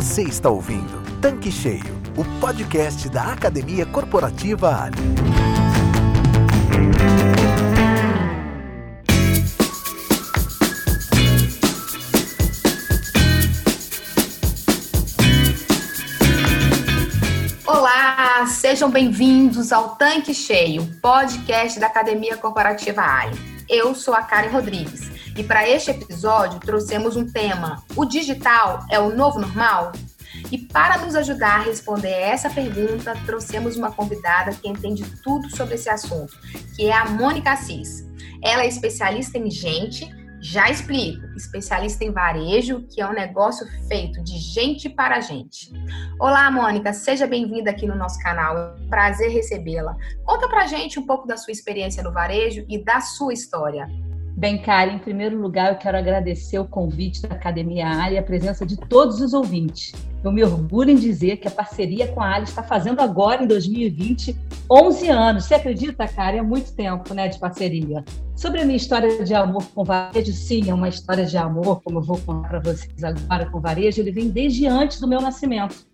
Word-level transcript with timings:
Você 0.00 0.22
está 0.22 0.48
ouvindo 0.48 1.02
Tanque 1.20 1.50
Cheio, 1.50 2.00
o 2.16 2.24
podcast 2.40 3.08
da 3.08 3.32
Academia 3.32 3.84
Corporativa 3.84 4.84
Ali. 4.84 4.96
Olá, 17.66 18.46
sejam 18.46 18.88
bem-vindos 18.88 19.72
ao 19.72 19.96
Tanque 19.96 20.32
Cheio, 20.32 20.86
podcast 21.02 21.80
da 21.80 21.88
Academia 21.88 22.36
Corporativa 22.36 23.02
Ali. 23.02 23.36
Eu 23.68 23.96
sou 23.96 24.14
a 24.14 24.22
Karen 24.22 24.50
Rodrigues 24.50 25.17
e 25.38 25.44
para 25.44 25.68
este 25.68 25.92
episódio 25.92 26.58
trouxemos 26.58 27.14
um 27.14 27.24
tema: 27.24 27.84
o 27.94 28.04
digital 28.04 28.84
é 28.90 28.98
o 28.98 29.14
novo 29.14 29.38
normal? 29.38 29.92
E 30.50 30.58
para 30.58 30.98
nos 30.98 31.14
ajudar 31.14 31.60
a 31.60 31.62
responder 31.62 32.10
essa 32.10 32.50
pergunta, 32.50 33.14
trouxemos 33.24 33.76
uma 33.76 33.92
convidada 33.92 34.52
que 34.52 34.68
entende 34.68 35.04
tudo 35.22 35.48
sobre 35.56 35.76
esse 35.76 35.88
assunto, 35.88 36.36
que 36.74 36.86
é 36.86 36.92
a 36.92 37.04
Mônica 37.08 37.52
Assis. 37.52 38.04
Ela 38.42 38.62
é 38.62 38.68
especialista 38.68 39.38
em 39.38 39.48
gente, 39.48 40.08
já 40.40 40.68
explico, 40.70 41.24
especialista 41.36 42.04
em 42.04 42.10
varejo, 42.10 42.82
que 42.88 43.00
é 43.00 43.08
um 43.08 43.12
negócio 43.12 43.66
feito 43.86 44.22
de 44.22 44.38
gente 44.38 44.88
para 44.88 45.20
gente. 45.20 45.72
Olá, 46.18 46.50
Mônica, 46.50 46.92
seja 46.92 47.26
bem-vinda 47.28 47.70
aqui 47.70 47.86
no 47.86 47.96
nosso 47.96 48.18
canal. 48.20 48.56
É 48.56 48.74
um 48.80 48.88
prazer 48.88 49.30
recebê-la. 49.30 49.96
Conta 50.24 50.48
pra 50.48 50.66
gente 50.66 50.98
um 50.98 51.06
pouco 51.06 51.28
da 51.28 51.36
sua 51.36 51.52
experiência 51.52 52.02
no 52.02 52.12
varejo 52.12 52.64
e 52.68 52.82
da 52.82 53.00
sua 53.00 53.32
história. 53.32 53.88
Bem, 54.38 54.56
Karen, 54.56 54.92
em 54.92 54.98
primeiro 55.00 55.36
lugar, 55.36 55.72
eu 55.72 55.78
quero 55.78 55.98
agradecer 55.98 56.60
o 56.60 56.64
convite 56.64 57.22
da 57.22 57.34
Academia 57.34 57.88
Ali 57.88 58.14
e 58.14 58.18
a 58.18 58.22
presença 58.22 58.64
de 58.64 58.76
todos 58.76 59.20
os 59.20 59.34
ouvintes. 59.34 59.92
Eu 60.22 60.30
me 60.30 60.44
orgulho 60.44 60.92
em 60.92 60.94
dizer 60.94 61.38
que 61.38 61.48
a 61.48 61.50
parceria 61.50 62.06
com 62.06 62.20
a 62.20 62.36
Ali 62.36 62.44
está 62.44 62.62
fazendo 62.62 63.00
agora, 63.00 63.42
em 63.42 63.48
2020, 63.48 64.36
11 64.70 65.08
anos. 65.08 65.44
Você 65.44 65.56
acredita, 65.56 66.06
Karen? 66.06 66.36
É 66.38 66.42
muito 66.42 66.72
tempo 66.72 67.12
né, 67.14 67.26
de 67.26 67.36
parceria. 67.36 68.04
Sobre 68.36 68.60
a 68.60 68.64
minha 68.64 68.76
história 68.76 69.24
de 69.24 69.34
amor 69.34 69.64
com 69.74 69.82
varejo, 69.82 70.32
sim, 70.32 70.70
é 70.70 70.74
uma 70.74 70.88
história 70.88 71.26
de 71.26 71.36
amor, 71.36 71.82
como 71.82 71.98
eu 71.98 72.02
vou 72.02 72.18
contar 72.18 72.48
para 72.48 72.60
vocês 72.60 73.02
agora 73.02 73.50
com 73.50 73.58
varejo, 73.60 74.00
ele 74.00 74.12
vem 74.12 74.28
desde 74.28 74.68
antes 74.68 75.00
do 75.00 75.08
meu 75.08 75.20
nascimento 75.20 75.84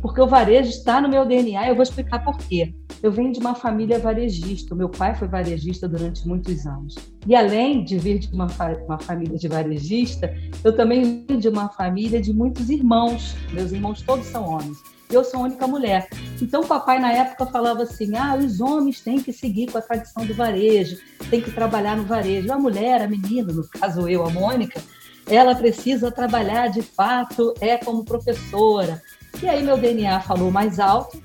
porque 0.00 0.20
o 0.20 0.26
varejo 0.26 0.70
está 0.70 1.00
no 1.00 1.08
meu 1.08 1.24
DNA 1.24 1.66
e 1.66 1.68
eu 1.68 1.74
vou 1.74 1.82
explicar 1.82 2.24
por 2.24 2.36
quê. 2.38 2.74
Eu 3.02 3.10
venho 3.10 3.32
de 3.32 3.40
uma 3.40 3.56
família 3.56 3.98
varejista, 3.98 4.74
o 4.74 4.76
meu 4.76 4.88
pai 4.88 5.12
foi 5.16 5.26
varejista 5.26 5.88
durante 5.88 6.26
muitos 6.26 6.64
anos. 6.64 6.94
E 7.26 7.34
além 7.34 7.82
de 7.84 7.98
vir 7.98 8.20
de 8.20 8.32
uma, 8.32 8.48
fa 8.48 8.76
uma 8.86 8.96
família 8.96 9.36
de 9.36 9.48
varejista, 9.48 10.32
eu 10.62 10.72
também 10.72 11.24
venho 11.26 11.40
de 11.40 11.48
uma 11.48 11.68
família 11.68 12.20
de 12.20 12.32
muitos 12.32 12.70
irmãos. 12.70 13.34
Meus 13.52 13.72
irmãos 13.72 14.02
todos 14.02 14.26
são 14.26 14.48
homens. 14.48 14.78
Eu 15.10 15.24
sou 15.24 15.40
a 15.40 15.42
única 15.42 15.66
mulher. 15.66 16.08
Então, 16.40 16.62
o 16.62 16.66
papai, 16.66 17.00
na 17.00 17.12
época, 17.12 17.44
falava 17.46 17.82
assim: 17.82 18.16
ah, 18.16 18.36
os 18.36 18.60
homens 18.60 19.00
têm 19.00 19.20
que 19.20 19.32
seguir 19.32 19.70
com 19.70 19.78
a 19.78 19.82
tradição 19.82 20.24
do 20.24 20.32
varejo, 20.32 20.96
têm 21.28 21.40
que 21.40 21.50
trabalhar 21.50 21.96
no 21.96 22.04
varejo. 22.04 22.52
A 22.52 22.58
mulher, 22.58 23.02
a 23.02 23.08
menina, 23.08 23.52
no 23.52 23.68
caso 23.68 24.08
eu, 24.08 24.24
a 24.24 24.30
Mônica, 24.30 24.80
ela 25.26 25.56
precisa 25.56 26.10
trabalhar 26.10 26.68
de 26.68 26.82
fato, 26.82 27.52
é 27.60 27.76
como 27.76 28.04
professora, 28.04 29.02
e 29.42 29.48
aí 29.48 29.62
meu 29.62 29.76
DNA 29.76 30.20
falou 30.20 30.50
mais 30.50 30.78
alto. 30.78 31.20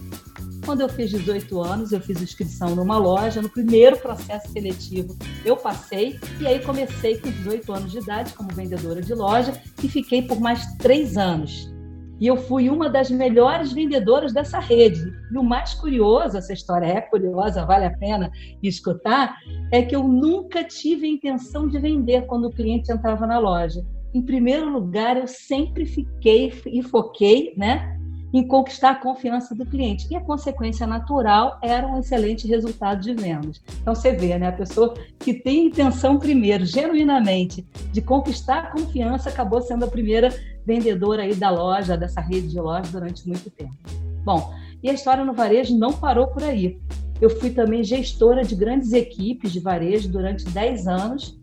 Quando 0.68 0.82
eu 0.82 0.90
fiz 0.90 1.10
18 1.10 1.62
anos, 1.62 1.94
eu 1.94 2.02
fiz 2.02 2.22
inscrição 2.22 2.76
numa 2.76 2.98
loja, 2.98 3.42
no 3.42 3.48
primeiro 3.48 3.98
processo 4.00 4.52
seletivo 4.52 5.16
eu 5.46 5.56
passei, 5.56 6.20
e 6.42 6.46
aí 6.46 6.60
comecei 6.60 7.18
com 7.18 7.32
18 7.32 7.72
anos 7.72 7.92
de 7.94 8.00
idade 8.00 8.34
como 8.34 8.50
vendedora 8.50 9.02
de 9.02 9.14
loja 9.14 9.54
e 9.82 9.88
fiquei 9.88 10.24
por 10.24 10.42
mais 10.42 10.76
três 10.76 11.16
anos. 11.16 11.74
E 12.20 12.28
eu 12.28 12.36
fui 12.36 12.70
uma 12.70 12.90
das 12.90 13.10
melhores 13.10 13.72
vendedoras 13.72 14.34
dessa 14.34 14.60
rede. 14.60 15.10
E 15.32 15.38
o 15.38 15.44
mais 15.44 15.74
curioso, 15.74 16.38
essa 16.38 16.52
história 16.52 16.86
é 16.88 17.00
curiosa, 17.00 17.66
vale 17.66 17.86
a 17.86 17.98
pena 17.98 18.30
escutar, 18.62 19.38
é 19.72 19.82
que 19.82 19.96
eu 19.96 20.06
nunca 20.06 20.66
tive 20.66 21.08
a 21.08 21.12
intenção 21.12 21.70
de 21.70 21.80
vender 21.80 22.26
quando 22.26 22.50
o 22.50 22.52
cliente 22.52 22.92
entrava 22.92 23.26
na 23.26 23.40
loja. 23.40 23.86
Em 24.14 24.22
primeiro 24.22 24.70
lugar, 24.70 25.16
eu 25.16 25.28
sempre 25.28 25.86
fiquei 25.86 26.52
e 26.66 26.84
foquei, 26.84 27.54
né, 27.56 27.97
em 28.34 28.46
conquistar 28.46 28.92
a 28.92 28.96
confiança 28.96 29.56
do 29.56 29.66
cliente. 29.66 30.08
E 30.12 30.16
a 30.16 30.22
consequência 30.22 30.86
natural 30.86 31.58
era 31.62 31.88
um 31.88 32.00
excelente 32.00 32.48
resultado 32.48 33.02
de 33.02 33.14
vendas. 33.14 33.62
Então 33.82 33.96
você 33.96 34.12
vê, 34.12 34.38
né, 34.38 34.48
a 34.48 34.52
pessoa 34.52 34.94
que 35.20 35.34
tem 35.34 35.68
intenção 35.68 36.18
primeiro, 36.18 36.66
genuinamente, 36.66 37.66
de 37.92 38.02
conquistar 38.02 38.60
a 38.60 38.72
confiança, 38.72 39.30
acabou 39.30 39.62
sendo 39.62 39.86
a 39.86 39.88
primeira 39.88 40.34
vendedora 40.66 41.24
aí 41.24 41.34
da 41.34 41.50
loja, 41.50 41.98
dessa 41.98 42.20
rede 42.20 42.50
de 42.50 42.60
lojas 42.60 42.92
durante 42.92 43.28
muito 43.28 43.50
tempo. 43.50 43.76
Bom, 44.24 44.54
e 44.84 44.90
a 44.90 44.94
história 44.94 45.24
no 45.24 45.34
varejo 45.34 45.78
não 45.78 45.94
parou 45.94 46.28
por 46.28 46.44
aí. 46.44 46.78
Eu 47.20 47.30
fui 47.30 47.50
também 47.50 47.84
gestora 47.84 48.44
de 48.44 48.56
grandes 48.56 48.94
equipes 48.94 49.52
de 49.52 49.60
varejo 49.60 50.10
durante 50.10 50.46
10 50.46 50.88
anos. 50.88 51.40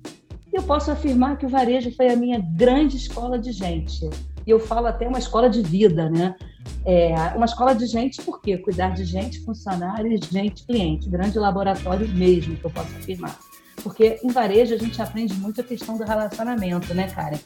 E 0.52 0.56
eu 0.56 0.62
posso 0.62 0.90
afirmar 0.90 1.36
que 1.36 1.46
o 1.46 1.48
varejo 1.48 1.90
foi 1.96 2.10
a 2.10 2.16
minha 2.16 2.38
grande 2.38 2.96
escola 2.96 3.38
de 3.38 3.50
gente. 3.50 4.08
E 4.46 4.50
eu 4.50 4.60
falo 4.60 4.86
até 4.86 5.08
uma 5.08 5.18
escola 5.18 5.48
de 5.50 5.62
vida, 5.62 6.08
né? 6.08 6.36
É 6.84 7.14
uma 7.34 7.46
escola 7.46 7.74
de 7.74 7.86
gente, 7.86 8.22
por 8.22 8.40
quê? 8.40 8.58
Cuidar 8.58 8.90
de 8.90 9.04
gente, 9.04 9.40
funcionários, 9.44 10.26
gente, 10.26 10.66
cliente. 10.66 11.08
Grande 11.08 11.38
laboratório 11.38 12.06
mesmo, 12.08 12.56
que 12.56 12.64
eu 12.64 12.70
posso 12.70 12.94
afirmar. 12.96 13.38
Porque 13.82 14.20
em 14.22 14.28
varejo 14.28 14.74
a 14.74 14.78
gente 14.78 15.00
aprende 15.00 15.34
muito 15.34 15.60
a 15.60 15.64
questão 15.64 15.96
do 15.96 16.04
relacionamento, 16.04 16.94
né, 16.94 17.08
Karen? 17.08 17.38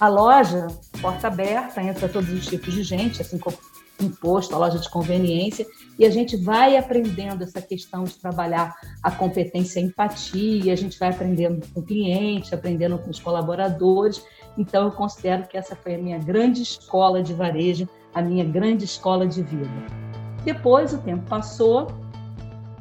A 0.00 0.08
loja, 0.08 0.66
porta 1.00 1.28
aberta, 1.28 1.82
entra 1.82 2.08
todos 2.08 2.30
os 2.30 2.46
tipos 2.46 2.72
de 2.72 2.82
gente, 2.82 3.20
assim 3.20 3.38
como 3.38 3.56
imposto, 4.00 4.54
a 4.54 4.58
loja 4.58 4.78
de 4.78 4.90
conveniência, 4.90 5.66
e 5.98 6.04
a 6.04 6.10
gente 6.10 6.36
vai 6.36 6.76
aprendendo 6.76 7.44
essa 7.44 7.62
questão 7.62 8.04
de 8.04 8.14
trabalhar 8.14 8.74
a 9.02 9.10
competência 9.10 9.80
a 9.80 9.84
empatia, 9.84 10.72
a 10.72 10.76
gente 10.76 10.98
vai 10.98 11.10
aprendendo 11.10 11.64
com 11.72 11.80
o 11.80 11.82
cliente, 11.82 12.54
aprendendo 12.54 12.98
com 12.98 13.10
os 13.10 13.20
colaboradores. 13.20 14.24
Então, 14.56 14.84
eu 14.84 14.92
considero 14.92 15.46
que 15.46 15.56
essa 15.56 15.76
foi 15.76 15.94
a 15.94 15.98
minha 15.98 16.18
grande 16.18 16.62
escola 16.62 17.22
de 17.22 17.32
varejo 17.32 17.88
a 18.14 18.22
minha 18.22 18.44
grande 18.44 18.84
escola 18.84 19.26
de 19.26 19.42
vida. 19.42 19.70
Depois 20.44 20.92
o 20.92 20.98
tempo 20.98 21.22
passou, 21.28 21.88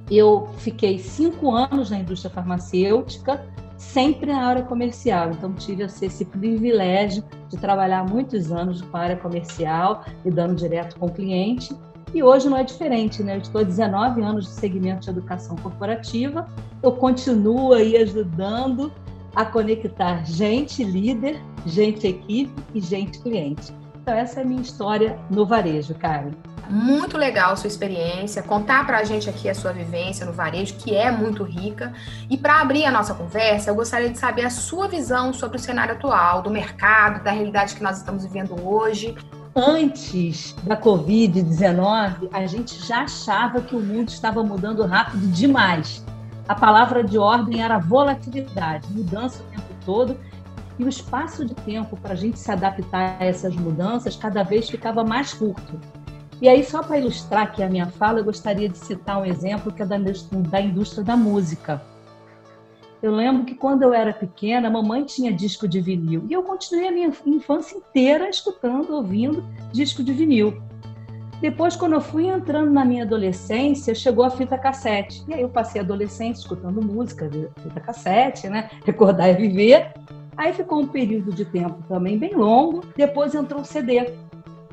eu 0.10 0.50
fiquei 0.58 1.00
cinco 1.00 1.52
anos 1.52 1.90
na 1.90 2.00
indústria 2.00 2.34
farmacêutica, 2.34 3.46
sempre 3.78 4.32
na 4.32 4.46
área 4.46 4.64
comercial. 4.64 5.32
Então 5.32 5.54
tive 5.54 5.84
esse 5.84 6.26
privilégio 6.26 7.24
de 7.50 7.58
trabalhar 7.58 8.04
muitos 8.04 8.52
anos 8.52 8.82
com 8.82 8.98
a 8.98 9.02
área 9.02 9.18
comercial, 9.18 10.04
lidando 10.26 10.56
direto 10.56 11.00
com 11.00 11.08
o 11.08 11.12
cliente. 11.12 11.76
E 12.14 12.22
hoje 12.22 12.50
não 12.50 12.58
é 12.58 12.64
diferente, 12.64 13.24
né? 13.24 13.36
Eu 13.36 13.42
estou 13.42 13.62
há 13.62 13.64
19 13.64 14.22
anos 14.22 14.48
no 14.48 14.54
segmento 14.54 15.06
de 15.06 15.10
educação 15.10 15.56
corporativa. 15.56 16.46
Eu 16.84 16.92
continuo 16.92 17.74
aí 17.74 17.96
ajudando 17.96 18.92
a 19.34 19.46
conectar 19.46 20.26
gente 20.26 20.84
líder, 20.84 21.42
gente 21.66 22.06
equipe 22.06 22.54
e 22.76 22.82
gente 22.82 23.20
cliente. 23.20 23.74
Então, 24.12 24.20
essa 24.20 24.42
é 24.42 24.44
a 24.44 24.46
minha 24.46 24.62
história 24.62 25.18
no 25.30 25.46
varejo, 25.46 25.96
Karen. 25.96 26.32
Muito 26.70 27.18
legal 27.18 27.54
a 27.54 27.56
sua 27.56 27.70
experiência, 27.70 28.44
contar 28.44 28.86
para 28.86 28.98
a 28.98 29.06
gente 29.06 29.30
aqui 29.30 29.48
a 29.48 29.56
sua 29.56 29.72
vivência 29.72 30.26
no 30.26 30.34
varejo, 30.34 30.76
que 30.76 30.94
é 30.94 31.10
muito 31.10 31.46
rica. 31.46 31.94
E 32.30 32.38
para 32.38 32.60
abrir 32.60 32.84
a 32.84 32.92
nossa 32.92 33.14
conversa, 33.14 33.70
eu 33.70 33.76
gostaria 33.76 34.10
de 34.10 34.20
saber 34.20 34.44
a 34.44 34.50
sua 34.50 34.90
visão 34.90 35.32
sobre 35.32 35.56
o 35.56 35.60
cenário 35.62 35.94
atual, 35.94 36.42
do 36.42 36.50
mercado, 36.50 37.24
da 37.24 37.32
realidade 37.32 37.74
que 37.74 37.82
nós 37.82 38.00
estamos 38.00 38.26
vivendo 38.26 38.54
hoje. 38.68 39.16
Antes 39.56 40.54
da 40.64 40.76
Covid-19, 40.76 42.28
a 42.34 42.46
gente 42.48 42.86
já 42.86 43.04
achava 43.04 43.62
que 43.62 43.78
o 43.78 43.80
mundo 43.80 44.10
estava 44.10 44.44
mudando 44.44 44.86
rápido 44.86 45.26
demais. 45.28 46.06
A 46.50 46.56
palavra 46.56 47.02
de 47.02 47.18
ordem 47.18 47.64
era 47.64 47.78
volatilidade, 47.78 48.90
mudança 48.92 49.42
o 49.42 49.46
tempo 49.46 49.74
todo 49.86 50.18
e 50.78 50.84
o 50.84 50.90
espaço 50.90 51.46
de 51.46 51.54
tempo 51.54 51.98
para 51.98 52.14
a 52.14 52.16
gente 52.16 52.40
se 52.40 52.52
adaptar 52.52 53.18
a 53.20 53.26
essas 53.26 53.56
mudanças 53.56 54.16
cada 54.16 54.44
vez 54.44 54.70
ficava 54.70 55.04
mais 55.04 55.34
curto. 55.34 55.80
E 56.42 56.50
aí, 56.50 56.64
só 56.64 56.82
para 56.82 56.98
ilustrar 56.98 57.44
aqui 57.44 57.62
a 57.62 57.70
minha 57.70 57.86
fala, 57.86 58.20
eu 58.20 58.24
gostaria 58.24 58.68
de 58.68 58.78
citar 58.78 59.22
um 59.22 59.26
exemplo 59.26 59.72
que 59.72 59.84
é 59.84 59.86
da, 59.86 59.98
indústria 60.60 61.04
da 61.04 61.16
música. 61.16 61.82
Eu 63.02 63.12
lembro 63.12 63.46
que 63.46 63.54
quando 63.54 63.84
eu 63.84 63.94
era 63.94 64.12
pequena, 64.12 64.68
a 64.68 64.72
mamãe 64.72 65.04
tinha 65.04 65.32
disco 65.32 65.68
de 65.68 65.80
vinil 65.80 66.26
e 66.30 66.34
eu 66.34 66.44
continuei 66.44 66.88
a 66.88 66.92
minha 66.92 67.12
infância 67.26 67.78
inteira 67.78 68.30
escutando, 68.30 68.96
ouvindo 68.96 69.44
disco 69.72 70.04
de 70.04 70.14
vinil. 70.14 70.62
Depois, 71.42 71.76
quando 71.76 71.94
eu 71.94 72.02
fui 72.02 72.28
entrando 72.28 72.72
na 72.72 72.86
minha 72.86 73.04
adolescência, 73.04 73.96
chegou 73.96 74.24
a 74.24 74.30
fita 74.30 74.58
cassete. 74.58 75.24
E 75.28 75.34
aí 75.34 75.42
eu 75.42 75.50
passei 75.50 75.82
a 75.82 75.84
adolescência 75.84 76.42
escutando 76.42 76.84
música, 76.84 77.28
fita 77.28 77.80
cassete, 77.80 78.48
né? 78.48 78.70
Recordar 78.86 79.30
e 79.30 79.34
viver. 79.34 79.92
Aí 80.38 80.54
ficou 80.54 80.82
um 80.82 80.88
período 80.88 81.32
de 81.32 81.46
tempo 81.46 81.84
também 81.88 82.18
bem 82.18 82.36
longo, 82.36 82.84
depois 82.96 83.36
entrou 83.36 83.62
o 83.62 83.66
CD. 83.66 84.14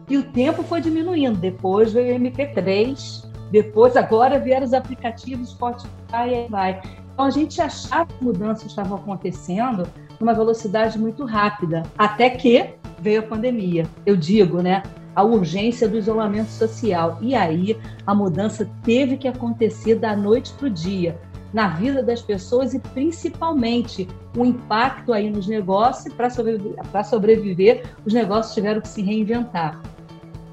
E 0.08 0.16
o 0.16 0.22
tempo 0.22 0.62
foi 0.62 0.80
diminuindo. 0.80 1.38
Depois 1.38 1.92
veio 1.92 2.16
o 2.16 2.18
MP3, 2.18 3.26
depois 3.50 3.96
agora 3.96 4.38
vieram 4.38 4.64
os 4.64 4.72
aplicativos 4.72 5.50
Spotify 5.50 6.46
e 6.46 6.48
vai. 6.48 6.80
Então 7.12 7.26
a 7.26 7.30
gente 7.30 7.60
achava 7.60 8.06
que 8.06 8.24
mudanças 8.24 8.66
estavam 8.66 8.96
acontecendo 8.96 9.86
numa 10.18 10.32
velocidade 10.32 10.98
muito 10.98 11.24
rápida, 11.24 11.82
até 11.96 12.30
que 12.30 12.74
veio 13.00 13.20
a 13.20 13.24
pandemia. 13.24 13.86
Eu 14.06 14.16
digo, 14.16 14.62
né? 14.62 14.82
a 15.18 15.22
urgência 15.24 15.88
do 15.88 15.98
isolamento 15.98 16.48
social. 16.48 17.18
E 17.20 17.34
aí 17.34 17.76
a 18.06 18.14
mudança 18.14 18.70
teve 18.84 19.16
que 19.16 19.26
acontecer 19.26 19.96
da 19.96 20.14
noite 20.14 20.52
para 20.52 20.68
o 20.68 20.70
dia, 20.70 21.18
na 21.52 21.68
vida 21.68 22.02
das 22.02 22.20
pessoas 22.20 22.74
e 22.74 22.78
principalmente 22.78 24.08
o 24.36 24.44
impacto 24.44 25.12
aí 25.12 25.30
nos 25.30 25.46
negócios. 25.46 26.12
Para 26.14 26.30
sobreviver, 26.30 27.04
sobreviver, 27.04 27.94
os 28.04 28.12
negócios 28.12 28.54
tiveram 28.54 28.80
que 28.80 28.88
se 28.88 29.02
reinventar. 29.02 29.80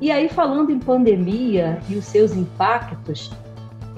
E 0.01 0.12
aí, 0.12 0.27
falando 0.27 0.71
em 0.71 0.80
pandemia 0.80 1.80
e 1.88 1.95
os 1.95 2.06
seus 2.06 2.33
impactos, 2.33 3.31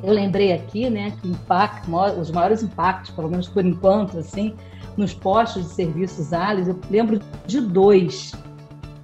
eu 0.03 0.13
lembrei 0.13 0.53
aqui, 0.53 0.89
né, 0.89 1.11
que 1.21 1.27
impacto, 1.27 1.89
os 2.19 2.29
maiores 2.29 2.61
impactos, 2.61 3.09
pelo 3.11 3.29
menos 3.29 3.47
por 3.47 3.65
enquanto, 3.65 4.19
assim, 4.19 4.55
nos 4.95 5.13
postos 5.13 5.63
de 5.63 5.69
serviços 5.69 6.33
ALES, 6.33 6.67
eu 6.67 6.79
lembro 6.89 7.19
de 7.45 7.61
dois. 7.61 8.31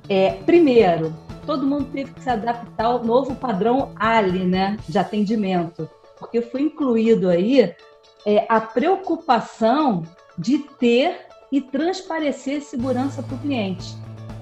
É, 0.08 0.32
primeiro, 0.46 1.14
todo 1.46 1.66
mundo 1.66 1.86
teve 1.92 2.12
que 2.12 2.22
se 2.22 2.30
adaptar 2.30 2.86
ao 2.86 3.04
novo 3.04 3.36
padrão 3.36 3.92
ALE, 3.96 4.44
né, 4.46 4.78
de 4.88 4.98
atendimento, 4.98 5.90
porque 6.24 6.42
foi 6.42 6.62
incluído 6.62 7.30
aí 7.30 7.76
é, 8.26 8.46
a 8.48 8.62
preocupação 8.62 10.04
de 10.38 10.60
ter 10.80 11.28
e 11.52 11.62
transparecer 11.62 12.62
segurança 12.62 13.22
para 13.22 13.36
o 13.36 13.40
cliente. 13.40 13.96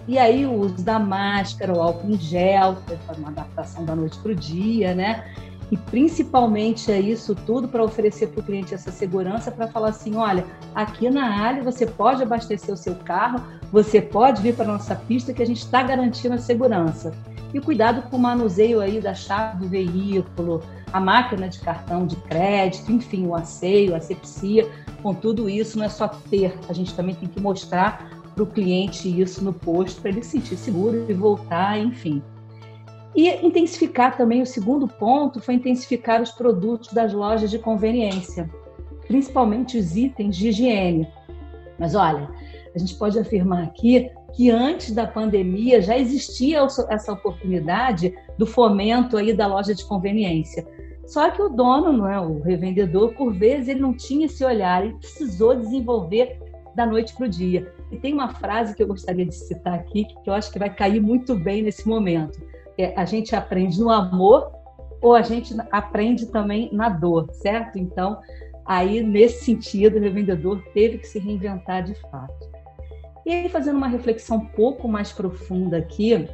E 0.07 0.17
aí 0.17 0.45
o 0.45 0.53
uso 0.53 0.83
da 0.83 0.99
máscara, 0.99 1.73
o 1.73 1.81
álcool 1.81 2.11
em 2.11 2.19
gel, 2.19 2.77
foi 2.85 3.15
uma 3.17 3.29
adaptação 3.29 3.83
da 3.83 3.95
noite 3.95 4.17
para 4.19 4.31
o 4.31 4.35
dia, 4.35 4.93
né? 4.93 5.33
E 5.71 5.77
principalmente 5.77 6.91
é 6.91 6.99
isso 6.99 7.33
tudo 7.33 7.67
para 7.67 7.83
oferecer 7.83 8.27
para 8.27 8.41
o 8.41 8.43
cliente 8.43 8.73
essa 8.73 8.91
segurança, 8.91 9.51
para 9.51 9.67
falar 9.67 9.89
assim, 9.89 10.15
olha, 10.15 10.45
aqui 10.75 11.09
na 11.09 11.25
área 11.41 11.63
você 11.63 11.85
pode 11.85 12.21
abastecer 12.21 12.73
o 12.73 12.77
seu 12.77 12.95
carro, 12.95 13.41
você 13.71 14.01
pode 14.01 14.41
vir 14.41 14.53
para 14.55 14.65
a 14.65 14.73
nossa 14.73 14.95
pista 14.95 15.33
que 15.33 15.41
a 15.41 15.45
gente 15.45 15.61
está 15.61 15.81
garantindo 15.81 16.35
a 16.35 16.39
segurança. 16.39 17.13
E 17.53 17.59
cuidado 17.59 18.03
com 18.09 18.17
o 18.17 18.19
manuseio 18.19 18.79
aí 18.79 18.99
da 18.99 19.13
chave 19.13 19.59
do 19.59 19.69
veículo, 19.69 20.61
a 20.91 20.99
máquina 20.99 21.47
de 21.47 21.59
cartão 21.59 22.05
de 22.05 22.15
crédito, 22.15 22.91
enfim, 22.91 23.27
o 23.27 23.35
asseio, 23.35 23.93
a 23.93 23.97
asepsia, 23.97 24.69
com 25.01 25.13
tudo 25.13 25.49
isso 25.49 25.77
não 25.77 25.85
é 25.85 25.89
só 25.89 26.07
ter, 26.07 26.57
a 26.69 26.73
gente 26.73 26.93
também 26.93 27.15
tem 27.15 27.27
que 27.27 27.39
mostrar 27.39 28.09
para 28.33 28.43
o 28.43 28.47
cliente 28.47 29.07
isso 29.21 29.43
no 29.43 29.53
posto, 29.53 30.01
para 30.01 30.11
ele 30.11 30.23
se 30.23 30.31
sentir 30.31 30.55
seguro 30.57 31.05
e 31.09 31.13
voltar, 31.13 31.77
enfim. 31.79 32.21
E 33.15 33.29
intensificar 33.45 34.15
também, 34.15 34.41
o 34.41 34.45
segundo 34.45 34.87
ponto 34.87 35.41
foi 35.41 35.55
intensificar 35.55 36.21
os 36.21 36.31
produtos 36.31 36.93
das 36.93 37.11
lojas 37.11 37.49
de 37.49 37.59
conveniência, 37.59 38.49
principalmente 39.07 39.77
os 39.77 39.97
itens 39.97 40.35
de 40.37 40.49
higiene. 40.49 41.07
Mas 41.77 41.93
olha, 41.93 42.29
a 42.73 42.79
gente 42.79 42.95
pode 42.95 43.19
afirmar 43.19 43.63
aqui 43.63 44.09
que 44.33 44.49
antes 44.49 44.91
da 44.91 45.05
pandemia 45.05 45.81
já 45.81 45.97
existia 45.97 46.59
essa 46.89 47.11
oportunidade 47.11 48.13
do 48.37 48.45
fomento 48.45 49.17
aí 49.17 49.33
da 49.33 49.45
loja 49.45 49.75
de 49.75 49.83
conveniência. 49.83 50.65
Só 51.11 51.29
que 51.29 51.41
o 51.41 51.49
dono, 51.49 51.91
não 51.91 52.07
é, 52.07 52.19
o 52.19 52.39
revendedor, 52.41 53.13
por 53.13 53.33
vezes 53.33 53.67
ele 53.67 53.81
não 53.81 53.93
tinha 53.93 54.25
esse 54.25 54.43
olhar, 54.45 54.83
ele 54.83 54.95
precisou 54.95 55.55
desenvolver 55.55 56.39
da 56.75 56.85
noite 56.85 57.13
para 57.13 57.25
o 57.25 57.29
dia. 57.29 57.73
E 57.91 57.97
tem 57.97 58.13
uma 58.13 58.29
frase 58.29 58.73
que 58.73 58.81
eu 58.81 58.87
gostaria 58.87 59.25
de 59.25 59.35
citar 59.35 59.73
aqui, 59.73 60.05
que 60.05 60.29
eu 60.29 60.33
acho 60.33 60.51
que 60.51 60.59
vai 60.59 60.73
cair 60.73 61.01
muito 61.01 61.35
bem 61.35 61.63
nesse 61.63 61.87
momento 61.87 62.39
é, 62.77 62.93
a 62.95 63.05
gente 63.05 63.35
aprende 63.35 63.79
no 63.79 63.89
amor 63.89 64.51
ou 65.01 65.15
a 65.15 65.21
gente 65.21 65.55
aprende 65.71 66.27
também 66.27 66.69
na 66.71 66.89
dor, 66.89 67.27
certo? 67.33 67.77
Então, 67.77 68.19
aí 68.65 69.01
nesse 69.01 69.45
sentido, 69.45 69.97
o 69.97 69.99
revendedor 69.99 70.61
teve 70.73 70.99
que 70.99 71.07
se 71.07 71.19
reinventar 71.19 71.83
de 71.83 71.95
fato. 71.95 72.51
E 73.25 73.31
aí, 73.31 73.49
fazendo 73.49 73.77
uma 73.77 73.87
reflexão 73.87 74.37
um 74.37 74.45
pouco 74.45 74.87
mais 74.87 75.11
profunda 75.11 75.77
aqui, 75.77 76.27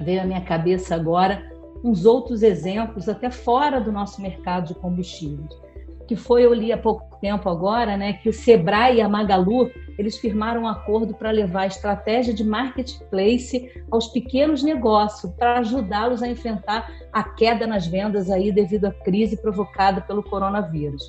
veio 0.00 0.22
à 0.22 0.24
minha 0.24 0.40
cabeça 0.40 0.94
agora 0.94 1.42
uns 1.84 2.04
outros 2.04 2.42
exemplos, 2.42 3.08
até 3.08 3.30
fora 3.30 3.80
do 3.80 3.92
nosso 3.92 4.20
mercado 4.20 4.68
de 4.68 4.74
combustíveis 4.74 5.68
que 6.08 6.16
foi, 6.16 6.42
eu 6.42 6.54
li 6.54 6.72
há 6.72 6.78
pouco 6.78 7.04
tempo 7.20 7.50
agora, 7.50 7.94
né, 7.94 8.14
que 8.14 8.30
o 8.30 8.32
Sebrae 8.32 8.96
e 8.96 9.00
a 9.02 9.08
Magalu, 9.08 9.70
eles 9.98 10.16
firmaram 10.16 10.62
um 10.62 10.66
acordo 10.66 11.12
para 11.12 11.30
levar 11.30 11.62
a 11.62 11.66
estratégia 11.66 12.32
de 12.32 12.42
marketplace 12.42 13.70
aos 13.90 14.08
pequenos 14.08 14.62
negócios, 14.62 15.30
para 15.34 15.58
ajudá-los 15.58 16.22
a 16.22 16.28
enfrentar 16.28 16.90
a 17.12 17.22
queda 17.22 17.66
nas 17.66 17.86
vendas 17.86 18.30
aí 18.30 18.50
devido 18.50 18.86
à 18.86 18.90
crise 18.90 19.36
provocada 19.36 20.00
pelo 20.00 20.22
coronavírus. 20.22 21.02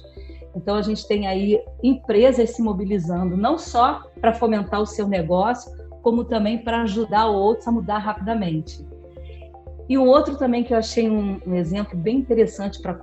Então 0.54 0.75
a 0.75 0.81
gente 0.81 1.07
tem 1.07 1.27
aí 1.27 1.63
empresas 1.81 2.50
se 2.50 2.62
mobilizando 2.62 3.38
não 3.38 3.57
só 3.57 4.04
para 4.19 4.33
fomentar 4.33 4.81
o 4.81 4.86
seu 4.86 5.07
negócio, 5.07 5.72
como 6.01 6.25
também 6.25 6.57
para 6.57 6.81
ajudar 6.81 7.27
outros 7.27 7.68
a 7.68 7.72
mudar 7.72 8.00
rapidamente. 8.00 8.86
E 9.89 9.97
um 9.97 10.07
outro 10.07 10.38
também 10.38 10.63
que 10.63 10.71
eu 10.71 10.77
achei 10.77 11.09
um, 11.09 11.41
um 11.47 11.56
exemplo 11.56 11.97
bem 11.97 12.18
interessante 12.18 12.80
para 12.80 12.94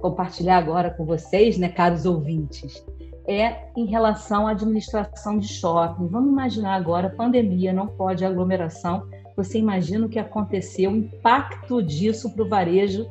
compartilhar 0.00 0.56
agora 0.56 0.90
com 0.90 1.04
vocês, 1.04 1.56
né, 1.56 1.68
caros 1.68 2.04
ouvintes, 2.04 2.84
é 3.28 3.68
em 3.76 3.86
relação 3.86 4.48
à 4.48 4.50
administração 4.50 5.38
de 5.38 5.46
shopping. 5.46 6.08
Vamos 6.08 6.32
imaginar 6.32 6.74
agora, 6.74 7.10
pandemia, 7.10 7.72
não 7.72 7.86
pode 7.86 8.24
aglomeração. 8.24 9.06
Você 9.36 9.58
imagina 9.58 10.04
o 10.04 10.08
que 10.08 10.18
aconteceu, 10.18 10.90
o 10.90 10.96
impacto 10.96 11.80
disso 11.80 12.34
para 12.34 12.42
o 12.42 12.48
varejo, 12.48 13.06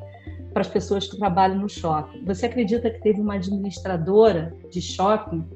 para 0.51 0.61
as 0.61 0.67
pessoas 0.67 1.07
que 1.07 1.17
trabalham 1.17 1.57
no 1.57 1.69
shopping. 1.69 2.25
Você 2.25 2.47
acredita 2.47 2.89
que 2.89 2.99
teve 2.99 3.21
uma 3.21 3.35
administradora 3.35 4.53
de 4.69 4.81
shopping 4.81 5.47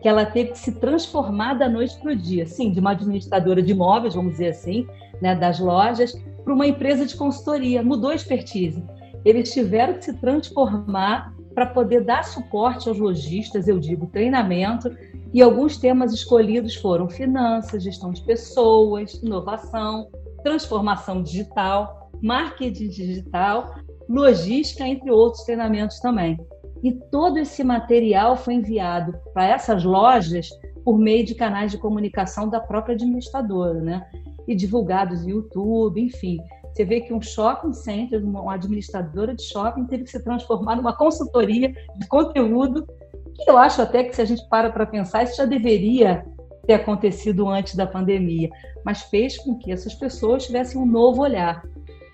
que 0.00 0.08
ela 0.08 0.24
teve 0.24 0.52
que 0.52 0.58
se 0.58 0.70
transformar 0.78 1.54
da 1.54 1.68
noite 1.68 1.98
para 1.98 2.12
o 2.12 2.16
dia? 2.16 2.46
Sim, 2.46 2.70
de 2.70 2.78
uma 2.78 2.92
administradora 2.92 3.60
de 3.60 3.72
imóveis, 3.72 4.14
vamos 4.14 4.32
dizer 4.32 4.50
assim, 4.50 4.86
né, 5.20 5.34
das 5.34 5.58
lojas, 5.58 6.14
para 6.46 6.54
uma 6.54 6.68
empresa 6.68 7.04
de 7.04 7.16
consultoria, 7.16 7.82
mudou 7.82 8.10
a 8.10 8.14
expertise. 8.14 8.80
Eles 9.24 9.52
tiveram 9.52 9.94
que 9.94 10.04
se 10.04 10.14
transformar 10.14 11.34
para 11.52 11.66
poder 11.66 12.04
dar 12.04 12.22
suporte 12.22 12.88
aos 12.88 13.00
lojistas, 13.00 13.66
eu 13.66 13.80
digo 13.80 14.06
treinamento, 14.06 14.96
e 15.34 15.42
alguns 15.42 15.76
temas 15.76 16.12
escolhidos 16.12 16.76
foram 16.76 17.08
finanças, 17.08 17.82
gestão 17.82 18.12
de 18.12 18.22
pessoas, 18.22 19.14
inovação, 19.14 20.08
transformação 20.44 21.20
digital, 21.20 22.12
marketing 22.22 22.90
digital, 22.90 23.74
logística, 24.08 24.86
entre 24.86 25.10
outros 25.10 25.42
treinamentos 25.42 25.98
também. 25.98 26.38
E 26.80 26.92
todo 27.10 27.38
esse 27.38 27.64
material 27.64 28.36
foi 28.36 28.54
enviado 28.54 29.18
para 29.34 29.48
essas 29.48 29.82
lojas 29.82 30.48
por 30.84 30.96
meio 30.96 31.26
de 31.26 31.34
canais 31.34 31.72
de 31.72 31.78
comunicação 31.78 32.48
da 32.48 32.60
própria 32.60 32.94
administradora, 32.94 33.80
né? 33.80 34.06
E 34.46 34.54
divulgados 34.54 35.22
no 35.22 35.30
YouTube, 35.30 36.00
enfim. 36.00 36.38
Você 36.72 36.84
vê 36.84 37.00
que 37.00 37.14
um 37.14 37.22
shopping 37.22 37.72
center, 37.72 38.22
uma 38.22 38.54
administradora 38.54 39.34
de 39.34 39.42
shopping, 39.42 39.86
teve 39.86 40.04
que 40.04 40.10
se 40.10 40.22
transformar 40.22 40.76
numa 40.76 40.94
consultoria 40.94 41.72
de 41.96 42.06
conteúdo, 42.06 42.86
que 43.34 43.50
eu 43.50 43.56
acho 43.56 43.80
até 43.80 44.04
que 44.04 44.14
se 44.14 44.22
a 44.22 44.24
gente 44.24 44.46
para 44.48 44.70
para 44.70 44.86
pensar, 44.86 45.22
isso 45.22 45.36
já 45.36 45.46
deveria 45.46 46.24
ter 46.66 46.74
acontecido 46.74 47.48
antes 47.48 47.74
da 47.74 47.86
pandemia, 47.86 48.50
mas 48.84 49.02
fez 49.02 49.38
com 49.38 49.56
que 49.56 49.72
essas 49.72 49.94
pessoas 49.94 50.44
tivessem 50.44 50.80
um 50.80 50.86
novo 50.86 51.22
olhar, 51.22 51.64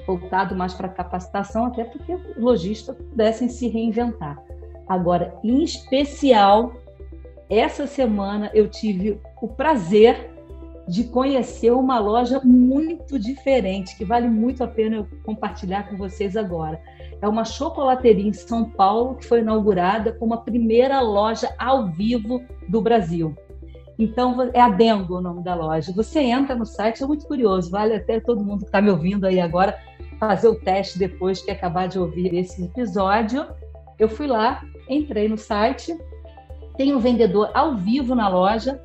voltado 0.07 0.55
mais 0.55 0.75
para 0.75 0.89
capacitação, 0.89 1.67
até 1.67 1.85
porque 1.85 2.17
lojistas 2.37 2.97
pudessem 2.97 3.49
se 3.49 3.69
reinventar. 3.69 4.41
Agora, 4.89 5.35
em 5.43 5.63
especial, 5.63 6.73
essa 7.49 7.87
semana 7.87 8.51
eu 8.55 8.69
tive 8.69 9.21
o 9.41 9.49
prazer 9.49 10.32
de 10.93 11.05
conhecer 11.05 11.73
uma 11.73 11.99
loja 11.99 12.39
muito 12.45 13.19
diferente, 13.19 13.97
que 13.97 14.05
vale 14.05 14.29
muito 14.29 14.63
a 14.63 14.69
pena 14.69 14.97
eu 14.97 15.09
compartilhar 15.25 15.89
com 15.89 15.97
vocês 15.97 16.37
agora. 16.37 16.79
É 17.19 17.27
uma 17.27 17.47
chocolateria 17.47 18.29
em 18.29 18.33
São 18.35 18.69
Paulo 18.69 19.15
que 19.15 19.25
foi 19.25 19.41
inaugurada 19.41 20.13
como 20.13 20.35
a 20.35 20.43
primeira 20.43 21.01
loja 21.01 21.49
ao 21.59 21.89
vivo 21.89 22.43
do 22.69 22.83
Brasil. 22.83 23.35
Então, 23.99 24.51
é 24.53 24.61
a 24.61 24.69
Dengo 24.69 25.17
o 25.17 25.21
nome 25.23 25.43
da 25.43 25.55
loja. 25.55 25.95
Você 25.97 26.21
entra 26.21 26.55
no 26.55 26.67
site, 26.67 27.03
é 27.03 27.07
muito 27.07 27.27
curioso, 27.27 27.71
vale 27.71 27.95
até 27.95 28.21
todo 28.21 28.45
mundo 28.45 28.59
que 28.59 28.67
está 28.67 28.83
me 28.83 28.91
ouvindo 28.91 29.25
aí 29.25 29.41
agora 29.41 29.79
fazer 30.21 30.49
o 30.49 30.61
teste 30.61 30.99
depois 30.99 31.41
que 31.41 31.51
acabar 31.51 31.89
de 31.89 31.99
ouvir 31.99 32.35
esse 32.35 32.65
episódio. 32.65 33.47
Eu 33.99 34.11
fui 34.11 34.27
lá, 34.27 34.63
entrei 34.91 35.27
no 35.27 35.39
site, 35.39 35.97
tem 36.77 36.95
um 36.95 36.99
vendedor 36.99 37.51
ao 37.55 37.77
vivo 37.77 38.15
na 38.15 38.29
loja, 38.29 38.79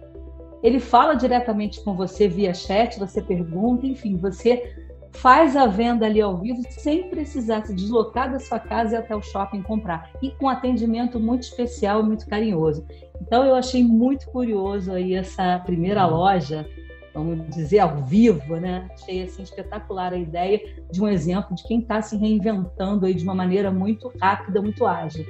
ele 0.63 0.79
fala 0.79 1.13
diretamente 1.13 1.83
com 1.83 1.95
você 1.95 2.27
via 2.27 2.53
chat, 2.53 2.97
você 2.99 3.21
pergunta, 3.21 3.85
enfim, 3.85 4.17
você 4.17 4.75
faz 5.11 5.55
a 5.55 5.65
venda 5.65 6.05
ali 6.05 6.21
ao 6.21 6.37
vivo 6.37 6.61
sem 6.69 7.09
precisar 7.09 7.65
se 7.65 7.73
deslocar 7.73 8.31
da 8.31 8.39
sua 8.39 8.59
casa 8.59 8.95
e 8.95 8.97
até 8.97 9.15
o 9.15 9.21
shopping 9.21 9.61
comprar. 9.61 10.11
E 10.21 10.31
com 10.31 10.47
atendimento 10.47 11.19
muito 11.19 11.43
especial, 11.43 12.03
muito 12.03 12.27
carinhoso. 12.27 12.85
Então 13.21 13.43
eu 13.43 13.55
achei 13.55 13.83
muito 13.83 14.27
curioso 14.27 14.91
aí 14.91 15.15
essa 15.15 15.59
primeira 15.59 16.05
loja, 16.05 16.67
vamos 17.13 17.49
dizer 17.55 17.79
ao 17.79 18.03
vivo, 18.03 18.57
né? 18.57 18.87
Achei 18.93 19.23
assim 19.23 19.43
espetacular 19.43 20.13
a 20.13 20.17
ideia 20.17 20.61
de 20.91 21.01
um 21.01 21.07
exemplo 21.07 21.55
de 21.55 21.63
quem 21.63 21.79
está 21.79 22.01
se 22.01 22.15
reinventando 22.15 23.05
aí 23.05 23.13
de 23.13 23.23
uma 23.23 23.33
maneira 23.35 23.71
muito 23.71 24.11
rápida, 24.21 24.61
muito 24.61 24.85
ágil. 24.85 25.25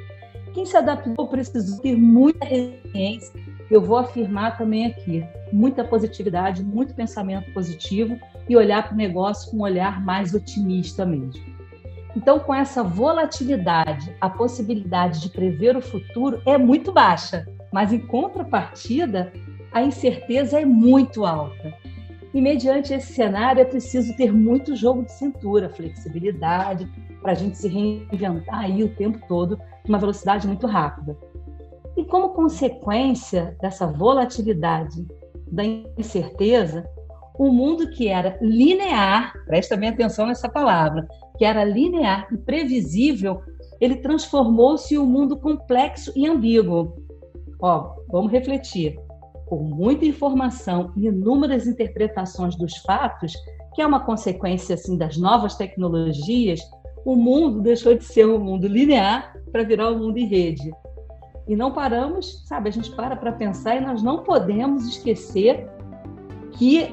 Quem 0.54 0.66
se 0.66 0.76
adaptou 0.76 1.28
precisou 1.28 1.80
ter 1.80 1.96
muita 1.96 2.46
resiliência 2.46 3.32
eu 3.70 3.82
vou 3.82 3.98
afirmar 3.98 4.58
também 4.58 4.86
aqui, 4.86 5.26
muita 5.52 5.84
positividade, 5.84 6.64
muito 6.64 6.94
pensamento 6.94 7.52
positivo 7.54 8.18
e 8.48 8.56
olhar 8.56 8.84
para 8.84 8.94
o 8.94 8.98
negócio 8.98 9.52
com 9.52 9.58
um 9.58 9.62
olhar 9.62 10.04
mais 10.04 10.34
otimista 10.34 11.06
mesmo. 11.06 11.44
Então, 12.16 12.40
com 12.40 12.54
essa 12.54 12.82
volatilidade, 12.82 14.16
a 14.22 14.30
possibilidade 14.30 15.20
de 15.20 15.30
prever 15.30 15.76
o 15.76 15.82
futuro 15.82 16.42
é 16.46 16.58
muito 16.58 16.94
baixa, 16.94 17.46
mas 17.72 17.92
em 17.92 18.00
contrapartida, 18.00 19.34
a 19.72 19.84
incerteza 19.84 20.60
é 20.60 20.66
muito 20.66 21.26
alta. 21.26 21.74
E 22.34 22.42
mediante 22.42 22.94
esse 22.94 23.14
cenário 23.14 23.62
é 23.62 23.66
preciso 23.66 24.16
ter 24.16 24.32
muito 24.32 24.76
jogo 24.76 25.04
de 25.04 25.12
cintura, 25.14 25.70
flexibilidade, 25.70 26.90
para 27.22 27.32
a 27.32 27.36
gente 27.36 27.58
se 27.58 27.68
reinventar 27.68 28.60
aí 28.60 28.84
o 28.84 28.96
tempo 28.96 29.20
todo, 29.28 29.60
uma 29.88 29.98
velocidade 29.98 30.48
muito 30.48 30.68
rápida. 30.68 31.18
E 31.96 32.04
como 32.06 32.30
consequência 32.30 33.58
dessa 33.62 33.88
volatilidade, 33.88 35.06
da 35.52 35.64
incerteza, 35.98 36.88
o 37.38 37.52
mundo 37.52 37.90
que 37.92 38.08
era 38.08 38.38
linear, 38.42 39.34
presta 39.46 39.78
bem 39.78 39.90
atenção 39.90 40.28
nessa 40.28 40.50
palavra, 40.50 41.08
que 41.38 41.46
era 41.46 41.64
linear 41.64 42.28
e 42.32 42.38
previsível, 42.38 43.42
ele 43.80 43.98
transformou-se 43.98 44.94
em 44.96 44.98
um 44.98 45.06
mundo 45.06 45.38
complexo 45.38 46.12
e 46.16 46.28
ambíguo. 46.28 46.96
Ó, 47.62 47.96
vamos 48.10 48.32
refletir. 48.32 49.00
Com 49.48 49.64
muita 49.64 50.06
informação 50.06 50.92
e 50.96 51.08
inúmeras 51.08 51.66
interpretações 51.68 52.56
dos 52.56 52.78
fatos, 52.78 53.34
que 53.74 53.82
é 53.82 53.88
uma 53.88 54.02
consequência 54.02 54.76
assim 54.76 54.98
das 54.98 55.18
novas 55.18 55.56
tecnologias, 55.56 56.60
o 57.06 57.16
mundo 57.16 57.62
deixou 57.62 57.96
de 57.96 58.04
ser 58.04 58.28
um 58.28 58.40
mundo 58.40 58.68
linear 58.68 59.34
para 59.52 59.64
virar 59.64 59.92
um 59.92 60.00
mundo 60.00 60.18
em 60.18 60.26
rede. 60.26 60.72
E 61.48 61.56
não 61.56 61.72
paramos, 61.72 62.44
sabe? 62.46 62.68
A 62.68 62.72
gente 62.72 62.92
para 62.92 63.16
para 63.16 63.32
pensar 63.32 63.78
e 63.78 63.80
nós 63.80 64.04
não 64.04 64.24
podemos 64.24 64.86
esquecer 64.86 65.70
que 66.52 66.90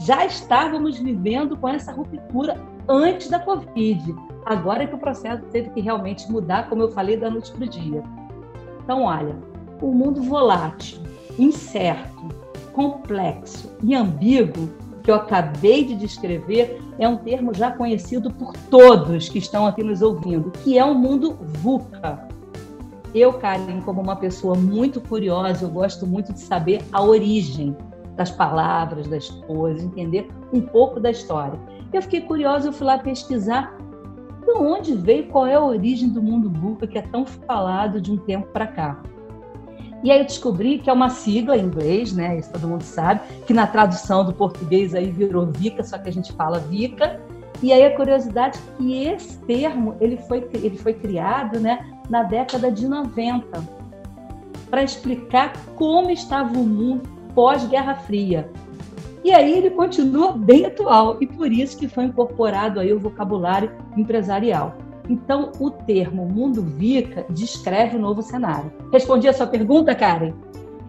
já 0.00 0.26
estávamos 0.26 0.98
vivendo 0.98 1.56
com 1.56 1.68
essa 1.68 1.92
ruptura 1.92 2.60
antes 2.86 3.28
da 3.28 3.38
Covid. 3.38 4.14
Agora 4.44 4.82
é 4.82 4.86
que 4.86 4.94
o 4.94 4.98
processo 4.98 5.44
teve 5.46 5.70
que 5.70 5.80
realmente 5.80 6.30
mudar, 6.30 6.68
como 6.68 6.82
eu 6.82 6.90
falei, 6.90 7.16
da 7.16 7.30
noite 7.30 7.50
para 7.52 7.64
o 7.64 7.68
dia. 7.68 8.02
Então, 8.84 9.04
olha, 9.04 9.36
o 9.80 9.92
mundo 9.92 10.22
volátil, 10.22 10.98
incerto, 11.38 12.28
complexo 12.72 13.70
e 13.82 13.94
ambíguo 13.94 14.68
que 15.02 15.10
eu 15.10 15.16
acabei 15.16 15.84
de 15.84 15.96
descrever 15.96 16.80
é 16.98 17.08
um 17.08 17.16
termo 17.16 17.52
já 17.52 17.70
conhecido 17.72 18.30
por 18.30 18.52
todos 18.70 19.28
que 19.28 19.38
estão 19.38 19.66
aqui 19.66 19.82
nos 19.82 20.00
ouvindo, 20.00 20.50
que 20.50 20.78
é 20.78 20.84
o 20.84 20.88
um 20.88 20.94
mundo 20.94 21.36
VUCA. 21.40 22.28
Eu, 23.14 23.34
Karen, 23.34 23.80
como 23.84 24.00
uma 24.00 24.16
pessoa 24.16 24.54
muito 24.54 25.00
curiosa, 25.00 25.64
eu 25.64 25.70
gosto 25.70 26.06
muito 26.06 26.32
de 26.32 26.40
saber 26.40 26.82
a 26.92 27.02
origem 27.02 27.76
das 28.16 28.30
palavras, 28.30 29.08
das 29.08 29.28
coisas, 29.28 29.82
entender 29.82 30.28
um 30.52 30.60
pouco 30.60 31.00
da 31.00 31.10
história. 31.10 31.58
Eu 31.92 32.00
fiquei 32.02 32.22
curiosa, 32.22 32.68
eu 32.68 32.72
fui 32.72 32.86
lá 32.86 32.98
pesquisar 32.98 33.76
de 34.44 34.52
onde 34.52 34.94
veio, 34.94 35.28
qual 35.28 35.46
é 35.46 35.54
a 35.54 35.62
origem 35.62 36.08
do 36.08 36.22
mundo 36.22 36.50
VUCA 36.50 36.86
que 36.86 36.98
é 36.98 37.02
tão 37.02 37.26
falado 37.26 38.00
de 38.00 38.12
um 38.12 38.16
tempo 38.16 38.46
para 38.48 38.66
cá. 38.66 39.02
E 40.02 40.10
aí 40.10 40.18
eu 40.18 40.24
descobri 40.24 40.78
que 40.78 40.90
é 40.90 40.92
uma 40.92 41.08
sigla 41.08 41.56
em 41.56 41.64
inglês, 41.64 42.12
né? 42.12 42.38
Isso 42.38 42.50
todo 42.52 42.66
mundo 42.66 42.82
sabe, 42.82 43.20
que 43.46 43.54
na 43.54 43.66
tradução 43.66 44.24
do 44.24 44.32
português 44.32 44.94
aí 44.94 45.10
virou 45.10 45.46
VICA, 45.46 45.84
só 45.84 45.96
que 45.98 46.08
a 46.08 46.12
gente 46.12 46.32
fala 46.32 46.58
VICA. 46.58 47.20
E 47.62 47.72
aí 47.72 47.84
a 47.84 47.94
curiosidade 47.94 48.58
é 48.58 48.76
que 48.76 49.04
esse 49.04 49.38
termo 49.40 49.94
ele 50.00 50.16
foi, 50.16 50.48
ele 50.54 50.76
foi 50.76 50.94
criado 50.94 51.60
né, 51.60 51.86
na 52.10 52.24
década 52.24 52.72
de 52.72 52.88
90 52.88 53.62
para 54.68 54.82
explicar 54.82 55.52
como 55.76 56.10
estava 56.10 56.58
o 56.58 56.66
mundo 56.66 57.08
pós-Guerra 57.34 57.94
Fria. 57.94 58.50
E 59.22 59.30
aí 59.30 59.56
ele 59.56 59.70
continua 59.70 60.32
bem 60.32 60.66
atual 60.66 61.18
e 61.20 61.26
por 61.26 61.52
isso 61.52 61.78
que 61.78 61.86
foi 61.86 62.04
incorporado 62.04 62.80
aí 62.80 62.92
o 62.92 62.98
vocabulário 62.98 63.70
empresarial. 63.96 64.76
Então, 65.08 65.52
o 65.58 65.70
termo 65.70 66.26
mundo 66.26 66.62
VICA 66.62 67.26
descreve 67.28 67.96
o 67.96 68.00
novo 68.00 68.22
cenário. 68.22 68.72
Respondi 68.92 69.28
a 69.28 69.32
sua 69.32 69.46
pergunta, 69.46 69.94
Karen? 69.94 70.32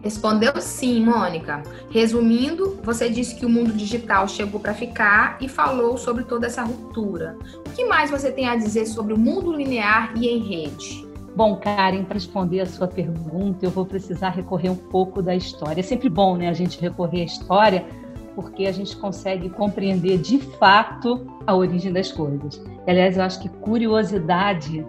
Respondeu 0.04 0.60
sim, 0.60 1.04
Mônica. 1.06 1.64
Resumindo, 1.90 2.78
você 2.84 3.10
disse 3.10 3.36
que 3.36 3.46
o 3.46 3.50
mundo 3.50 3.72
digital 3.72 4.28
chegou 4.28 4.60
para 4.60 4.74
ficar 4.74 5.38
e 5.40 5.48
falou 5.48 5.98
sobre 5.98 6.26
toda 6.26 6.46
essa 6.46 6.62
ruptura. 6.62 7.38
O 7.66 7.70
que 7.70 7.86
mais 7.86 8.12
você 8.12 8.30
tem 8.30 8.50
a 8.50 8.58
dizer 8.58 8.86
sobre 8.86 9.14
o 9.14 9.18
mundo 9.18 9.54
linear 9.54 10.12
e 10.18 10.28
em 10.28 10.40
rede? 10.40 11.08
Bom, 11.36 11.56
Karen, 11.56 12.04
para 12.04 12.16
responder 12.16 12.60
a 12.60 12.66
sua 12.66 12.88
pergunta, 12.88 13.66
eu 13.66 13.72
vou 13.72 13.86
precisar 13.86 14.30
recorrer 14.30 14.70
um 14.70 14.76
pouco 14.76 15.22
da 15.22 15.34
história. 15.34 15.80
É 15.80 15.84
sempre 15.84 16.10
bom, 16.10 16.36
né, 16.36 16.50
a 16.50 16.54
gente 16.54 16.80
recorrer 16.80 17.22
à 17.22 17.26
história, 17.26 17.86
porque 18.36 18.66
a 18.66 18.72
gente 18.72 18.96
consegue 18.98 19.50
compreender 19.50 20.18
de 20.18 20.40
fato 20.40 21.26
a 21.46 21.56
origem 21.56 21.92
das 21.92 22.12
coisas. 22.12 22.56
E, 22.86 22.92
aliás, 22.92 23.18
eu 23.18 23.24
acho 23.24 23.40
que 23.40 23.50
curiosidade 23.50 24.86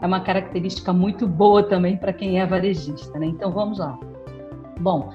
é 0.00 0.06
uma 0.06 0.20
característica 0.20 0.92
muito 0.92 1.26
boa 1.26 1.62
também 1.62 1.96
para 1.96 2.12
quem 2.12 2.40
é 2.40 2.46
varejista, 2.46 3.18
né? 3.18 3.26
Então 3.26 3.50
vamos 3.50 3.78
lá. 3.78 3.98
Bom, 4.78 5.10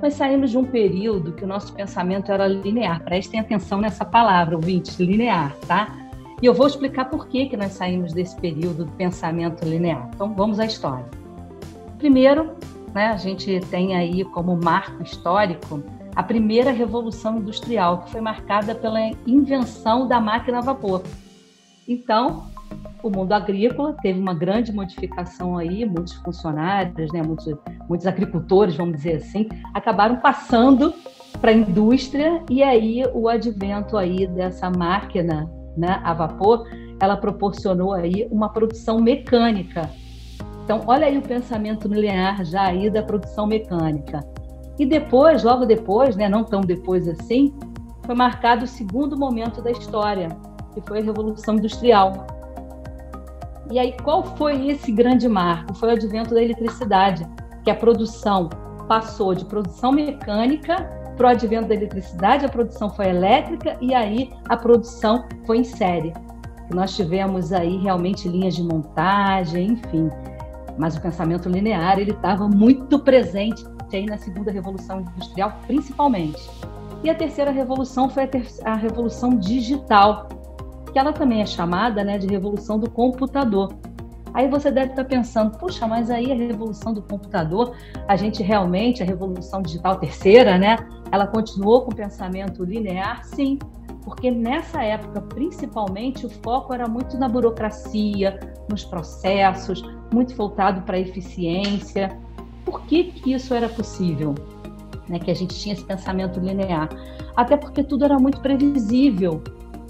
nós 0.00 0.14
saímos 0.14 0.50
de 0.50 0.58
um 0.58 0.64
período 0.64 1.32
que 1.32 1.44
o 1.44 1.46
nosso 1.46 1.74
pensamento 1.74 2.32
era 2.32 2.46
linear. 2.46 3.02
Prestem 3.04 3.38
atenção 3.38 3.80
nessa 3.80 4.04
palavra, 4.04 4.56
ouvintes, 4.56 4.98
linear, 4.98 5.54
tá? 5.66 5.94
E 6.40 6.46
eu 6.46 6.54
vou 6.54 6.66
explicar 6.66 7.10
por 7.10 7.28
que, 7.28 7.46
que 7.46 7.56
nós 7.56 7.72
saímos 7.72 8.14
desse 8.14 8.34
período 8.40 8.86
do 8.86 8.92
pensamento 8.92 9.62
linear. 9.62 10.08
Então, 10.14 10.32
vamos 10.34 10.58
à 10.58 10.64
história. 10.64 11.04
Primeiro, 11.98 12.52
né, 12.94 13.08
a 13.08 13.16
gente 13.18 13.60
tem 13.70 13.94
aí 13.94 14.24
como 14.24 14.56
marco 14.56 15.02
histórico 15.02 15.82
a 16.20 16.22
primeira 16.22 16.70
revolução 16.70 17.38
industrial, 17.38 18.02
que 18.02 18.10
foi 18.10 18.20
marcada 18.20 18.74
pela 18.74 19.00
invenção 19.26 20.06
da 20.06 20.20
máquina 20.20 20.58
a 20.58 20.60
vapor. 20.60 21.02
Então, 21.88 22.50
o 23.02 23.08
mundo 23.08 23.32
agrícola 23.32 23.96
teve 24.02 24.20
uma 24.20 24.34
grande 24.34 24.70
modificação 24.70 25.56
aí, 25.56 25.86
muitos 25.86 26.12
funcionários, 26.16 27.10
né, 27.10 27.22
muitos, 27.22 27.46
muitos 27.88 28.06
agricultores, 28.06 28.76
vamos 28.76 28.98
dizer 28.98 29.16
assim, 29.16 29.48
acabaram 29.72 30.16
passando 30.16 30.92
para 31.40 31.52
a 31.52 31.54
indústria 31.54 32.42
e 32.50 32.62
aí 32.62 33.02
o 33.14 33.26
advento 33.26 33.96
aí 33.96 34.26
dessa 34.26 34.68
máquina 34.68 35.50
né, 35.74 36.02
a 36.04 36.12
vapor, 36.12 36.68
ela 37.00 37.16
proporcionou 37.16 37.94
aí 37.94 38.28
uma 38.30 38.50
produção 38.50 39.00
mecânica. 39.00 39.88
Então, 40.64 40.82
olha 40.86 41.06
aí 41.06 41.16
o 41.16 41.22
pensamento 41.22 41.88
linear 41.88 42.44
já 42.44 42.66
aí 42.66 42.90
da 42.90 43.02
produção 43.02 43.46
mecânica. 43.46 44.20
E 44.80 44.86
depois, 44.86 45.44
logo 45.44 45.66
depois, 45.66 46.16
né, 46.16 46.26
não 46.26 46.42
tão 46.42 46.62
depois 46.62 47.06
assim, 47.06 47.52
foi 48.02 48.14
marcado 48.14 48.64
o 48.64 48.66
segundo 48.66 49.14
momento 49.14 49.60
da 49.60 49.70
história, 49.70 50.28
que 50.72 50.80
foi 50.80 51.00
a 51.00 51.02
Revolução 51.02 51.56
Industrial. 51.56 52.26
E 53.70 53.78
aí, 53.78 53.94
qual 54.02 54.24
foi 54.36 54.68
esse 54.70 54.90
grande 54.90 55.28
marco? 55.28 55.74
Foi 55.74 55.90
o 55.90 55.92
advento 55.92 56.34
da 56.34 56.42
eletricidade, 56.42 57.28
que 57.62 57.70
a 57.70 57.74
produção 57.74 58.48
passou 58.88 59.34
de 59.34 59.44
produção 59.44 59.92
mecânica 59.92 60.76
para 61.14 61.26
o 61.26 61.30
advento 61.30 61.68
da 61.68 61.74
eletricidade, 61.74 62.46
a 62.46 62.48
produção 62.48 62.88
foi 62.88 63.10
elétrica 63.10 63.76
e 63.82 63.92
aí 63.92 64.30
a 64.48 64.56
produção 64.56 65.26
foi 65.44 65.58
em 65.58 65.64
série. 65.64 66.14
Nós 66.72 66.96
tivemos 66.96 67.52
aí 67.52 67.76
realmente 67.76 68.26
linhas 68.26 68.54
de 68.56 68.62
montagem, 68.62 69.72
enfim. 69.72 70.08
Mas 70.78 70.96
o 70.96 71.02
pensamento 71.02 71.50
linear 71.50 71.98
ele 71.98 72.12
estava 72.12 72.48
muito 72.48 72.98
presente 72.98 73.62
aí 73.96 74.06
na 74.06 74.18
segunda 74.18 74.50
revolução 74.50 75.00
industrial, 75.00 75.58
principalmente. 75.66 76.40
E 77.02 77.08
a 77.08 77.14
terceira 77.14 77.50
revolução 77.50 78.10
foi 78.10 78.24
a, 78.24 78.28
ter 78.28 78.46
a 78.64 78.74
revolução 78.74 79.36
digital, 79.36 80.28
que 80.92 80.98
ela 80.98 81.12
também 81.12 81.40
é 81.40 81.46
chamada 81.46 82.04
né, 82.04 82.18
de 82.18 82.26
revolução 82.26 82.78
do 82.78 82.90
computador. 82.90 83.74
Aí 84.32 84.48
você 84.48 84.70
deve 84.70 84.90
estar 84.90 85.04
pensando, 85.04 85.58
puxa, 85.58 85.86
mas 85.86 86.10
aí 86.10 86.30
a 86.30 86.34
revolução 86.34 86.94
do 86.94 87.02
computador, 87.02 87.74
a 88.06 88.16
gente 88.16 88.42
realmente, 88.42 89.02
a 89.02 89.06
revolução 89.06 89.60
digital 89.60 89.96
terceira, 89.96 90.56
né? 90.56 90.76
Ela 91.10 91.26
continuou 91.26 91.82
com 91.82 91.90
o 91.90 91.94
pensamento 91.94 92.64
linear? 92.64 93.24
Sim, 93.24 93.58
porque 94.04 94.30
nessa 94.30 94.82
época, 94.82 95.20
principalmente, 95.20 96.26
o 96.26 96.30
foco 96.30 96.72
era 96.72 96.88
muito 96.88 97.18
na 97.18 97.28
burocracia, 97.28 98.38
nos 98.68 98.84
processos, 98.84 99.82
muito 100.12 100.34
voltado 100.34 100.82
para 100.82 100.96
a 100.96 101.00
eficiência. 101.00 102.16
Por 102.70 102.82
que, 102.82 103.04
que 103.04 103.32
isso 103.32 103.52
era 103.52 103.68
possível? 103.68 104.32
Né, 105.08 105.18
que 105.18 105.28
a 105.28 105.34
gente 105.34 105.58
tinha 105.58 105.74
esse 105.74 105.84
pensamento 105.84 106.38
linear. 106.38 106.88
Até 107.34 107.56
porque 107.56 107.82
tudo 107.82 108.04
era 108.04 108.16
muito 108.16 108.40
previsível. 108.40 109.42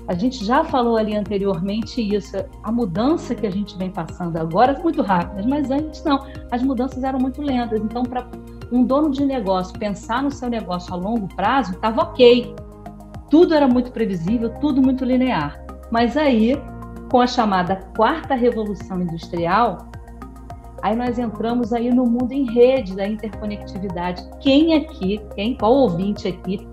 A 0.08 0.14
gente 0.14 0.42
já 0.44 0.64
falou 0.64 0.96
ali 0.96 1.14
anteriormente 1.14 2.00
isso, 2.00 2.36
a 2.64 2.72
mudança 2.72 3.34
que 3.34 3.46
a 3.46 3.50
gente 3.50 3.76
vem 3.76 3.90
passando 3.90 4.38
agora 4.38 4.72
é 4.72 4.82
muito 4.82 5.02
rápida, 5.02 5.46
mas 5.46 5.70
antes 5.70 6.02
não, 6.02 6.26
as 6.50 6.62
mudanças 6.62 7.04
eram 7.04 7.18
muito 7.18 7.42
lentas. 7.42 7.80
Então, 7.80 8.02
para 8.02 8.26
um 8.72 8.82
dono 8.82 9.10
de 9.10 9.26
negócio 9.26 9.78
pensar 9.78 10.22
no 10.22 10.30
seu 10.30 10.48
negócio 10.48 10.92
a 10.94 10.96
longo 10.96 11.28
prazo, 11.36 11.72
estava 11.72 12.00
ok. 12.00 12.56
Tudo 13.28 13.54
era 13.54 13.68
muito 13.68 13.92
previsível, 13.92 14.48
tudo 14.58 14.80
muito 14.80 15.04
linear. 15.04 15.62
Mas 15.90 16.16
aí, 16.16 16.60
com 17.10 17.20
a 17.20 17.26
chamada 17.26 17.76
quarta 17.94 18.34
revolução 18.34 19.02
industrial, 19.02 19.89
Aí 20.82 20.96
nós 20.96 21.18
entramos 21.18 21.72
aí 21.72 21.92
no 21.92 22.04
mundo 22.04 22.32
em 22.32 22.44
rede 22.44 22.96
da 22.96 23.06
interconectividade. 23.06 24.22
Quem 24.40 24.74
aqui, 24.74 25.20
quem, 25.34 25.56
qual 25.56 25.72
ouvinte 25.72 26.26
aqui 26.28 26.66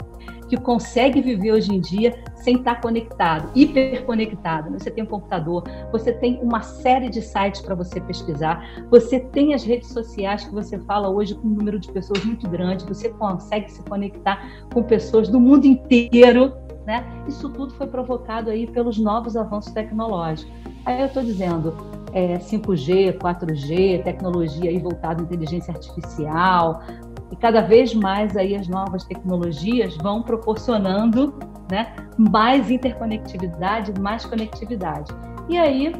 que 0.47 0.57
consegue 0.57 1.21
viver 1.21 1.51
hoje 1.51 1.73
em 1.73 1.79
dia 1.79 2.17
sem 2.35 2.55
estar 2.55 2.79
conectado, 2.79 3.51
hiperconectado. 3.53 4.71
Você 4.71 4.89
tem 4.89 5.03
um 5.03 5.07
computador, 5.07 5.63
você 5.91 6.13
tem 6.13 6.39
uma 6.41 6.61
série 6.61 7.09
de 7.09 7.21
sites 7.21 7.61
para 7.61 7.75
você 7.75 7.99
pesquisar, 7.99 8.85
você 8.89 9.19
tem 9.19 9.53
as 9.53 9.63
redes 9.63 9.89
sociais 9.89 10.45
que 10.45 10.53
você 10.53 10.79
fala 10.79 11.09
hoje 11.09 11.35
com 11.35 11.47
um 11.47 11.51
número 11.51 11.79
de 11.79 11.91
pessoas 11.91 12.23
muito 12.23 12.47
grande, 12.47 12.85
você 12.85 13.09
consegue 13.09 13.71
se 13.71 13.83
conectar 13.83 14.65
com 14.73 14.83
pessoas 14.83 15.27
do 15.29 15.39
mundo 15.39 15.65
inteiro. 15.65 16.53
Né? 16.87 17.05
Isso 17.27 17.49
tudo 17.49 17.73
foi 17.73 17.85
provocado 17.85 18.49
aí 18.49 18.65
pelos 18.65 18.97
novos 18.97 19.35
avanços 19.35 19.73
tecnológicos. 19.73 20.49
Aí 20.85 21.01
eu 21.01 21.07
estou 21.07 21.21
dizendo, 21.21 21.75
é, 22.13 22.39
5G, 22.39 23.17
4G, 23.17 24.03
tecnologia 24.03 24.69
aí 24.69 24.79
voltada 24.79 25.21
à 25.21 25.25
inteligência 25.25 25.73
artificial, 25.73 26.81
e 27.29 27.35
cada 27.35 27.59
vez 27.59 27.93
mais 27.93 28.37
aí 28.37 28.55
as 28.55 28.69
novas 28.69 29.03
tecnologias 29.03 29.97
vão 29.97 30.23
proporcionando 30.23 31.37
né, 31.69 31.93
mais 32.17 32.71
interconectividade, 32.71 33.91
mais 33.99 34.25
conectividade. 34.25 35.13
E 35.49 35.57
aí 35.57 35.93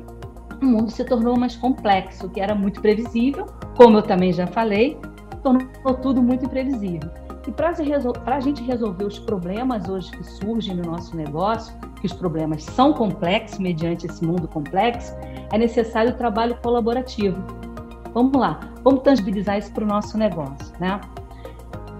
o 0.62 0.66
mundo 0.66 0.90
se 0.90 1.04
tornou 1.04 1.38
mais 1.38 1.58
complexo, 1.58 2.30
que 2.30 2.40
era 2.40 2.56
muito 2.56 2.82
previsível, 2.82 3.46
como 3.76 3.98
eu 3.98 4.04
também 4.04 4.32
já 4.32 4.48
falei, 4.48 4.98
tornou 5.38 5.94
tudo 6.02 6.22
muito 6.22 6.46
imprevisível. 6.46 7.10
E 7.48 7.52
para 7.52 7.70
a 8.36 8.40
gente 8.42 8.62
resolver 8.62 9.06
os 9.06 9.20
problemas 9.20 9.88
hoje 9.88 10.12
que 10.12 10.24
surgem 10.24 10.76
no 10.76 10.84
nosso 10.84 11.16
negócio, 11.16 11.74
que 12.02 12.06
os 12.06 12.14
problemas 12.14 12.64
são 12.64 12.92
complexos 12.92 13.58
mediante 13.58 14.06
esse 14.06 14.24
mundo 14.26 14.48
complexo, 14.50 15.16
é 15.54 15.58
necessário 15.58 16.12
o 16.12 16.16
trabalho 16.16 16.58
colaborativo. 16.62 17.42
Vamos 18.14 18.38
lá, 18.38 18.60
vamos 18.84 19.02
tangibilizar 19.02 19.58
isso 19.58 19.72
para 19.72 19.86
o 19.86 19.88
nosso 19.88 20.18
negócio, 20.18 20.74
né? 20.80 21.00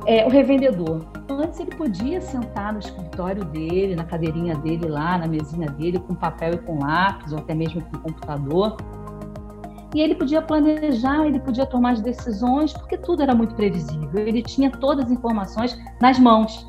É, 0.06 0.26
o 0.26 0.30
revendedor. 0.30 1.06
Antes 1.30 1.60
ele 1.60 1.72
podia 1.76 2.22
sentar 2.22 2.74
no 2.74 2.80
escritório 2.80 3.44
dele, 3.46 3.96
na 3.96 4.04
cadeirinha 4.04 4.56
dele 4.56 4.88
lá, 4.88 5.18
na 5.18 5.28
mesinha 5.28 5.70
dele, 5.70 6.00
com 6.00 6.16
papel 6.16 6.54
e 6.54 6.58
com 6.58 6.80
lápis, 6.80 7.32
ou 7.32 7.40
até 7.40 7.54
mesmo 7.54 7.82
com 7.82 7.98
computador. 8.00 8.78
E 9.96 10.02
ele 10.02 10.16
podia 10.16 10.42
planejar, 10.42 11.26
ele 11.26 11.40
podia 11.40 11.66
tomar 11.66 11.92
as 11.92 12.02
decisões, 12.02 12.74
porque 12.74 12.98
tudo 12.98 13.24
era 13.24 13.34
muito 13.34 13.56
previsível. 13.56 14.28
Ele 14.28 14.42
tinha 14.42 14.70
todas 14.70 15.06
as 15.06 15.12
informações 15.12 15.78
nas 16.02 16.20
mãos. 16.20 16.68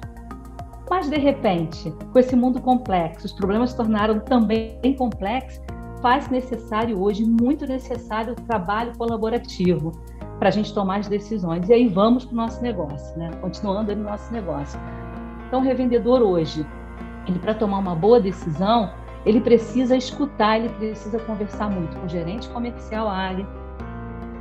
Mas, 0.91 1.11
de 1.11 1.19
repente, 1.19 1.93
com 2.13 2.19
esse 2.19 2.35
mundo 2.35 2.61
complexo, 2.61 3.27
os 3.27 3.33
problemas 3.33 3.71
se 3.71 3.77
tornaram 3.77 4.21
também 4.21 4.79
complexos, 4.97 5.61
faz 6.01 6.31
necessário 6.31 7.01
hoje, 7.01 7.25
muito 7.25 7.67
necessário, 7.67 8.33
o 8.33 8.37
trabalho 8.37 8.97
colaborativo 8.97 9.93
para 10.39 10.49
a 10.49 10.53
gente 10.53 10.73
tomar 10.73 11.01
as 11.01 11.09
decisões. 11.09 11.69
E 11.69 11.75
aí 11.75 11.89
vamos 11.89 12.25
para 12.25 12.33
o 12.33 12.37
nosso 12.37 12.63
negócio, 12.63 13.19
né? 13.19 13.31
continuando 13.41 13.95
no 13.95 14.05
nosso 14.05 14.33
negócio. 14.33 14.81
Então, 15.47 15.61
o 15.61 15.63
revendedor 15.63 16.23
hoje, 16.23 16.65
ele 17.27 17.39
para 17.39 17.55
tomar 17.55 17.79
uma 17.79 17.95
boa 17.95 18.21
decisão, 18.21 18.91
ele 19.29 19.41
precisa 19.41 19.97
escutar, 19.97 20.59
ele 20.59 20.71
precisa 20.71 21.19
conversar 21.21 21.69
muito 21.69 21.95
com 21.97 22.07
o 22.07 22.09
gerente 22.09 22.49
comercial 22.49 23.09
área, 23.09 23.47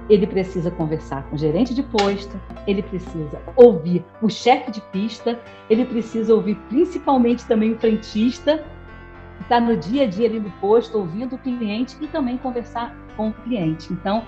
ele 0.09 0.25
precisa 0.25 0.71
conversar 0.71 1.23
com 1.23 1.35
o 1.35 1.37
gerente 1.37 1.73
de 1.73 1.83
posto, 1.83 2.39
ele 2.65 2.81
precisa 2.81 3.41
ouvir 3.57 4.05
o 4.21 4.29
chefe 4.29 4.71
de 4.71 4.81
pista, 4.81 5.37
ele 5.69 5.83
precisa 5.83 6.33
ouvir 6.33 6.55
principalmente 6.69 7.45
também 7.45 7.73
o 7.73 7.77
frentista, 7.77 8.63
que 9.35 9.43
está 9.43 9.59
no 9.59 9.75
dia 9.75 10.03
a 10.03 10.07
dia 10.07 10.27
ali 10.27 10.39
no 10.39 10.51
posto, 10.51 10.97
ouvindo 10.97 11.35
o 11.35 11.37
cliente 11.37 11.97
e 11.99 12.07
também 12.07 12.37
conversar 12.37 12.95
com 13.17 13.29
o 13.29 13.33
cliente. 13.33 13.91
Então, 13.91 14.23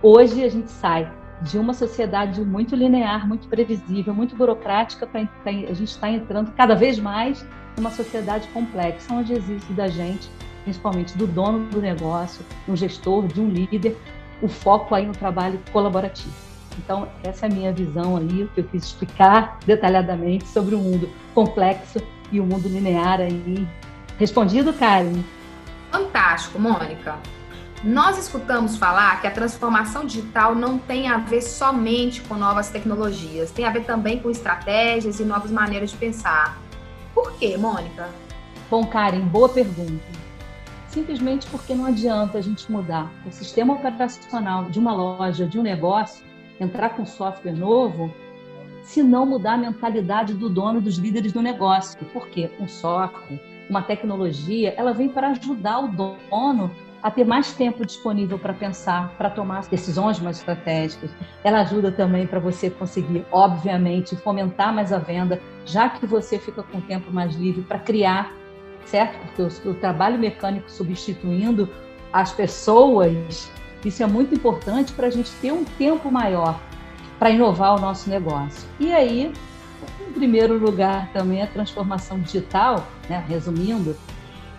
Hoje 0.00 0.44
a 0.44 0.48
gente 0.48 0.70
sai 0.70 1.12
de 1.42 1.58
uma 1.58 1.72
sociedade 1.72 2.40
muito 2.40 2.74
linear, 2.74 3.26
muito 3.26 3.48
previsível, 3.48 4.12
muito 4.12 4.34
burocrática, 4.34 5.06
para 5.06 5.20
a 5.20 5.72
gente 5.72 5.88
está 5.88 6.10
entrando 6.10 6.52
cada 6.52 6.74
vez 6.74 6.98
mais 6.98 7.46
numa 7.76 7.90
sociedade 7.90 8.48
complexa, 8.48 9.12
onde 9.14 9.32
existe 9.32 9.72
da 9.72 9.88
gente, 9.88 10.28
principalmente 10.64 11.16
do 11.16 11.26
dono 11.26 11.66
do 11.66 11.80
negócio, 11.80 12.44
um 12.68 12.76
gestor, 12.76 13.26
de 13.28 13.40
um 13.40 13.48
líder, 13.48 13.96
o 14.42 14.48
foco 14.48 14.94
aí 14.94 15.06
no 15.06 15.12
trabalho 15.12 15.60
colaborativo. 15.72 16.34
Então, 16.78 17.08
essa 17.24 17.46
é 17.46 17.50
a 17.50 17.52
minha 17.52 17.72
visão 17.72 18.16
o 18.16 18.48
que 18.48 18.60
eu 18.60 18.64
quis 18.64 18.84
explicar 18.84 19.58
detalhadamente 19.66 20.46
sobre 20.46 20.74
o 20.74 20.78
mundo 20.78 21.08
complexo 21.34 21.98
e 22.30 22.38
o 22.38 22.44
mundo 22.44 22.68
linear 22.68 23.20
aí. 23.20 23.66
Respondido, 24.18 24.72
Karen? 24.72 25.22
Fantástico, 25.90 26.58
Mônica. 26.58 27.16
Nós 27.84 28.18
escutamos 28.18 28.76
falar 28.76 29.20
que 29.20 29.26
a 29.28 29.30
transformação 29.30 30.04
digital 30.04 30.52
não 30.52 30.78
tem 30.78 31.06
a 31.06 31.18
ver 31.18 31.40
somente 31.40 32.20
com 32.22 32.34
novas 32.34 32.70
tecnologias, 32.70 33.52
tem 33.52 33.64
a 33.64 33.70
ver 33.70 33.84
também 33.84 34.18
com 34.18 34.28
estratégias 34.28 35.20
e 35.20 35.24
novas 35.24 35.52
maneiras 35.52 35.92
de 35.92 35.96
pensar. 35.96 36.58
Por 37.14 37.32
quê, 37.38 37.56
Mônica? 37.56 38.08
Bom, 38.68 38.84
Karen, 38.84 39.20
boa 39.20 39.48
pergunta. 39.48 40.04
Simplesmente 40.88 41.46
porque 41.46 41.72
não 41.72 41.86
adianta 41.86 42.38
a 42.38 42.40
gente 42.40 42.70
mudar 42.70 43.12
o 43.24 43.30
sistema 43.30 43.74
operacional 43.74 44.64
de 44.64 44.80
uma 44.80 44.92
loja, 44.92 45.46
de 45.46 45.56
um 45.56 45.62
negócio, 45.62 46.24
entrar 46.58 46.90
com 46.90 47.06
software 47.06 47.52
novo, 47.52 48.12
se 48.82 49.04
não 49.04 49.24
mudar 49.24 49.52
a 49.52 49.58
mentalidade 49.58 50.34
do 50.34 50.48
dono, 50.48 50.80
dos 50.80 50.96
líderes 50.96 51.32
do 51.32 51.40
negócio. 51.40 51.96
Por 52.06 52.26
quê? 52.26 52.50
Um 52.58 52.66
software, 52.66 53.40
uma 53.70 53.82
tecnologia, 53.82 54.74
ela 54.76 54.92
vem 54.92 55.08
para 55.08 55.28
ajudar 55.28 55.78
o 55.78 55.88
dono 55.88 56.87
a 57.02 57.10
ter 57.10 57.24
mais 57.24 57.52
tempo 57.52 57.84
disponível 57.86 58.38
para 58.38 58.52
pensar, 58.52 59.14
para 59.16 59.30
tomar 59.30 59.64
decisões 59.66 60.18
mais 60.18 60.38
estratégicas. 60.38 61.10
Ela 61.44 61.60
ajuda 61.60 61.92
também 61.92 62.26
para 62.26 62.40
você 62.40 62.70
conseguir, 62.70 63.24
obviamente, 63.30 64.16
fomentar 64.16 64.74
mais 64.74 64.92
a 64.92 64.98
venda, 64.98 65.40
já 65.64 65.88
que 65.88 66.06
você 66.06 66.38
fica 66.38 66.62
com 66.62 66.80
tempo 66.80 67.12
mais 67.12 67.34
livre 67.36 67.62
para 67.62 67.78
criar, 67.78 68.32
certo? 68.84 69.18
Porque 69.18 69.42
o, 69.42 69.70
o 69.70 69.74
trabalho 69.74 70.18
mecânico 70.18 70.70
substituindo 70.70 71.68
as 72.12 72.32
pessoas, 72.32 73.50
isso 73.84 74.02
é 74.02 74.06
muito 74.06 74.34
importante 74.34 74.92
para 74.92 75.06
a 75.06 75.10
gente 75.10 75.30
ter 75.40 75.52
um 75.52 75.64
tempo 75.64 76.10
maior 76.10 76.58
para 77.18 77.30
inovar 77.30 77.76
o 77.76 77.80
nosso 77.80 78.08
negócio. 78.08 78.66
E 78.80 78.92
aí, 78.92 79.32
em 80.00 80.12
primeiro 80.12 80.56
lugar, 80.56 81.10
também 81.12 81.42
a 81.42 81.46
transformação 81.46 82.18
digital, 82.20 82.86
né? 83.08 83.24
resumindo, 83.28 83.96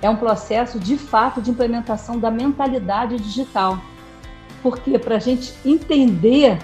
é 0.02 0.10
um 0.10 0.16
processo 0.16 0.80
de 0.80 0.98
fato 0.98 1.42
de 1.42 1.52
implementação 1.52 2.18
da 2.18 2.32
mentalidade 2.32 3.18
digital. 3.18 3.80
Porque 4.62 4.98
para 4.98 5.16
a 5.16 5.20
gente 5.20 5.54
entender 5.66 6.60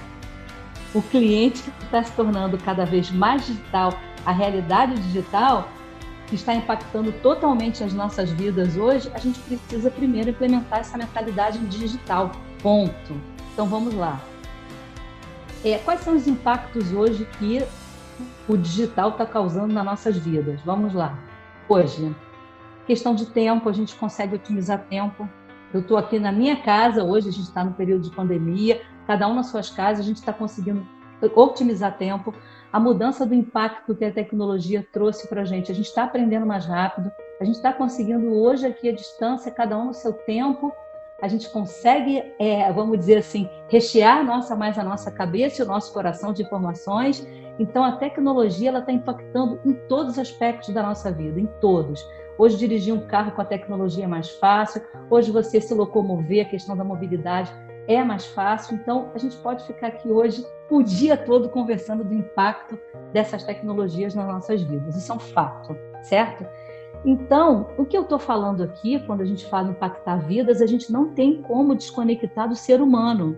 o 0.93 1.01
cliente 1.01 1.61
que 1.61 1.85
está 1.85 2.03
se 2.03 2.11
tornando 2.13 2.57
cada 2.57 2.85
vez 2.85 3.11
mais 3.11 3.45
digital, 3.45 3.93
a 4.25 4.31
realidade 4.31 4.95
digital, 4.95 5.69
que 6.27 6.35
está 6.35 6.53
impactando 6.53 7.11
totalmente 7.11 7.83
as 7.83 7.93
nossas 7.93 8.31
vidas 8.31 8.75
hoje, 8.75 9.11
a 9.13 9.19
gente 9.19 9.39
precisa 9.41 9.91
primeiro 9.91 10.29
implementar 10.29 10.79
essa 10.79 10.97
mentalidade 10.97 11.59
digital. 11.67 12.31
Ponto. 12.61 13.13
Então 13.53 13.67
vamos 13.67 13.93
lá. 13.93 14.19
É, 15.63 15.77
quais 15.79 16.01
são 16.01 16.15
os 16.15 16.27
impactos 16.27 16.91
hoje 16.91 17.27
que 17.37 17.63
o 18.47 18.57
digital 18.57 19.09
está 19.09 19.25
causando 19.25 19.73
nas 19.73 19.85
nossas 19.85 20.17
vidas? 20.17 20.59
Vamos 20.65 20.93
lá. 20.93 21.17
Hoje, 21.67 22.15
Questão 22.85 23.15
de 23.15 23.25
tempo, 23.25 23.67
a 23.67 23.73
gente 23.73 23.95
consegue 23.95 24.35
otimizar 24.35 24.85
tempo. 24.87 25.27
Eu 25.73 25.81
estou 25.81 25.97
aqui 25.97 26.19
na 26.19 26.31
minha 26.31 26.55
casa, 26.57 27.03
hoje 27.03 27.29
a 27.29 27.31
gente 27.31 27.47
está 27.47 27.63
no 27.63 27.73
período 27.73 28.03
de 28.03 28.15
pandemia, 28.15 28.81
cada 29.07 29.27
um 29.27 29.33
nas 29.33 29.47
suas 29.47 29.69
casas, 29.69 30.05
a 30.05 30.07
gente 30.07 30.17
está 30.17 30.31
conseguindo 30.31 30.85
otimizar 31.35 31.97
tempo. 31.97 32.33
A 32.71 32.79
mudança 32.79 33.25
do 33.25 33.33
impacto 33.33 33.95
que 33.95 34.05
a 34.05 34.11
tecnologia 34.11 34.85
trouxe 34.93 35.27
para 35.27 35.41
a 35.41 35.45
gente, 35.45 35.71
a 35.71 35.75
gente 35.75 35.87
está 35.87 36.03
aprendendo 36.03 36.45
mais 36.45 36.65
rápido, 36.65 37.11
a 37.41 37.43
gente 37.43 37.55
está 37.55 37.73
conseguindo 37.73 38.33
hoje 38.33 38.67
aqui 38.67 38.89
a 38.89 38.93
distância, 38.93 39.51
cada 39.51 39.77
um 39.77 39.85
no 39.85 39.93
seu 39.93 40.13
tempo, 40.13 40.71
a 41.21 41.27
gente 41.27 41.49
consegue, 41.49 42.23
é, 42.37 42.71
vamos 42.71 42.99
dizer 42.99 43.17
assim, 43.17 43.49
rechear 43.69 44.23
nossa, 44.23 44.55
mais 44.55 44.77
a 44.77 44.83
nossa 44.83 45.09
cabeça 45.09 45.61
e 45.61 45.65
o 45.65 45.67
nosso 45.67 45.91
coração 45.93 46.33
de 46.33 46.43
informações. 46.43 47.25
Então, 47.57 47.83
a 47.83 47.93
tecnologia 47.93 48.69
ela 48.69 48.79
está 48.79 48.91
impactando 48.91 49.59
em 49.65 49.73
todos 49.87 50.13
os 50.13 50.19
aspectos 50.19 50.73
da 50.73 50.83
nossa 50.83 51.11
vida, 51.11 51.39
em 51.39 51.47
todos. 51.61 52.05
Hoje, 52.37 52.57
dirigir 52.57 52.93
um 52.93 53.07
carro 53.07 53.31
com 53.31 53.41
a 53.41 53.45
tecnologia 53.45 54.03
é 54.03 54.07
mais 54.07 54.29
fácil. 54.31 54.81
Hoje, 55.09 55.31
você 55.31 55.61
se 55.61 55.73
locomover, 55.73 56.45
a 56.45 56.49
questão 56.49 56.75
da 56.75 56.83
mobilidade 56.83 57.51
é 57.87 58.03
mais 58.03 58.25
fácil. 58.25 58.75
Então, 58.75 59.09
a 59.13 59.17
gente 59.17 59.37
pode 59.37 59.65
ficar 59.65 59.87
aqui 59.87 60.09
hoje 60.09 60.45
o 60.69 60.83
dia 60.83 61.15
todo 61.15 61.47
conversando 61.49 62.03
do 62.03 62.13
impacto 62.13 62.77
dessas 63.13 63.43
tecnologias 63.43 64.13
nas 64.13 64.27
nossas 64.27 64.61
vidas. 64.61 64.95
Isso 64.97 65.11
é 65.11 65.15
um 65.15 65.19
fato, 65.19 65.77
certo? 66.01 66.45
Então, 67.05 67.69
o 67.77 67.85
que 67.85 67.95
eu 67.95 68.01
estou 68.01 68.19
falando 68.19 68.63
aqui, 68.63 68.99
quando 69.05 69.21
a 69.21 69.25
gente 69.25 69.45
fala 69.45 69.69
impactar 69.69 70.17
vidas, 70.17 70.61
a 70.61 70.65
gente 70.65 70.91
não 70.91 71.13
tem 71.13 71.41
como 71.43 71.75
desconectar 71.75 72.49
do 72.49 72.55
ser 72.55 72.81
humano. 72.81 73.37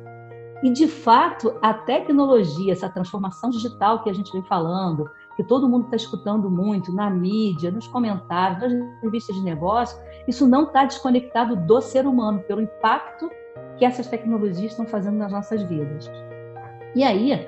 E, 0.64 0.72
de 0.72 0.88
fato, 0.88 1.56
a 1.62 1.74
tecnologia, 1.74 2.72
essa 2.72 2.90
transformação 2.90 3.50
digital 3.50 4.02
que 4.02 4.10
a 4.10 4.14
gente 4.14 4.32
vem 4.32 4.44
falando, 4.44 5.08
que 5.38 5.44
todo 5.44 5.70
mundo 5.70 5.86
está 5.86 5.96
escutando 5.96 6.50
muito 6.50 6.92
na 6.92 7.10
mídia, 7.12 7.70
nos 7.70 7.88
comentários, 7.88 8.74
nas 8.74 9.02
revistas 9.04 9.36
de 9.36 9.44
negócio, 9.44 9.98
isso 10.28 10.48
não 10.48 10.64
está 10.64 10.84
desconectado 10.84 11.56
do 11.56 11.80
ser 11.80 12.08
humano, 12.08 12.40
pelo 12.40 12.60
impacto 12.60 13.30
que 13.78 13.86
essas 13.86 14.08
tecnologias 14.08 14.72
estão 14.72 14.88
fazendo 14.88 15.18
nas 15.18 15.32
nossas 15.32 15.62
vidas. 15.62 16.10
E 16.96 17.04
aí, 17.04 17.48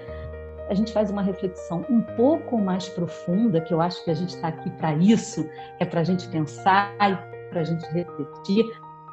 a 0.70 0.74
gente 0.76 0.94
faz 0.94 1.10
uma 1.10 1.24
reflexão 1.24 1.84
um 1.90 2.02
pouco 2.16 2.60
mais 2.60 2.88
profunda, 2.90 3.60
que 3.60 3.74
eu 3.74 3.82
acho 3.82 4.04
que 4.06 4.12
a 4.12 4.14
gente 4.14 4.36
está 4.36 4.50
aqui 4.50 4.70
para 4.70 4.94
isso, 4.94 5.44
é 5.80 5.86
para 5.86 6.02
a 6.02 6.04
gente 6.04 6.28
pensar 6.30 6.94
e 7.02 7.50
para 7.50 7.62
a 7.62 7.64
gente 7.64 7.84
refletir 7.92 8.66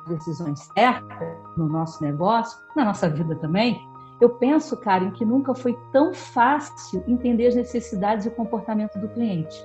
decisões 0.07 0.61
certas 0.77 1.37
no 1.57 1.67
nosso 1.67 2.05
negócio, 2.05 2.59
na 2.77 2.85
nossa 2.85 3.09
vida 3.09 3.35
também. 3.37 3.81
Eu 4.21 4.31
penso, 4.31 4.77
Karen, 4.77 5.11
que 5.11 5.25
nunca 5.25 5.55
foi 5.55 5.79
tão 5.93 6.15
fácil 6.15 7.05
entender 7.07 7.49
as 7.49 7.55
necessidades 7.55 8.25
e 8.25 8.29
o 8.29 8.33
comportamento 8.33 8.99
do 8.99 9.09
cliente. 9.09 9.63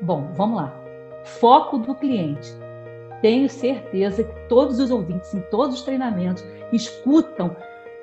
Bom, 0.00 0.30
vamos 0.34 0.56
lá. 0.56 0.74
Foco 1.24 1.78
do 1.78 1.94
cliente. 1.94 2.52
Tenho 3.22 3.48
certeza 3.48 4.24
que 4.24 4.48
todos 4.48 4.78
os 4.78 4.90
ouvintes, 4.90 5.32
em 5.32 5.40
todos 5.42 5.76
os 5.76 5.82
treinamentos, 5.82 6.44
escutam 6.72 7.56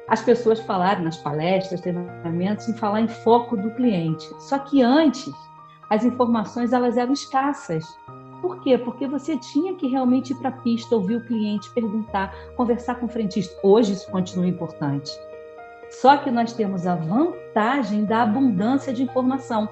as 0.07 0.21
pessoas 0.21 0.59
falarem 0.61 1.03
nas 1.03 1.17
palestras, 1.17 1.81
treinamentos, 1.81 2.67
em 2.67 2.73
falar 2.73 3.01
em 3.01 3.07
foco 3.07 3.55
do 3.55 3.69
cliente. 3.71 4.27
Só 4.39 4.57
que 4.57 4.81
antes, 4.81 5.31
as 5.89 6.03
informações 6.03 6.73
elas 6.73 6.97
eram 6.97 7.13
escassas. 7.13 7.85
Por 8.41 8.61
quê? 8.61 8.77
Porque 8.77 9.07
você 9.07 9.37
tinha 9.37 9.75
que 9.75 9.87
realmente 9.87 10.31
ir 10.31 10.35
para 10.35 10.49
a 10.49 10.53
pista, 10.53 10.95
ouvir 10.95 11.15
o 11.15 11.25
cliente, 11.25 11.69
perguntar, 11.71 12.33
conversar 12.55 12.95
com 12.95 13.05
o 13.05 13.09
frentista. 13.09 13.55
Hoje 13.61 13.93
isso 13.93 14.09
continua 14.09 14.47
importante. 14.47 15.11
Só 15.89 16.17
que 16.17 16.31
nós 16.31 16.53
temos 16.53 16.85
a 16.85 16.95
vantagem 16.95 18.05
da 18.05 18.23
abundância 18.23 18.93
de 18.93 19.03
informação. 19.03 19.67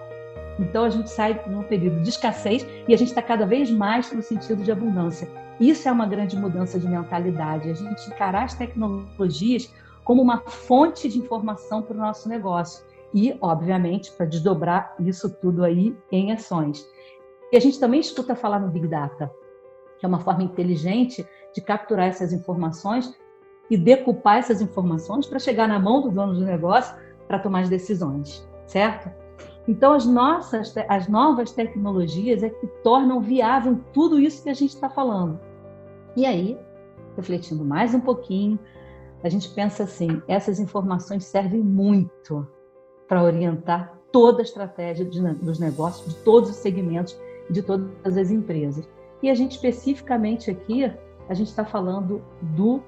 Então 0.59 0.85
a 0.85 0.89
gente 0.89 1.09
sai 1.09 1.39
num 1.47 1.63
período 1.63 2.01
de 2.01 2.09
escassez 2.09 2.65
e 2.87 2.93
a 2.93 2.97
gente 2.97 3.09
está 3.09 3.21
cada 3.21 3.45
vez 3.45 3.69
mais 3.69 4.11
no 4.11 4.21
sentido 4.21 4.63
de 4.63 4.71
abundância. 4.71 5.29
Isso 5.59 5.87
é 5.87 5.91
uma 5.91 6.05
grande 6.05 6.35
mudança 6.35 6.79
de 6.79 6.87
mentalidade. 6.87 7.69
A 7.69 7.73
gente 7.73 8.09
encarar 8.09 8.43
as 8.43 8.53
tecnologias 8.53 9.71
como 10.03 10.21
uma 10.21 10.39
fonte 10.39 11.09
de 11.09 11.19
informação 11.19 11.81
para 11.81 11.95
o 11.95 11.99
nosso 11.99 12.27
negócio 12.27 12.83
e, 13.13 13.35
obviamente, 13.41 14.11
para 14.11 14.25
desdobrar 14.25 14.95
isso 14.99 15.29
tudo 15.29 15.63
aí 15.63 15.95
em 16.11 16.31
ações. 16.31 16.85
E 17.51 17.57
a 17.57 17.59
gente 17.59 17.79
também 17.79 17.99
escuta 17.99 18.35
falar 18.35 18.59
no 18.59 18.69
Big 18.69 18.87
Data, 18.87 19.31
que 19.99 20.05
é 20.05 20.09
uma 20.09 20.19
forma 20.19 20.43
inteligente 20.43 21.25
de 21.53 21.61
capturar 21.61 22.07
essas 22.07 22.33
informações 22.33 23.17
e 23.69 23.77
decupar 23.77 24.37
essas 24.37 24.61
informações 24.61 25.25
para 25.25 25.39
chegar 25.39 25.67
na 25.67 25.79
mão 25.79 26.01
do 26.01 26.11
dono 26.11 26.33
do 26.33 26.45
negócio 26.45 26.95
para 27.27 27.39
tomar 27.39 27.61
as 27.61 27.69
decisões, 27.69 28.47
certo? 28.65 29.09
Então, 29.67 29.93
as 29.93 30.05
nossas, 30.05 30.73
as 30.87 31.07
novas 31.09 31.51
tecnologias 31.51 32.41
é 32.41 32.49
que 32.49 32.67
tornam 32.83 33.21
viável 33.21 33.79
tudo 33.93 34.17
isso 34.17 34.43
que 34.43 34.49
a 34.49 34.53
gente 34.53 34.73
está 34.73 34.89
falando. 34.89 35.39
E 36.15 36.25
aí, 36.25 36.57
refletindo 37.17 37.65
mais 37.65 37.93
um 37.93 37.99
pouquinho, 37.99 38.57
a 39.23 39.29
gente 39.29 39.49
pensa 39.49 39.83
assim: 39.83 40.21
essas 40.27 40.59
informações 40.59 41.25
servem 41.25 41.61
muito 41.61 42.47
para 43.07 43.23
orientar 43.23 43.97
toda 44.11 44.41
a 44.41 44.43
estratégia 44.43 45.05
dos 45.05 45.59
negócios, 45.59 46.13
de 46.13 46.23
todos 46.23 46.49
os 46.49 46.55
segmentos, 46.55 47.19
de 47.49 47.61
todas 47.61 48.17
as 48.17 48.31
empresas. 48.31 48.87
E 49.21 49.29
a 49.29 49.33
gente 49.33 49.53
especificamente 49.53 50.51
aqui, 50.51 50.91
a 51.27 51.33
gente 51.33 51.47
está 51.47 51.65
falando 51.65 52.21
do 52.41 52.81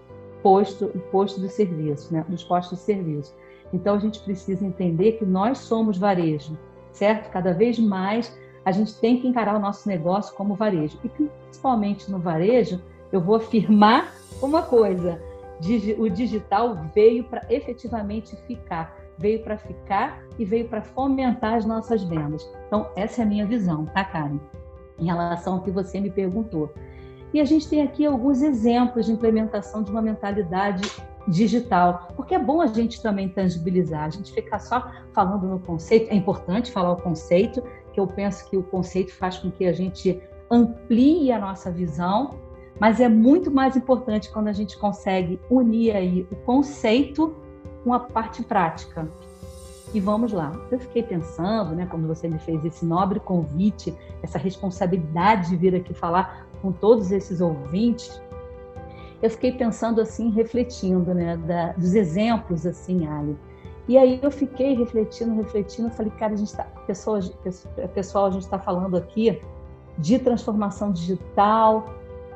posto, 0.44 0.88
posto 1.12 1.42
de 1.42 1.50
serviço, 1.50 2.14
né? 2.14 2.26
dos 2.28 2.44
postos 2.44 2.80
de 2.80 2.86
serviço. 2.86 3.36
Então 3.74 3.96
a 3.96 4.00
gente 4.00 4.20
precisa 4.20 4.66
entender 4.66 5.14
que 5.14 5.26
nós 5.26 5.60
somos 5.60 5.98
varejo, 5.98 6.58
certo? 6.92 7.30
Cada 7.30 7.54
vez 7.54 7.78
mais 7.80 8.36
a 8.66 8.72
gente 8.72 8.96
tem 9.00 9.20
que 9.20 9.28
encarar 9.28 9.56
o 9.56 9.60
nosso 9.60 9.88
negócio 9.88 10.36
como 10.36 10.56
varejo. 10.56 10.98
E 11.04 11.10
principalmente 11.10 12.12
no 12.12 12.20
varejo, 12.20 12.82
eu 13.12 13.22
vou 13.22 13.36
afirmar 13.36 14.14
uma 14.42 14.62
coisa: 14.62 15.22
o 15.98 16.10
digital 16.10 16.78
veio 16.94 17.24
para 17.24 17.46
efetivamente 17.50 18.36
ficar, 18.48 18.98
veio 19.20 19.44
para 19.44 19.58
ficar 19.58 20.24
e 20.40 20.46
veio 20.46 20.68
para 20.68 20.82
fomentar 20.82 21.56
as 21.56 21.66
nossas 21.66 22.02
vendas. 22.04 22.50
Então, 22.68 22.90
essa 22.96 23.22
é 23.22 23.26
a 23.26 23.28
minha 23.28 23.46
visão, 23.46 23.86
tá, 23.86 24.04
Karen? 24.04 24.40
Em 24.98 25.06
relação 25.06 25.56
ao 25.56 25.62
que 25.62 25.70
você 25.70 26.00
me 26.00 26.10
perguntou. 26.10 26.74
E 27.34 27.40
a 27.40 27.46
gente 27.46 27.68
tem 27.70 27.84
aqui 27.84 28.06
alguns 28.06 28.42
exemplos 28.42 29.06
de 29.06 29.12
implementação 29.12 29.84
de 29.84 29.92
uma 29.92 30.02
mentalidade 30.02 30.90
digital, 31.28 32.08
porque 32.16 32.34
é 32.34 32.40
bom 32.40 32.60
a 32.62 32.68
gente 32.68 33.04
também 33.04 33.30
tangibilizar, 33.30 34.06
a 34.06 34.10
gente 34.10 34.34
ficar 34.34 34.58
só 34.58 34.90
falando 35.14 35.46
no 35.46 35.60
conceito, 35.60 36.10
é 36.10 36.16
importante 36.16 36.72
falar 36.72 36.94
o 36.94 36.98
conceito, 36.98 37.62
que 37.94 38.00
eu 38.00 38.08
penso 38.08 38.50
que 38.50 38.58
o 38.58 38.64
conceito 38.64 39.14
faz 39.14 39.38
com 39.38 39.52
que 39.52 39.66
a 39.66 39.74
gente 39.74 40.20
amplie 40.50 41.32
a 41.32 41.38
nossa 41.38 41.70
visão, 41.70 42.40
mas 42.80 43.00
é 43.00 43.10
muito 43.10 43.52
mais 43.52 43.76
importante 43.76 44.32
quando 44.32 44.48
a 44.48 44.54
gente 44.54 44.78
consegue 44.78 45.40
unir 45.52 45.96
aí 45.96 46.28
o 46.32 46.36
conceito 46.38 47.36
com 47.90 47.94
a 47.96 48.00
parte 48.00 48.44
prática. 48.44 49.08
E 49.96 50.00
vamos 50.00 50.32
lá. 50.32 50.56
Eu 50.70 50.80
fiquei 50.80 51.02
pensando, 51.02 51.74
né, 51.74 51.88
quando 51.90 52.08
você 52.08 52.28
me 52.28 52.38
fez 52.38 52.64
esse 52.64 52.86
nobre 52.86 53.20
convite, 53.20 53.98
essa 54.22 54.38
responsabilidade 54.38 55.50
de 55.50 55.56
vir 55.56 55.74
aqui 55.76 55.92
falar 55.92 56.46
com 56.62 56.72
todos 56.72 57.12
esses 57.12 57.42
ouvintes, 57.42 58.22
eu 59.24 59.30
fiquei 59.32 59.52
pensando 59.54 60.00
assim, 60.00 60.30
refletindo, 60.30 61.16
né, 61.16 61.36
da, 61.36 61.72
dos 61.72 61.96
exemplos 61.96 62.68
assim, 62.68 63.08
Ali. 63.08 63.36
E 63.88 63.98
aí 63.98 64.20
eu 64.22 64.30
fiquei 64.30 64.76
refletindo, 64.76 65.34
refletindo, 65.34 65.90
falei, 65.90 66.12
cara, 66.12 66.34
a 66.34 66.38
gente 66.38 66.50
está, 66.50 66.66
pessoal, 66.86 67.20
pessoal, 67.96 68.26
a 68.28 68.30
gente 68.30 68.44
está 68.44 68.60
falando 68.60 68.96
aqui 68.96 69.42
de 69.98 70.20
transformação 70.20 70.92
digital. 70.92 71.88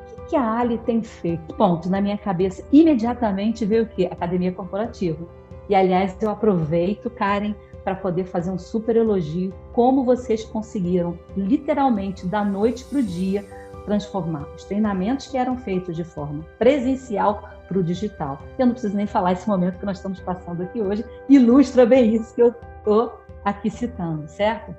O 0.02 0.16
que, 0.16 0.30
que 0.32 0.36
a 0.36 0.60
Ali 0.60 0.80
tem 0.80 1.04
feito? 1.04 1.54
Ponto, 1.54 1.88
na 1.92 2.02
minha 2.02 2.18
cabeça, 2.18 2.66
imediatamente 2.72 3.64
veio 3.66 3.84
o 3.84 3.88
quê? 3.88 4.10
Academia 4.12 4.52
Corporativa. 4.52 5.43
E 5.70 5.76
aliás, 5.76 6.16
eu 6.22 6.30
aproveito, 6.30 7.10
Karen, 7.10 7.56
para 7.84 7.96
poder 7.96 8.26
fazer 8.26 8.52
um 8.52 8.58
super 8.58 8.96
elogio 8.96 9.54
como 9.74 10.04
vocês 10.04 10.44
conseguiram, 10.46 11.18
literalmente, 11.36 12.26
da 12.26 12.44
noite 12.44 12.86
para 12.86 13.00
o 13.00 13.04
dia, 13.04 13.46
transformar 13.86 14.48
os 14.56 14.64
treinamentos 14.64 15.28
que 15.28 15.38
eram 15.38 15.58
feitos 15.58 15.96
de 15.96 16.04
forma 16.04 16.46
presencial 16.58 17.50
para 17.68 17.78
o 17.78 17.84
digital. 17.84 18.40
Eu 18.58 18.68
não 18.68 18.74
preciso 18.74 18.96
nem 18.96 19.06
falar 19.06 19.34
esse 19.34 19.48
momento 19.48 19.80
que 19.80 19.86
nós 19.86 19.98
estamos 19.98 20.20
passando 20.22 20.64
aqui 20.64 20.82
hoje, 20.82 21.04
ilustra 21.28 21.86
bem 21.86 22.16
isso 22.16 22.34
que 22.34 22.42
eu 22.42 22.56
estou 22.78 23.20
aqui 23.44 23.70
citando, 23.70 24.28
certo? 24.28 24.76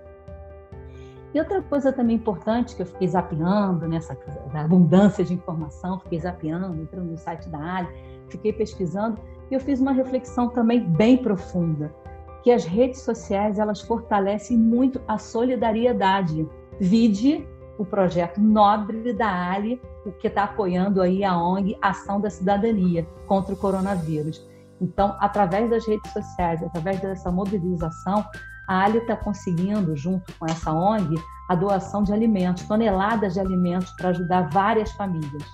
E 1.35 1.39
outra 1.41 1.61
coisa 1.63 1.93
também 1.93 2.15
importante 2.15 2.77
que 2.77 2.83
eu 2.83 2.87
fiquei 2.87 3.09
zapeando 3.09 3.89
nessa 3.89 4.17
abundância 4.55 5.25
de 5.25 5.35
informação, 5.35 5.99
fiquei 5.99 6.21
zapeando, 6.21 6.81
entrando 6.81 7.11
no 7.11 7.19
site 7.19 7.49
da 7.49 7.59
Ali, 7.59 7.89
fiquei 8.29 8.53
pesquisando 8.53 9.21
eu 9.51 9.61
fiz 9.61 9.81
uma 9.81 9.93
reflexão 9.93 10.49
também 10.49 10.81
bem 10.81 11.17
profunda, 11.17 11.95
que 12.43 12.51
as 12.51 12.65
redes 12.65 13.01
sociais 13.03 13.59
elas 13.59 13.81
fortalecem 13.81 14.57
muito 14.57 15.01
a 15.09 15.19
solidariedade. 15.19 16.49
Vide 16.81 17.47
o 17.79 17.85
projeto 17.85 18.41
nobre 18.41 19.13
da 19.13 19.51
Ali, 19.51 19.81
o 20.07 20.13
que 20.13 20.29
está 20.29 20.45
apoiando 20.45 21.01
aí 21.01 21.25
a 21.25 21.37
ONG 21.37 21.77
Ação 21.81 22.21
da 22.21 22.31
Cidadania 22.31 23.07
contra 23.27 23.55
o 23.55 23.57
coronavírus. 23.57 24.47
Então, 24.81 25.17
através 25.21 25.71
das 25.71 25.87
redes 25.87 26.13
sociais, 26.13 26.63
através 26.63 27.01
dessa 27.01 27.31
mobilização, 27.31 28.25
a 28.69 28.85
Ali 28.85 28.99
está 28.99 29.17
conseguindo, 29.17 29.97
junto 29.97 30.33
com 30.39 30.47
essa 30.47 30.73
ONG, 30.73 31.15
a 31.49 31.55
doação 31.55 32.03
de 32.03 32.13
alimentos, 32.13 32.65
toneladas 32.65 33.35
de 33.35 33.41
alimentos 33.41 33.91
para 33.93 34.11
ajudar 34.11 34.49
várias 34.51 34.91
famílias. 34.93 35.45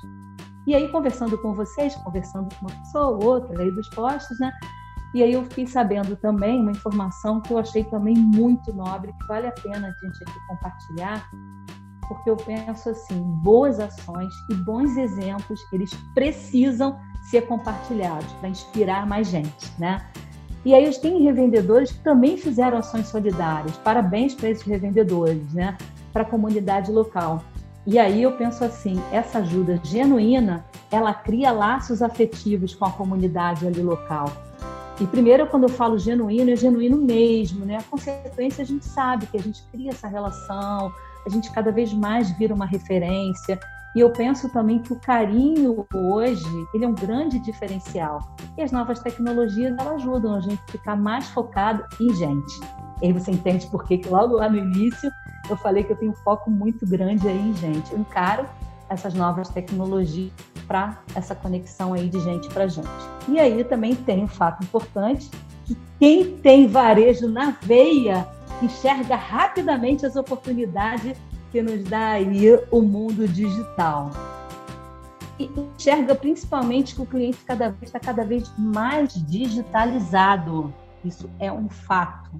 E 0.71 0.75
aí, 0.77 0.87
conversando 0.87 1.37
com 1.37 1.53
vocês, 1.53 1.97
conversando 1.97 2.49
com 2.55 2.69
uma 2.69 2.79
pessoa 2.79 3.09
ou 3.09 3.25
outra 3.25 3.61
aí 3.61 3.73
dos 3.73 3.89
postos, 3.89 4.39
né? 4.39 4.53
E 5.13 5.21
aí 5.21 5.33
eu 5.33 5.43
fiquei 5.43 5.67
sabendo 5.67 6.15
também 6.15 6.61
uma 6.61 6.71
informação 6.71 7.41
que 7.41 7.53
eu 7.53 7.59
achei 7.59 7.83
também 7.83 8.15
muito 8.15 8.73
nobre, 8.73 9.13
que 9.13 9.27
vale 9.27 9.49
a 9.49 9.51
pena 9.51 9.89
a 9.89 10.07
gente 10.07 10.23
aqui 10.23 10.39
compartilhar, 10.47 11.29
porque 12.07 12.31
eu 12.31 12.37
penso 12.37 12.89
assim, 12.89 13.21
boas 13.43 13.81
ações 13.81 14.33
e 14.49 14.55
bons 14.55 14.97
exemplos, 14.97 15.61
eles 15.73 15.91
precisam 16.15 16.97
ser 17.29 17.49
compartilhados 17.49 18.33
para 18.35 18.49
inspirar 18.49 19.09
mais 19.09 19.27
gente, 19.27 19.73
né? 19.77 20.09
E 20.65 20.73
aí 20.73 20.89
tem 21.01 21.21
revendedores 21.25 21.91
que 21.91 21.99
também 22.05 22.37
fizeram 22.37 22.79
ações 22.79 23.09
solidárias. 23.09 23.77
Parabéns 23.79 24.37
para 24.37 24.51
esses 24.51 24.65
revendedores, 24.65 25.53
né? 25.53 25.77
Para 26.13 26.23
a 26.23 26.27
comunidade 26.27 26.93
local. 26.93 27.43
E 27.91 27.99
aí 27.99 28.23
eu 28.23 28.31
penso 28.31 28.63
assim, 28.63 29.03
essa 29.11 29.41
ajuda 29.41 29.81
genuína, 29.83 30.65
ela 30.93 31.13
cria 31.13 31.51
laços 31.51 32.03
afetivos 32.03 32.73
com 32.73 32.85
a 32.85 32.93
comunidade 32.93 33.67
ali 33.67 33.83
local. 33.83 34.33
E 35.01 35.07
primeiro, 35.09 35.45
quando 35.49 35.65
eu 35.65 35.69
falo 35.69 35.99
genuíno, 35.99 36.53
é 36.53 36.55
genuíno 36.55 36.97
mesmo, 36.97 37.65
né? 37.65 37.79
A 37.79 37.83
consequência 37.83 38.63
a 38.63 38.65
gente 38.65 38.85
sabe 38.85 39.27
que 39.27 39.37
a 39.37 39.43
gente 39.43 39.65
cria 39.73 39.91
essa 39.91 40.07
relação, 40.07 40.93
a 41.27 41.31
gente 41.31 41.51
cada 41.51 41.73
vez 41.73 41.93
mais 41.93 42.31
vira 42.39 42.55
uma 42.55 42.65
referência. 42.65 43.59
E 43.97 43.99
eu 43.99 44.13
penso 44.13 44.49
também 44.51 44.79
que 44.79 44.93
o 44.93 45.01
carinho 45.01 45.85
hoje, 45.93 46.69
ele 46.73 46.85
é 46.85 46.89
um 46.89 46.95
grande 46.95 47.41
diferencial. 47.41 48.21
E 48.57 48.63
as 48.63 48.71
novas 48.71 49.01
tecnologias, 49.01 49.77
elas 49.77 49.95
ajudam 49.95 50.37
a 50.37 50.41
gente 50.41 50.63
a 50.69 50.71
ficar 50.71 50.95
mais 50.95 51.27
focado 51.31 51.85
em 52.01 52.15
gente. 52.15 52.61
E 53.03 53.07
aí 53.07 53.13
você 53.13 53.31
entende 53.31 53.67
por 53.67 53.85
que 53.85 54.01
logo 54.09 54.37
lá 54.37 54.49
no 54.49 54.59
início 54.59 55.11
eu 55.49 55.57
falei 55.57 55.83
que 55.85 55.93
eu 55.93 55.97
tenho 55.97 56.13
um 56.13 56.17
foco 56.17 56.51
muito 56.51 56.87
grande 56.87 57.27
aí 57.27 57.53
gente. 57.55 57.93
Eu 57.93 57.99
encaro 57.99 58.47
essas 58.89 59.15
novas 59.15 59.49
tecnologias 59.49 60.33
comprar 60.71 61.03
essa 61.17 61.35
conexão 61.35 61.93
aí 61.93 62.09
de 62.09 62.21
gente 62.21 62.49
para 62.49 62.69
gente. 62.69 62.89
E 63.29 63.41
aí 63.41 63.65
também 63.65 63.95
tem 63.97 64.23
um 64.23 64.29
fato 64.29 64.63
importante 64.63 65.29
que 65.65 65.77
quem 65.99 66.37
tem 66.37 66.69
varejo 66.69 67.29
na 67.29 67.57
veia 67.61 68.27
enxerga 68.63 69.17
rapidamente 69.17 70.07
as 70.07 70.15
oportunidades 70.15 71.19
que 71.51 71.61
nos 71.61 71.83
dá 71.85 72.11
aí 72.11 72.47
o 72.71 72.81
mundo 72.81 73.27
digital. 73.27 74.11
E 75.39 75.51
enxerga 75.77 76.15
principalmente 76.15 76.95
que 76.95 77.03
o 77.03 77.07
cliente 77.07 77.39
cada 77.45 77.71
vez 77.71 77.83
está 77.83 77.99
cada 77.99 78.25
vez 78.25 78.53
mais 78.57 79.15
digitalizado. 79.27 80.73
Isso 81.05 81.29
é 81.41 81.51
um 81.51 81.69
fato. 81.69 82.31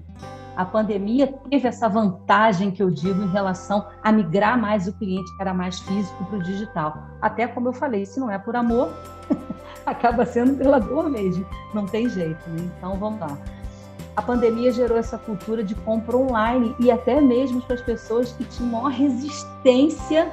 A 0.55 0.65
pandemia 0.65 1.27
teve 1.49 1.67
essa 1.67 1.87
vantagem 1.87 2.71
que 2.71 2.83
eu 2.83 2.91
digo 2.91 3.23
em 3.23 3.31
relação 3.31 3.87
a 4.03 4.11
migrar 4.11 4.59
mais 4.59 4.87
o 4.87 4.93
cliente 4.93 5.33
que 5.35 5.41
era 5.41 5.53
mais 5.53 5.79
físico 5.79 6.23
para 6.25 6.37
o 6.37 6.43
digital. 6.43 6.97
Até 7.21 7.47
como 7.47 7.69
eu 7.69 7.73
falei, 7.73 8.05
se 8.05 8.19
não 8.19 8.29
é 8.29 8.37
por 8.37 8.55
amor, 8.55 8.89
acaba 9.85 10.25
sendo 10.25 10.57
pela 10.57 10.79
dor 10.79 11.09
mesmo. 11.09 11.45
Não 11.73 11.85
tem 11.85 12.09
jeito, 12.09 12.49
né? 12.49 12.69
Então 12.77 12.97
vamos 12.97 13.19
lá 13.19 13.37
a 14.15 14.21
pandemia 14.21 14.71
gerou 14.71 14.97
essa 14.97 15.17
cultura 15.17 15.63
de 15.63 15.73
compra 15.73 16.17
online 16.17 16.75
e 16.79 16.91
até 16.91 17.21
mesmo 17.21 17.61
para 17.61 17.75
as 17.75 17.81
pessoas 17.81 18.33
que 18.33 18.43
tinham 18.43 18.71
maior 18.71 18.91
resistência 18.91 20.31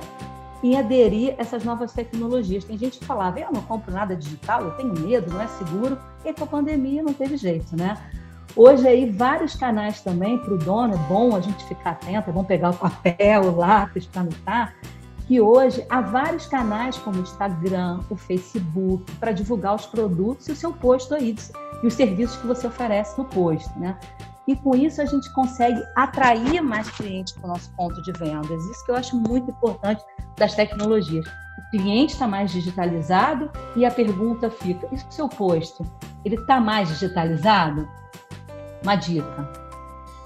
em 0.63 0.77
aderir 0.77 1.35
a 1.39 1.43
essas 1.43 1.65
novas 1.65 1.93
tecnologias. 1.93 2.65
Tem 2.65 2.77
gente 2.77 2.99
que 2.99 3.05
falava, 3.05 3.39
eu 3.39 3.53
não 3.53 3.63
compro 3.63 3.93
nada 3.93 4.17
digital, 4.17 4.63
eu 4.63 4.71
tenho 4.73 4.93
medo, 4.99 5.33
não 5.33 5.41
é 5.41 5.47
seguro. 5.47 5.97
E 6.25 6.33
com 6.33 6.45
a 6.45 6.47
pandemia 6.47 7.03
não 7.03 7.13
teve 7.13 7.37
jeito, 7.37 7.77
né? 7.77 7.97
Hoje 8.57 8.89
aí 8.89 9.11
vários 9.11 9.55
canais 9.55 10.01
também 10.01 10.39
para 10.39 10.55
o 10.55 10.59
dono, 10.59 10.95
é 10.95 10.99
bom 11.09 11.37
a 11.37 11.41
gente 11.41 11.65
ficar 11.65 11.91
atento, 11.91 12.31
é 12.31 12.33
bom 12.33 12.45
pegar 12.45 12.71
o 12.71 12.77
papel, 12.77 13.43
o 13.43 13.57
lápis 13.57 14.07
para 14.07 14.23
anotar, 14.23 14.75
que 15.27 15.41
hoje 15.41 15.85
há 15.91 16.01
vários 16.01 16.47
canais 16.47 16.97
como 16.97 17.19
o 17.19 17.23
Instagram, 17.23 18.01
o 18.09 18.17
Facebook, 18.17 19.13
para 19.17 19.31
divulgar 19.33 19.75
os 19.75 19.87
produtos 19.87 20.49
e 20.49 20.53
o 20.53 20.57
seu 20.57 20.73
posto 20.73 21.15
aí 21.15 21.37
e 21.83 21.87
os 21.87 21.95
serviços 21.95 22.37
que 22.39 22.47
você 22.47 22.67
oferece 22.67 23.17
no 23.19 23.25
posto, 23.27 23.79
né? 23.79 23.99
E 24.49 24.57
com 24.57 24.75
isso 24.75 25.03
a 25.03 25.05
gente 25.05 25.31
consegue 25.35 25.79
atrair 25.95 26.63
mais 26.63 26.89
clientes 26.91 27.35
para 27.35 27.45
o 27.45 27.49
nosso 27.49 27.71
ponto 27.77 28.01
de 28.01 28.13
vendas. 28.13 28.65
Isso 28.65 28.85
que 28.87 28.91
eu 28.91 28.97
acho 28.97 29.15
muito 29.15 29.51
importante 29.51 30.03
das 30.39 30.55
tecnologias. 30.55 31.27
O 31.27 31.71
cliente 31.71 32.15
está 32.15 32.27
mais 32.27 32.51
digitalizado 32.51 33.51
e 33.77 33.85
a 33.85 33.91
pergunta 33.91 34.51
fica: 34.51 34.89
e 34.91 34.95
o 34.95 35.13
seu 35.13 35.29
posto? 35.29 35.85
Ele 36.25 36.37
está 36.37 36.59
mais 36.59 36.89
digitalizado? 36.89 37.87
Uma 38.89 38.97
dica 38.97 39.47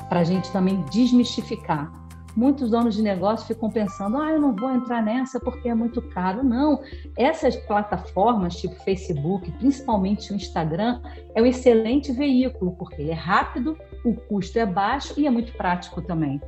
para 0.08 0.20
a 0.20 0.22
gente 0.24 0.48
também 0.52 0.82
desmistificar 0.82 1.90
muitos 2.36 2.70
donos 2.70 2.94
de 2.94 3.02
negócio 3.02 3.44
ficam 3.44 3.68
pensando: 3.68 4.16
ah, 4.18 4.30
eu 4.30 4.40
não 4.40 4.54
vou 4.54 4.70
entrar 4.70 5.02
nessa 5.02 5.40
porque 5.40 5.68
é 5.68 5.74
muito 5.74 6.00
caro. 6.00 6.44
Não, 6.44 6.80
essas 7.18 7.56
plataformas, 7.56 8.54
tipo 8.54 8.76
Facebook, 8.84 9.50
principalmente 9.58 10.32
o 10.32 10.36
Instagram, 10.36 11.00
é 11.34 11.42
um 11.42 11.46
excelente 11.46 12.12
veículo, 12.12 12.76
porque 12.76 13.02
é 13.02 13.12
rápido, 13.12 13.76
o 14.04 14.14
custo 14.14 14.56
é 14.60 14.64
baixo 14.64 15.12
e 15.18 15.26
é 15.26 15.30
muito 15.30 15.52
prático 15.54 16.00
também. 16.00 16.40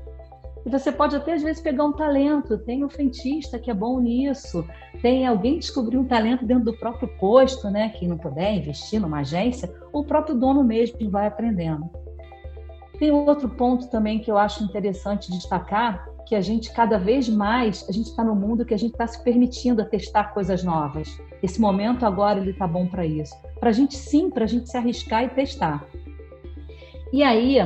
E 0.65 0.71
você 0.71 0.91
pode 0.91 1.15
até 1.15 1.35
às 1.35 1.43
vezes 1.43 1.61
pegar 1.61 1.85
um 1.85 1.93
talento, 1.93 2.57
tem 2.59 2.85
um 2.85 2.89
frentista 2.89 3.59
que 3.59 3.71
é 3.71 3.75
bom 3.75 4.01
nisso, 4.01 4.65
tem 5.03 5.27
alguém 5.27 5.59
descobrir 5.59 5.99
um 5.99 6.07
talento 6.07 6.47
dentro 6.47 6.65
do 6.65 6.79
próprio 6.79 7.09
posto, 7.19 7.69
né, 7.69 7.91
que 7.91 8.07
não 8.07 8.17
puder 8.17 8.55
investir 8.55 8.99
numa 8.99 9.19
agência, 9.19 9.71
o 9.93 10.03
próprio 10.03 10.35
dono 10.35 10.65
mesmo 10.65 11.11
vai 11.11 11.27
aprendendo. 11.27 12.04
Tem 12.99 13.11
outro 13.11 13.49
ponto 13.49 13.89
também 13.89 14.21
que 14.21 14.31
eu 14.31 14.39
acho 14.39 14.63
interessante 14.63 15.31
destacar, 15.31 16.07
que 16.27 16.35
a 16.35 16.41
gente 16.41 16.73
cada 16.73 16.99
vez 16.99 17.29
mais, 17.29 17.85
a 17.89 17.93
gente 17.93 18.07
está 18.07 18.25
no 18.25 18.35
mundo 18.35 18.65
que 18.65 18.73
a 18.73 18.79
gente 18.79 18.93
está 18.93 19.07
se 19.07 19.23
permitindo 19.23 19.83
a 19.83 19.85
testar 19.85 20.33
coisas 20.33 20.63
novas. 20.63 21.21
Esse 21.43 21.61
momento 21.61 22.07
agora 22.07 22.41
ele 22.41 22.51
está 22.51 22.67
bom 22.67 22.87
para 22.87 23.05
isso. 23.05 23.35
Para 23.61 23.71
a 23.71 23.73
gente 23.73 23.95
sim, 23.95 24.31
para 24.31 24.45
a 24.45 24.47
gente 24.47 24.71
se 24.71 24.77
arriscar 24.77 25.25
e 25.25 25.29
testar. 25.29 25.85
E 27.13 27.23
aí, 27.23 27.59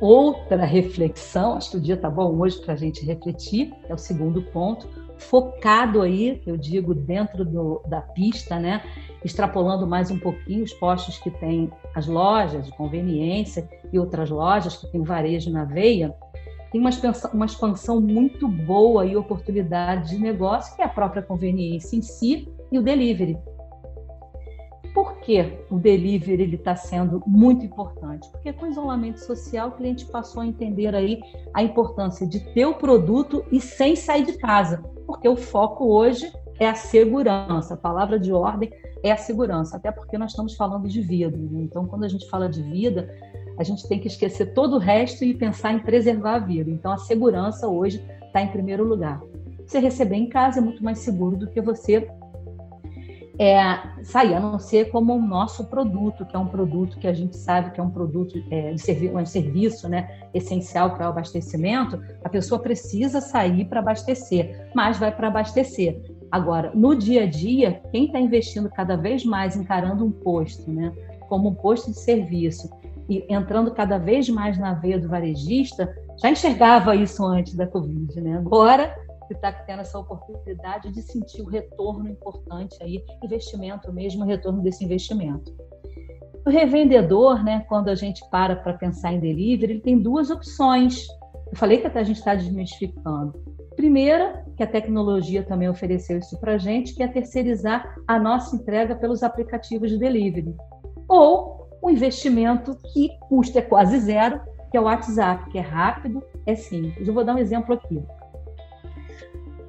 outra 0.00 0.64
reflexão, 0.64 1.56
acho 1.56 1.72
que 1.72 1.76
o 1.76 1.80
dia 1.80 1.94
está 1.94 2.08
bom 2.08 2.38
hoje 2.38 2.60
para 2.60 2.74
a 2.74 2.76
gente 2.76 3.04
refletir, 3.04 3.74
é 3.88 3.94
o 3.94 3.98
segundo 3.98 4.42
ponto, 4.42 4.88
focado 5.16 6.02
aí, 6.02 6.42
eu 6.46 6.56
digo, 6.56 6.94
dentro 6.94 7.44
do, 7.44 7.82
da 7.86 8.00
pista, 8.00 8.58
né? 8.58 8.82
Extrapolando 9.24 9.86
mais 9.86 10.10
um 10.10 10.18
pouquinho 10.18 10.62
os 10.62 10.72
postos 10.74 11.18
que 11.18 11.30
tem 11.30 11.70
as 11.94 12.06
lojas 12.06 12.66
de 12.66 12.76
conveniência 12.76 13.68
e 13.92 13.98
outras 13.98 14.28
lojas 14.30 14.76
que 14.76 14.86
tem 14.88 15.02
varejo 15.02 15.50
na 15.50 15.64
veia, 15.64 16.14
tem 16.70 16.80
uma 16.80 16.90
expansão, 16.90 17.30
uma 17.32 17.46
expansão 17.46 18.00
muito 18.00 18.46
boa 18.48 19.06
e 19.06 19.16
oportunidade 19.16 20.10
de 20.10 20.18
negócio 20.18 20.74
que 20.76 20.82
é 20.82 20.84
a 20.84 20.88
própria 20.88 21.22
conveniência 21.22 21.96
em 21.96 22.02
si 22.02 22.52
e 22.70 22.78
o 22.78 22.82
delivery. 22.82 23.38
Por 24.92 25.18
que 25.20 25.58
o 25.70 25.78
delivery 25.78 26.54
está 26.54 26.76
sendo 26.76 27.22
muito 27.26 27.64
importante? 27.64 28.28
Porque 28.30 28.52
com 28.52 28.66
o 28.66 28.68
isolamento 28.68 29.18
social, 29.18 29.68
o 29.68 29.72
cliente 29.72 30.06
passou 30.06 30.42
a 30.42 30.46
entender 30.46 30.94
aí 30.94 31.20
a 31.52 31.62
importância 31.62 32.26
de 32.26 32.40
ter 32.52 32.66
o 32.66 32.74
produto 32.74 33.44
e 33.50 33.60
sem 33.60 33.96
sair 33.96 34.24
de 34.24 34.34
casa, 34.34 34.84
porque 35.06 35.28
o 35.28 35.36
foco 35.36 35.86
hoje 35.86 36.32
é 36.60 36.68
a 36.68 36.74
segurança. 36.74 37.74
A 37.74 37.76
palavra 37.76 38.18
de 38.18 38.32
ordem 38.32 38.70
é 39.04 39.12
a 39.12 39.16
segurança, 39.18 39.76
até 39.76 39.92
porque 39.92 40.16
nós 40.16 40.30
estamos 40.30 40.54
falando 40.54 40.88
de 40.88 41.02
vida. 41.02 41.36
Né? 41.36 41.60
Então, 41.60 41.84
quando 41.84 42.04
a 42.04 42.08
gente 42.08 42.26
fala 42.30 42.48
de 42.48 42.62
vida, 42.62 43.14
a 43.58 43.62
gente 43.62 43.86
tem 43.86 44.00
que 44.00 44.08
esquecer 44.08 44.54
todo 44.54 44.76
o 44.76 44.78
resto 44.78 45.22
e 45.24 45.34
pensar 45.34 45.74
em 45.74 45.78
preservar 45.78 46.36
a 46.36 46.38
vida. 46.38 46.70
Então, 46.70 46.90
a 46.90 46.96
segurança 46.96 47.68
hoje 47.68 48.02
está 48.26 48.40
em 48.40 48.48
primeiro 48.48 48.82
lugar. 48.82 49.20
Você 49.66 49.78
receber 49.78 50.16
em 50.16 50.28
casa 50.28 50.58
é 50.58 50.62
muito 50.62 50.82
mais 50.82 51.00
seguro 51.00 51.36
do 51.36 51.46
que 51.46 51.60
você 51.60 52.08
é, 53.38 54.04
sair, 54.04 54.34
a 54.34 54.40
não 54.40 54.58
ser 54.58 54.90
como 54.90 55.14
o 55.14 55.20
nosso 55.20 55.64
produto, 55.64 56.24
que 56.24 56.36
é 56.36 56.38
um 56.38 56.46
produto 56.46 56.98
que 56.98 57.06
a 57.06 57.12
gente 57.12 57.36
sabe 57.36 57.72
que 57.72 57.80
é 57.80 57.82
um 57.82 57.90
produto 57.90 58.42
é, 58.50 58.72
de 58.72 58.80
servi 58.80 59.10
um 59.10 59.26
serviço 59.26 59.88
né, 59.88 60.08
essencial 60.32 60.94
para 60.94 61.06
o 61.06 61.08
abastecimento, 61.10 62.00
a 62.22 62.28
pessoa 62.28 62.60
precisa 62.60 63.20
sair 63.20 63.64
para 63.64 63.80
abastecer, 63.80 64.70
mas 64.74 64.98
vai 64.98 65.14
para 65.14 65.28
abastecer. 65.28 66.00
Agora, 66.34 66.72
no 66.74 66.96
dia 66.96 67.22
a 67.22 67.26
dia, 67.26 67.80
quem 67.92 68.06
está 68.06 68.18
investindo 68.18 68.68
cada 68.68 68.96
vez 68.96 69.24
mais, 69.24 69.54
encarando 69.54 70.04
um 70.04 70.10
posto, 70.10 70.68
né, 70.68 70.92
como 71.28 71.50
um 71.50 71.54
posto 71.54 71.92
de 71.92 71.96
serviço, 72.00 72.68
e 73.08 73.24
entrando 73.32 73.70
cada 73.70 73.98
vez 73.98 74.28
mais 74.28 74.58
na 74.58 74.74
veia 74.74 74.98
do 74.98 75.08
varejista, 75.08 75.96
já 76.20 76.28
enxergava 76.28 76.96
isso 76.96 77.24
antes 77.24 77.54
da 77.54 77.68
Covid, 77.68 78.20
né? 78.20 78.38
Agora 78.38 78.92
está 79.30 79.52
tendo 79.52 79.82
essa 79.82 79.96
oportunidade 79.96 80.90
de 80.90 81.02
sentir 81.02 81.40
o 81.40 81.48
retorno 81.48 82.08
importante 82.08 82.76
aí, 82.82 83.00
investimento 83.22 83.92
mesmo, 83.92 84.24
retorno 84.24 84.60
desse 84.60 84.84
investimento. 84.84 85.54
O 86.44 86.50
revendedor, 86.50 87.44
né, 87.44 87.64
quando 87.68 87.90
a 87.90 87.94
gente 87.94 88.28
para 88.28 88.56
para 88.56 88.72
pensar 88.72 89.12
em 89.12 89.20
delivery, 89.20 89.74
ele 89.74 89.80
tem 89.80 90.00
duas 90.00 90.30
opções. 90.30 91.06
Eu 91.52 91.56
falei 91.56 91.78
que 91.78 91.86
até 91.86 92.00
a 92.00 92.04
gente 92.04 92.18
está 92.18 92.34
desmistificando. 92.34 93.54
Primeira, 93.76 94.44
que 94.56 94.62
a 94.62 94.66
tecnologia 94.66 95.42
também 95.42 95.68
ofereceu 95.68 96.18
isso 96.18 96.38
para 96.38 96.54
a 96.54 96.58
gente, 96.58 96.94
que 96.94 97.02
é 97.02 97.08
terceirizar 97.08 97.96
a 98.06 98.18
nossa 98.18 98.54
entrega 98.54 98.94
pelos 98.94 99.22
aplicativos 99.22 99.90
de 99.90 99.98
delivery. 99.98 100.54
Ou 101.08 101.68
um 101.82 101.90
investimento 101.90 102.76
que 102.92 103.10
custa 103.28 103.58
é 103.58 103.62
quase 103.62 103.98
zero, 103.98 104.40
que 104.70 104.76
é 104.76 104.80
o 104.80 104.84
WhatsApp, 104.84 105.50
que 105.50 105.58
é 105.58 105.60
rápido, 105.60 106.22
é 106.46 106.54
simples. 106.54 107.06
Eu 107.06 107.14
vou 107.14 107.24
dar 107.24 107.34
um 107.34 107.38
exemplo 107.38 107.74
aqui. 107.74 108.02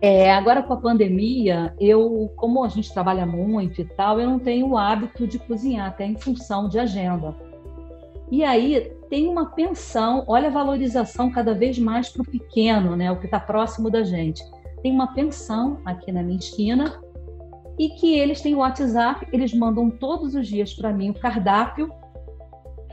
É, 0.01 0.31
agora 0.31 0.61
com 0.61 0.73
a 0.73 0.77
pandemia, 0.77 1.73
eu, 1.79 2.31
como 2.35 2.63
a 2.63 2.67
gente 2.67 2.93
trabalha 2.93 3.25
muito 3.25 3.81
e 3.81 3.85
tal, 3.85 4.19
eu 4.19 4.29
não 4.29 4.39
tenho 4.39 4.69
o 4.69 4.77
hábito 4.77 5.25
de 5.25 5.39
cozinhar, 5.39 5.87
até 5.87 6.05
em 6.05 6.15
função 6.15 6.69
de 6.69 6.77
agenda. 6.77 7.35
E 8.31 8.43
aí 8.43 8.91
tem 9.15 9.30
uma 9.30 9.45
pensão, 9.45 10.25
olha 10.28 10.49
a 10.49 10.51
valorização 10.51 11.32
cada 11.32 11.54
vez 11.54 11.80
mais 11.80 12.10
para 12.10 12.21
o 12.21 12.25
pequeno, 12.25 12.97
né, 12.97 13.10
o 13.10 13.17
que 13.17 13.28
está 13.28 13.39
próximo 13.39 13.89
da 13.89 14.04
gente. 14.04 14.43
Tem 14.84 14.91
uma 14.91 15.13
pensão 15.13 15.80
aqui 15.86 16.12
na 16.12 16.21
minha 16.21 16.38
esquina 16.38 17.01
e 17.80 17.91
que 17.91 18.13
eles 18.19 18.41
têm 18.41 18.56
o 18.56 18.58
WhatsApp, 18.58 19.25
eles 19.32 19.54
mandam 19.54 19.89
todos 19.89 20.36
os 20.36 20.45
dias 20.45 20.73
para 20.73 20.91
mim 20.91 21.12
o 21.12 21.13
cardápio. 21.13 21.89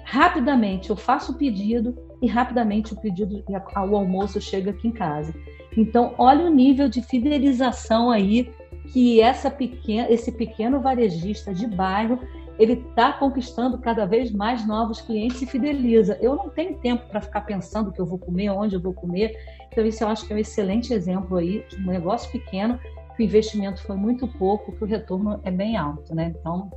Rapidamente 0.05 0.91
eu 0.91 0.97
faço 0.97 1.33
o 1.33 1.35
pedido 1.35 1.93
e 2.23 2.29
rapidamente 2.29 2.93
o 2.93 3.01
pedido, 3.01 3.43
o 3.49 3.97
almoço 3.97 4.41
chega 4.41 4.71
aqui 4.71 4.87
em 4.87 4.93
casa. 4.93 5.35
Então, 5.77 6.15
olha 6.19 6.45
o 6.45 6.55
nível 6.55 6.89
de 6.89 7.03
fidelização 7.03 8.13
aí 8.13 8.49
que 8.93 9.21
essa 9.21 9.51
pequena, 9.51 10.09
esse 10.09 10.31
pequeno 10.31 10.81
varejista 10.81 11.53
de 11.53 11.67
bairro 11.67 12.21
ele 12.63 12.75
está 12.75 13.13
conquistando 13.13 13.79
cada 13.79 14.07
vez 14.07 14.31
mais 14.31 14.67
novos 14.67 15.01
clientes 15.01 15.43
e 15.43 15.47
fideliza. 15.47 16.17
Eu 16.21 16.37
não 16.37 16.49
tenho 16.49 16.79
tempo 16.79 17.09
para 17.09 17.21
ficar 17.21 17.41
pensando 17.41 17.91
o 17.91 17.93
que 17.93 18.01
eu 18.01 18.07
vou 18.07 18.19
comer, 18.19 18.51
onde 18.51 18.77
eu 18.77 18.81
vou 18.81 18.93
comer. 18.93 19.37
Então, 19.71 19.85
isso 19.85 20.05
eu 20.05 20.09
acho 20.09 20.27
que 20.27 20.33
é 20.33 20.37
um 20.37 20.39
excelente 20.39 20.93
exemplo 20.93 21.39
aí 21.39 21.65
de 21.69 21.77
um 21.77 21.87
negócio 21.87 22.31
pequeno, 22.31 22.79
que 23.17 23.23
o 23.23 23.25
investimento 23.25 23.83
foi 23.83 23.97
muito 23.97 24.29
pouco, 24.29 24.73
que 24.73 24.85
o 24.85 24.87
retorno 24.87 25.41
é 25.43 25.51
bem 25.51 25.77
alto, 25.77 26.15
né? 26.15 26.33
Então, 26.39 26.71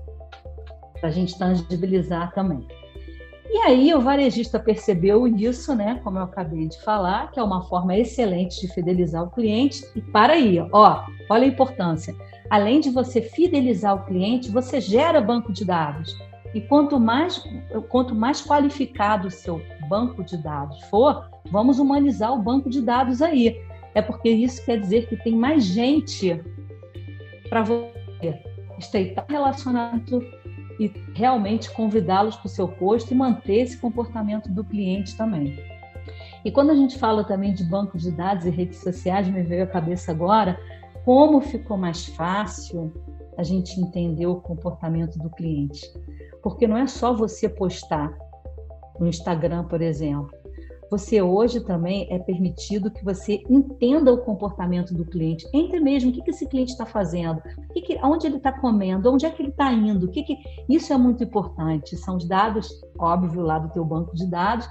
para 1.00 1.10
a 1.10 1.12
gente 1.12 1.38
tangibilizar 1.38 2.34
também. 2.34 2.65
E 3.48 3.58
aí 3.60 3.93
o 3.93 4.02
varejista 4.02 4.60
percebeu 4.60 5.28
isso, 5.28 5.76
né? 5.76 6.00
Como 6.04 6.17
eu 6.17 6.24
acabei 6.24 6.67
de 6.67 6.82
falar, 6.82 7.32
que 7.32 7.39
é 7.39 7.43
uma 7.43 7.62
forma 7.63 7.95
excelente 7.95 8.60
de 8.60 8.74
fidelizar 8.74 9.24
o 9.24 9.30
cliente. 9.30 9.86
E 9.95 10.02
para 10.02 10.34
aí, 10.34 10.60
ó, 10.71 11.04
olha 11.30 11.43
a 11.43 11.48
importância. 11.48 12.15
Além 12.50 12.80
de 12.80 12.90
você 12.90 13.22
fidelizar 13.22 13.96
o 13.96 14.06
cliente, 14.06 14.52
você 14.52 14.80
gera 14.80 15.22
banco 15.22 15.52
de 15.52 15.66
dados. 15.66 16.16
E 16.54 16.62
quanto 16.62 17.00
mais, 17.00 17.44
quanto 17.90 18.16
mais 18.16 18.42
qualificado 18.42 19.28
o 19.28 19.32
seu 19.32 19.62
banco 19.90 20.24
de 20.24 20.38
dados 20.38 20.82
for, 20.84 21.30
vamos 21.52 21.80
humanizar 21.80 22.34
o 22.34 22.42
banco 22.42 22.70
de 22.70 22.82
dados 22.82 23.22
aí. 23.22 23.60
É 23.94 24.02
porque 24.02 24.30
isso 24.30 24.64
quer 24.66 24.80
dizer 24.80 25.08
que 25.08 25.18
tem 25.18 25.36
mais 25.36 25.64
gente 25.64 26.42
para 27.50 27.64
você 27.64 28.40
estreitar 28.78 29.26
relacionamento 29.28 30.22
e 30.80 30.92
realmente 31.14 31.72
convidá-los 31.72 32.36
para 32.36 32.48
o 32.48 32.50
seu 32.50 32.68
posto 32.68 33.12
e 33.12 33.16
manter 33.16 33.62
esse 33.62 33.78
comportamento 33.78 34.50
do 34.50 34.64
cliente 34.64 35.16
também. 35.16 35.58
E 36.44 36.52
quando 36.52 36.70
a 36.70 36.76
gente 36.76 37.00
fala 37.00 37.24
também 37.24 37.54
de 37.54 37.64
banco 37.64 37.98
de 37.98 38.12
dados 38.12 38.46
e 38.46 38.50
redes 38.50 38.80
sociais, 38.80 39.28
me 39.28 39.42
veio 39.42 39.64
à 39.64 39.68
cabeça 39.68 40.12
agora 40.12 40.60
como 41.06 41.39
ficou 41.39 41.78
mais 41.78 42.08
fácil 42.08 42.91
a 43.38 43.44
gente 43.44 43.80
entender 43.80 44.26
o 44.26 44.41
comportamento 44.41 45.20
do 45.20 45.30
cliente. 45.30 45.82
Porque 46.41 46.68
não 46.68 46.76
é 46.76 46.88
só 46.88 47.13
você 47.13 47.48
postar 47.48 48.12
no 49.00 49.08
Instagram, 49.08 49.65
por 49.65 49.82
exemplo. 49.82 50.32
Você 50.89 51.22
hoje 51.22 51.60
também 51.62 52.08
é 52.12 52.18
permitido 52.18 52.91
que 52.91 53.04
você 53.04 53.44
entenda 53.50 54.13
o 54.13 54.20
comportamento 54.20 54.94
do 54.94 55.06
cliente, 55.06 55.48
entre 55.54 55.80
mesmo 55.80 56.10
o 56.10 56.13
que, 56.13 56.22
que 56.22 56.30
esse 56.30 56.48
cliente 56.48 56.72
está 56.72 56.86
fazendo, 56.86 57.41
que 57.74 57.82
que, 57.82 58.00
onde 58.04 58.28
ele 58.28 58.38
está 58.38 58.52
comendo, 58.52 59.12
onde 59.12 59.26
é 59.26 59.30
que 59.30 59.41
ele 59.41 59.50
está 59.50 59.72
indo, 59.74 60.08
que 60.10 60.24
que, 60.24 60.38
isso 60.70 60.94
é 60.94 60.98
muito 60.98 61.24
importante. 61.24 61.98
São 61.98 62.18
os 62.18 62.28
dados, 62.28 62.70
óbvio, 62.98 63.41
lá 63.41 63.60
do 63.60 63.70
teu 63.70 63.84
banco 63.84 64.15
de 64.15 64.28
dados, 64.28 64.70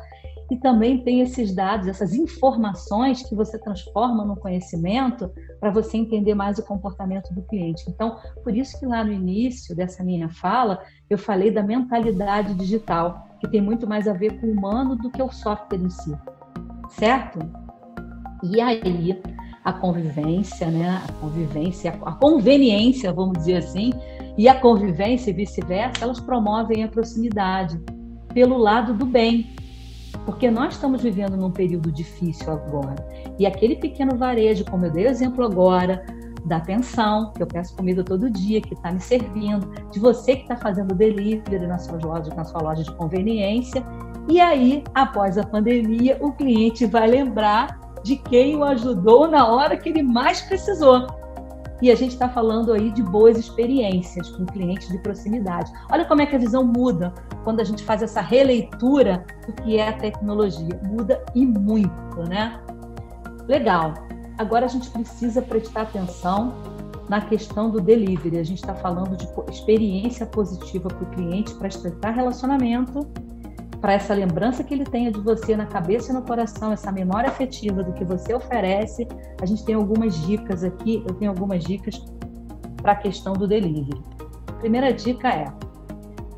e 0.50 0.56
também 0.56 1.02
tem 1.02 1.20
esses 1.20 1.54
dados, 1.54 1.86
essas 1.86 2.14
informações 2.14 3.22
que 3.22 3.34
você 3.34 3.58
transforma 3.58 4.24
no 4.24 4.36
conhecimento 4.36 5.30
para 5.58 5.70
você 5.70 5.96
entender 5.96 6.34
mais 6.34 6.58
o 6.58 6.64
comportamento 6.64 7.32
do 7.32 7.42
cliente. 7.42 7.84
Então, 7.88 8.18
por 8.42 8.54
isso 8.54 8.78
que 8.78 8.86
lá 8.86 9.04
no 9.04 9.12
início 9.12 9.74
dessa 9.74 10.04
minha 10.04 10.28
fala, 10.28 10.80
eu 11.08 11.18
falei 11.18 11.50
da 11.50 11.62
mentalidade 11.62 12.54
digital, 12.54 13.26
que 13.40 13.48
tem 13.48 13.60
muito 13.60 13.86
mais 13.86 14.06
a 14.06 14.12
ver 14.12 14.38
com 14.40 14.46
o 14.46 14.52
humano 14.52 14.96
do 14.96 15.10
que 15.10 15.22
o 15.22 15.30
software 15.30 15.78
em 15.78 15.90
si. 15.90 16.14
Certo? 16.90 17.38
E 18.42 18.60
aí, 18.60 19.20
a 19.64 19.72
convivência, 19.72 20.70
né? 20.70 21.02
A 21.08 21.12
convivência, 21.14 21.98
a 22.04 22.12
conveniência, 22.12 23.12
vamos 23.12 23.38
dizer 23.38 23.56
assim, 23.56 23.92
e 24.36 24.46
a 24.46 24.60
convivência 24.60 25.30
e 25.30 25.32
vice-versa, 25.32 26.04
elas 26.04 26.20
promovem 26.20 26.84
a 26.84 26.88
proximidade 26.88 27.80
pelo 28.34 28.58
lado 28.58 28.92
do 28.92 29.06
bem, 29.06 29.46
porque 30.24 30.50
nós 30.50 30.74
estamos 30.74 31.02
vivendo 31.02 31.36
num 31.36 31.50
período 31.50 31.92
difícil 31.92 32.52
agora. 32.52 32.94
E 33.38 33.46
aquele 33.46 33.76
pequeno 33.76 34.16
varejo, 34.16 34.64
como 34.64 34.86
eu 34.86 34.90
dei 34.90 35.06
exemplo 35.06 35.44
agora, 35.44 36.04
da 36.44 36.56
atenção, 36.56 37.32
que 37.32 37.42
eu 37.42 37.46
peço 37.46 37.74
comida 37.74 38.04
todo 38.04 38.30
dia, 38.30 38.60
que 38.60 38.74
está 38.74 38.92
me 38.92 39.00
servindo, 39.00 39.70
de 39.90 39.98
você 39.98 40.36
que 40.36 40.42
está 40.42 40.56
fazendo 40.56 40.94
delivery 40.94 41.66
na 41.66 41.78
sua 41.78 41.98
loja, 42.02 42.34
na 42.34 42.44
sua 42.44 42.60
loja 42.60 42.82
de 42.82 42.94
conveniência. 42.94 43.82
E 44.28 44.40
aí, 44.40 44.84
após 44.94 45.38
a 45.38 45.44
pandemia, 45.44 46.18
o 46.20 46.32
cliente 46.32 46.86
vai 46.86 47.06
lembrar 47.06 47.80
de 48.02 48.16
quem 48.16 48.56
o 48.56 48.64
ajudou 48.64 49.26
na 49.26 49.48
hora 49.48 49.76
que 49.76 49.88
ele 49.88 50.02
mais 50.02 50.42
precisou. 50.42 51.06
E 51.82 51.90
a 51.90 51.94
gente 51.94 52.12
está 52.12 52.28
falando 52.28 52.72
aí 52.72 52.90
de 52.90 53.02
boas 53.02 53.38
experiências 53.38 54.30
com 54.30 54.46
clientes 54.46 54.88
de 54.88 54.98
proximidade. 54.98 55.72
Olha 55.90 56.04
como 56.04 56.22
é 56.22 56.26
que 56.26 56.36
a 56.36 56.38
visão 56.38 56.64
muda 56.64 57.12
quando 57.42 57.60
a 57.60 57.64
gente 57.64 57.82
faz 57.84 58.02
essa 58.02 58.20
releitura 58.20 59.24
do 59.46 59.52
que 59.52 59.76
é 59.76 59.88
a 59.88 59.92
tecnologia. 59.92 60.80
Muda 60.84 61.22
e 61.34 61.44
muito, 61.44 62.22
né? 62.28 62.60
Legal. 63.48 63.94
Agora 64.38 64.66
a 64.66 64.68
gente 64.68 64.88
precisa 64.90 65.42
prestar 65.42 65.82
atenção 65.82 66.54
na 67.08 67.20
questão 67.20 67.70
do 67.70 67.80
delivery. 67.80 68.38
A 68.38 68.44
gente 68.44 68.58
está 68.58 68.74
falando 68.74 69.16
de 69.16 69.28
experiência 69.52 70.26
positiva 70.26 70.88
para 70.88 71.02
o 71.02 71.10
cliente, 71.10 71.54
para 71.54 71.68
estreitar 71.68 72.14
relacionamento, 72.14 73.06
para 73.84 73.92
essa 73.92 74.14
lembrança 74.14 74.64
que 74.64 74.72
ele 74.72 74.84
tenha 74.84 75.12
de 75.12 75.20
você 75.20 75.54
na 75.54 75.66
cabeça 75.66 76.10
e 76.10 76.14
no 76.14 76.22
coração, 76.22 76.72
essa 76.72 76.90
memória 76.90 77.28
afetiva 77.28 77.84
do 77.84 77.92
que 77.92 78.02
você 78.02 78.32
oferece. 78.32 79.06
A 79.42 79.44
gente 79.44 79.62
tem 79.62 79.74
algumas 79.74 80.18
dicas 80.26 80.64
aqui, 80.64 81.04
eu 81.06 81.14
tenho 81.16 81.30
algumas 81.30 81.62
dicas 81.62 82.02
para 82.80 82.92
a 82.92 82.96
questão 82.96 83.34
do 83.34 83.46
delivery. 83.46 84.00
primeira 84.58 84.90
dica 84.90 85.28
é: 85.28 85.52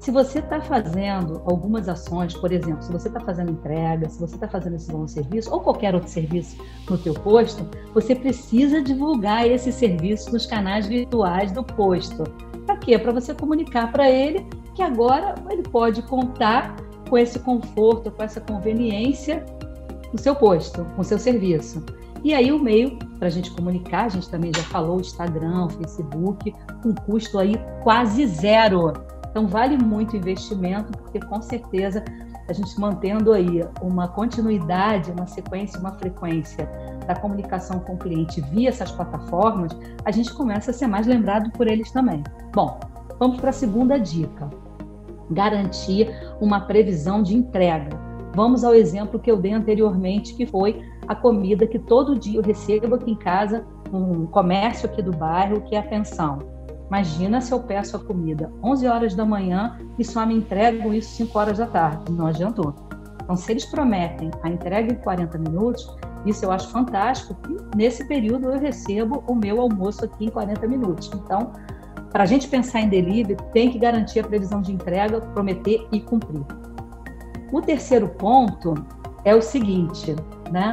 se 0.00 0.10
você 0.10 0.40
está 0.40 0.60
fazendo 0.60 1.40
algumas 1.46 1.88
ações, 1.88 2.34
por 2.34 2.50
exemplo, 2.50 2.82
se 2.82 2.90
você 2.90 3.06
está 3.06 3.20
fazendo 3.20 3.52
entrega, 3.52 4.08
se 4.08 4.18
você 4.18 4.34
está 4.34 4.48
fazendo 4.48 4.74
esse 4.74 4.90
bom 4.90 5.06
serviço 5.06 5.54
ou 5.54 5.60
qualquer 5.60 5.94
outro 5.94 6.10
serviço 6.10 6.60
no 6.90 6.98
teu 6.98 7.14
posto, 7.14 7.64
você 7.94 8.16
precisa 8.16 8.82
divulgar 8.82 9.46
esse 9.46 9.70
serviço 9.70 10.32
nos 10.32 10.46
canais 10.46 10.88
virtuais 10.88 11.52
do 11.52 11.62
posto. 11.62 12.24
Para 12.66 12.76
quê? 12.78 12.98
Para 12.98 13.12
você 13.12 13.32
comunicar 13.32 13.92
para 13.92 14.10
ele 14.10 14.44
que 14.74 14.82
agora 14.82 15.36
ele 15.48 15.62
pode 15.62 16.02
contar 16.02 16.74
com 17.08 17.16
esse 17.18 17.38
conforto, 17.38 18.10
com 18.10 18.22
essa 18.22 18.40
conveniência 18.40 19.44
no 20.12 20.18
seu 20.18 20.34
posto, 20.34 20.84
com 20.94 21.02
o 21.02 21.04
seu 21.04 21.18
serviço. 21.18 21.84
E 22.24 22.34
aí 22.34 22.50
o 22.50 22.58
meio 22.58 22.98
para 23.18 23.28
a 23.28 23.30
gente 23.30 23.50
comunicar, 23.50 24.06
a 24.06 24.08
gente 24.08 24.28
também 24.28 24.50
já 24.54 24.62
falou, 24.64 25.00
Instagram, 25.00 25.68
Facebook, 25.68 26.52
com 26.82 26.94
custo 26.94 27.38
aí 27.38 27.54
quase 27.82 28.26
zero. 28.26 28.92
Então 29.30 29.46
vale 29.46 29.76
muito 29.76 30.14
o 30.14 30.16
investimento, 30.16 30.92
porque 30.98 31.20
com 31.20 31.40
certeza 31.40 32.02
a 32.48 32.52
gente 32.52 32.78
mantendo 32.80 33.32
aí 33.32 33.64
uma 33.80 34.08
continuidade, 34.08 35.10
uma 35.10 35.26
sequência, 35.26 35.78
uma 35.80 35.92
frequência 35.92 36.68
da 37.06 37.14
comunicação 37.14 37.80
com 37.80 37.94
o 37.94 37.98
cliente 37.98 38.40
via 38.40 38.68
essas 38.68 38.90
plataformas, 38.90 39.76
a 40.04 40.10
gente 40.10 40.32
começa 40.32 40.70
a 40.70 40.74
ser 40.74 40.86
mais 40.86 41.06
lembrado 41.06 41.50
por 41.52 41.66
eles 41.66 41.90
também. 41.90 42.22
Bom, 42.54 42.78
vamos 43.18 43.40
para 43.40 43.50
a 43.50 43.52
segunda 43.52 43.98
dica 43.98 44.48
garantir 45.30 46.08
uma 46.40 46.60
previsão 46.60 47.22
de 47.22 47.36
entrega. 47.36 47.90
Vamos 48.34 48.64
ao 48.64 48.74
exemplo 48.74 49.18
que 49.18 49.30
eu 49.30 49.36
dei 49.36 49.52
anteriormente, 49.52 50.34
que 50.34 50.46
foi 50.46 50.82
a 51.08 51.14
comida 51.14 51.66
que 51.66 51.78
todo 51.78 52.18
dia 52.18 52.38
eu 52.38 52.42
recebo 52.42 52.96
aqui 52.96 53.12
em 53.12 53.16
casa, 53.16 53.64
um 53.92 54.26
comércio 54.26 54.88
aqui 54.88 55.00
do 55.00 55.12
bairro, 55.12 55.62
que 55.62 55.74
é 55.74 55.78
a 55.78 55.82
pensão. 55.82 56.38
Imagina 56.88 57.40
se 57.40 57.52
eu 57.52 57.60
peço 57.60 57.96
a 57.96 58.00
comida 58.00 58.52
11 58.62 58.86
horas 58.86 59.14
da 59.14 59.24
manhã 59.24 59.78
e 59.98 60.04
só 60.04 60.24
me 60.24 60.34
entregam 60.34 60.94
isso 60.94 61.10
5 61.16 61.38
horas 61.38 61.58
da 61.58 61.66
tarde. 61.66 62.12
Não 62.12 62.26
adiantou. 62.26 62.74
Então, 63.22 63.36
se 63.36 63.50
eles 63.50 63.64
prometem 63.64 64.30
a 64.42 64.48
entrega 64.48 64.92
em 64.92 64.96
40 64.96 65.36
minutos, 65.38 65.96
isso 66.24 66.44
eu 66.44 66.52
acho 66.52 66.68
fantástico. 66.68 67.36
nesse 67.74 68.06
período 68.06 68.52
eu 68.52 68.60
recebo 68.60 69.24
o 69.26 69.34
meu 69.34 69.60
almoço 69.60 70.04
aqui 70.04 70.26
em 70.26 70.30
40 70.30 70.66
minutos. 70.68 71.10
Então, 71.12 71.52
para 72.16 72.24
a 72.24 72.26
gente 72.26 72.48
pensar 72.48 72.80
em 72.80 72.88
delivery, 72.88 73.36
tem 73.52 73.70
que 73.70 73.78
garantir 73.78 74.20
a 74.20 74.24
previsão 74.24 74.62
de 74.62 74.72
entrega, 74.72 75.20
prometer 75.20 75.86
e 75.92 76.00
cumprir. 76.00 76.42
O 77.52 77.60
terceiro 77.60 78.08
ponto 78.08 78.72
é 79.22 79.34
o 79.34 79.42
seguinte, 79.42 80.16
né? 80.50 80.72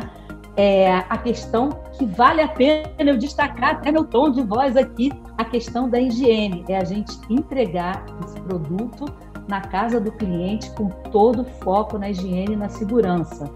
É 0.55 0.89
a 1.09 1.17
questão 1.17 1.67
que 1.97 2.05
vale 2.05 2.41
a 2.41 2.47
pena 2.47 2.87
eu 2.97 3.17
destacar 3.17 3.71
até 3.71 3.91
meu 3.91 4.05
tom 4.05 4.31
de 4.31 4.41
voz 4.41 4.77
aqui, 4.77 5.11
a 5.37 5.43
questão 5.43 5.89
da 5.89 5.99
higiene, 5.99 6.63
é 6.69 6.77
a 6.77 6.85
gente 6.85 7.11
entregar 7.29 8.05
esse 8.23 8.39
produto 8.39 9.03
na 9.45 9.59
casa 9.59 9.99
do 9.99 10.13
cliente 10.13 10.71
com 10.71 10.87
todo 10.87 11.41
o 11.41 11.45
foco 11.61 11.97
na 11.97 12.09
higiene 12.09 12.53
e 12.53 12.55
na 12.55 12.69
segurança 12.69 13.53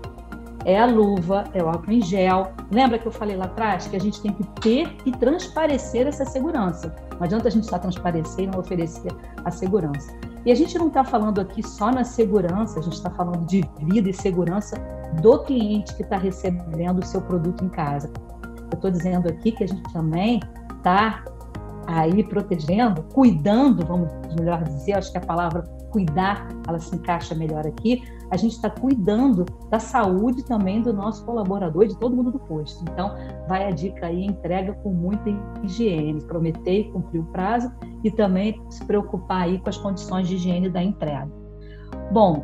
é 0.68 0.78
a 0.78 0.86
luva, 0.86 1.46
é 1.54 1.64
o 1.64 1.70
álcool 1.70 1.94
em 1.94 2.02
gel. 2.02 2.52
Lembra 2.70 3.00
que 3.00 3.08
eu 3.08 3.12
falei 3.12 3.38
lá 3.38 3.46
atrás 3.46 3.88
que 3.88 3.96
a 3.96 4.00
gente 4.00 4.22
tem 4.22 4.34
que 4.34 4.44
ter 4.60 4.98
e 5.06 5.12
transparecer 5.14 6.06
essa 6.06 6.26
segurança. 6.26 6.94
Não 7.14 7.24
adianta 7.24 7.48
a 7.48 7.52
gente 7.52 7.66
só 7.66 7.80
transparecer 7.80 8.44
e 8.44 8.48
não 8.48 8.60
oferecer 8.60 9.10
a 9.46 9.50
segurança. 9.50 10.14
E 10.46 10.52
a 10.52 10.56
gente 10.56 10.78
não 10.78 10.90
está 10.90 11.06
falando 11.06 11.40
aqui 11.40 11.66
só 11.66 11.90
na 11.90 12.04
segurança, 12.04 12.80
a 12.80 12.82
gente 12.82 12.96
está 12.96 13.10
falando 13.10 13.46
de 13.46 13.64
vida 13.82 14.10
e 14.10 14.14
segurança 14.14 14.76
do 15.22 15.40
cliente 15.40 15.96
que 15.96 16.04
está 16.04 16.18
recebendo 16.18 17.00
o 17.00 17.06
seu 17.06 17.22
produto 17.22 17.64
em 17.64 17.70
casa. 17.70 18.12
Eu 18.70 18.76
estou 18.76 18.92
dizendo 18.92 19.30
aqui 19.30 19.54
que 19.54 19.64
a 19.64 19.68
gente 19.68 19.94
também 19.94 20.42
está 20.78 21.24
aí 21.88 22.22
protegendo, 22.26 23.04
cuidando, 23.14 23.86
vamos 23.86 24.12
melhor 24.38 24.62
dizer, 24.66 24.98
acho 24.98 25.14
que 25.14 25.18
a 25.18 25.22
palavra 25.22 25.64
cuidar, 25.92 26.46
ela 26.68 26.78
se 26.78 26.94
encaixa 26.94 27.34
melhor 27.34 27.66
aqui, 27.66 28.04
a 28.30 28.38
gente 28.38 28.54
está 28.54 28.70
cuidando 28.70 29.46
da 29.70 29.80
saúde 29.80 30.44
também 30.44 30.82
do 30.82 30.94
nosso 30.94 31.26
colaborador 31.26 31.84
e 31.84 31.88
de 31.88 31.98
todo 31.98 32.16
mundo 32.16 32.32
do 32.32 32.40
posto. 32.40 32.84
Então, 32.92 33.12
vai 33.48 33.66
a 33.66 33.72
dica 33.72 34.08
aí, 34.08 34.26
entrega 34.26 34.74
com 34.74 34.92
muita 34.92 35.30
higiene, 35.64 36.22
prometer 36.24 36.82
e 36.82 36.92
cumprir 36.92 37.22
o 37.22 37.26
prazo 37.26 37.72
e 38.04 38.12
também 38.12 38.62
se 38.70 38.84
preocupar 38.86 39.44
aí 39.44 39.60
com 39.60 39.70
as 39.70 39.78
condições 39.78 40.28
de 40.28 40.36
higiene 40.36 40.70
da 40.70 40.84
entrega. 40.84 41.32
Bom, 42.12 42.44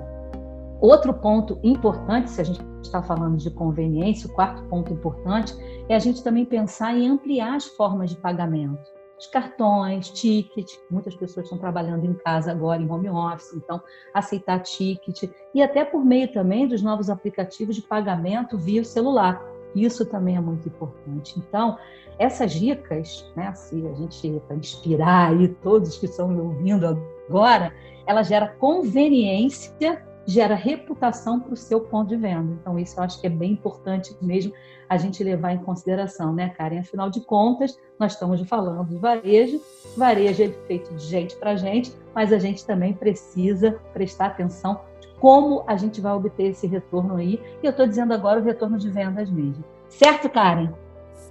outro 0.81 1.13
ponto 1.13 1.59
importante, 1.63 2.29
se 2.29 2.41
a 2.41 2.43
gente 2.43 2.61
está 2.81 3.01
falando 3.01 3.37
de 3.37 3.49
conveniência, 3.49 4.29
o 4.29 4.33
quarto 4.33 4.63
ponto 4.63 4.91
importante 4.93 5.53
é 5.89 5.95
a 5.95 5.99
gente 5.99 6.23
também 6.23 6.45
pensar 6.45 6.95
em 6.95 7.07
ampliar 7.07 7.55
as 7.55 7.65
formas 7.65 8.09
de 8.09 8.17
pagamento. 8.17 8.92
Cartões, 9.27 10.09
ticket. 10.09 10.73
Muitas 10.89 11.15
pessoas 11.15 11.45
estão 11.45 11.57
trabalhando 11.57 12.05
em 12.05 12.13
casa 12.13 12.51
agora, 12.51 12.81
em 12.81 12.89
home 12.89 13.09
office, 13.09 13.53
então 13.53 13.81
aceitar 14.13 14.59
ticket. 14.59 15.29
E 15.53 15.61
até 15.61 15.83
por 15.85 16.03
meio 16.03 16.31
também 16.31 16.67
dos 16.67 16.81
novos 16.81 17.09
aplicativos 17.09 17.75
de 17.75 17.81
pagamento 17.81 18.57
via 18.57 18.83
celular. 18.83 19.41
Isso 19.75 20.05
também 20.05 20.37
é 20.37 20.41
muito 20.41 20.67
importante. 20.67 21.39
Então, 21.39 21.77
essas 22.19 22.53
dicas, 22.53 23.31
né, 23.35 23.51
se 23.53 23.75
a 23.87 23.93
gente 23.93 24.39
para 24.47 24.55
inspirar 24.55 25.31
aí 25.31 25.47
todos 25.47 25.97
que 25.97 26.05
estão 26.05 26.27
me 26.27 26.39
ouvindo 26.39 26.85
agora, 27.27 27.73
ela 28.05 28.21
gera 28.21 28.47
conveniência 28.47 30.05
gera 30.25 30.55
reputação 30.55 31.39
para 31.39 31.53
o 31.53 31.57
seu 31.57 31.81
ponto 31.81 32.09
de 32.09 32.15
venda. 32.15 32.53
Então, 32.59 32.79
isso 32.79 32.99
eu 32.99 33.03
acho 33.03 33.19
que 33.19 33.27
é 33.27 33.29
bem 33.29 33.51
importante 33.51 34.15
mesmo 34.21 34.53
a 34.87 34.97
gente 34.97 35.23
levar 35.23 35.53
em 35.53 35.57
consideração, 35.57 36.33
né, 36.33 36.49
Karen? 36.49 36.79
Afinal 36.79 37.09
de 37.09 37.21
contas, 37.21 37.77
nós 37.99 38.13
estamos 38.13 38.41
falando 38.47 38.87
de 38.87 38.97
varejo, 38.97 39.61
varejo 39.97 40.43
é 40.43 40.49
feito 40.67 40.93
de 40.93 41.03
gente 41.03 41.35
para 41.35 41.55
gente, 41.55 41.93
mas 42.13 42.31
a 42.31 42.37
gente 42.37 42.65
também 42.65 42.93
precisa 42.93 43.79
prestar 43.93 44.27
atenção 44.27 44.81
de 44.99 45.07
como 45.19 45.63
a 45.67 45.75
gente 45.75 45.99
vai 45.99 46.13
obter 46.13 46.51
esse 46.51 46.67
retorno 46.67 47.15
aí. 47.15 47.41
E 47.61 47.65
eu 47.65 47.71
estou 47.71 47.87
dizendo 47.87 48.13
agora 48.13 48.39
o 48.39 48.43
retorno 48.43 48.77
de 48.77 48.89
vendas 48.89 49.29
mesmo. 49.29 49.63
Certo, 49.89 50.29
Karen? 50.29 50.73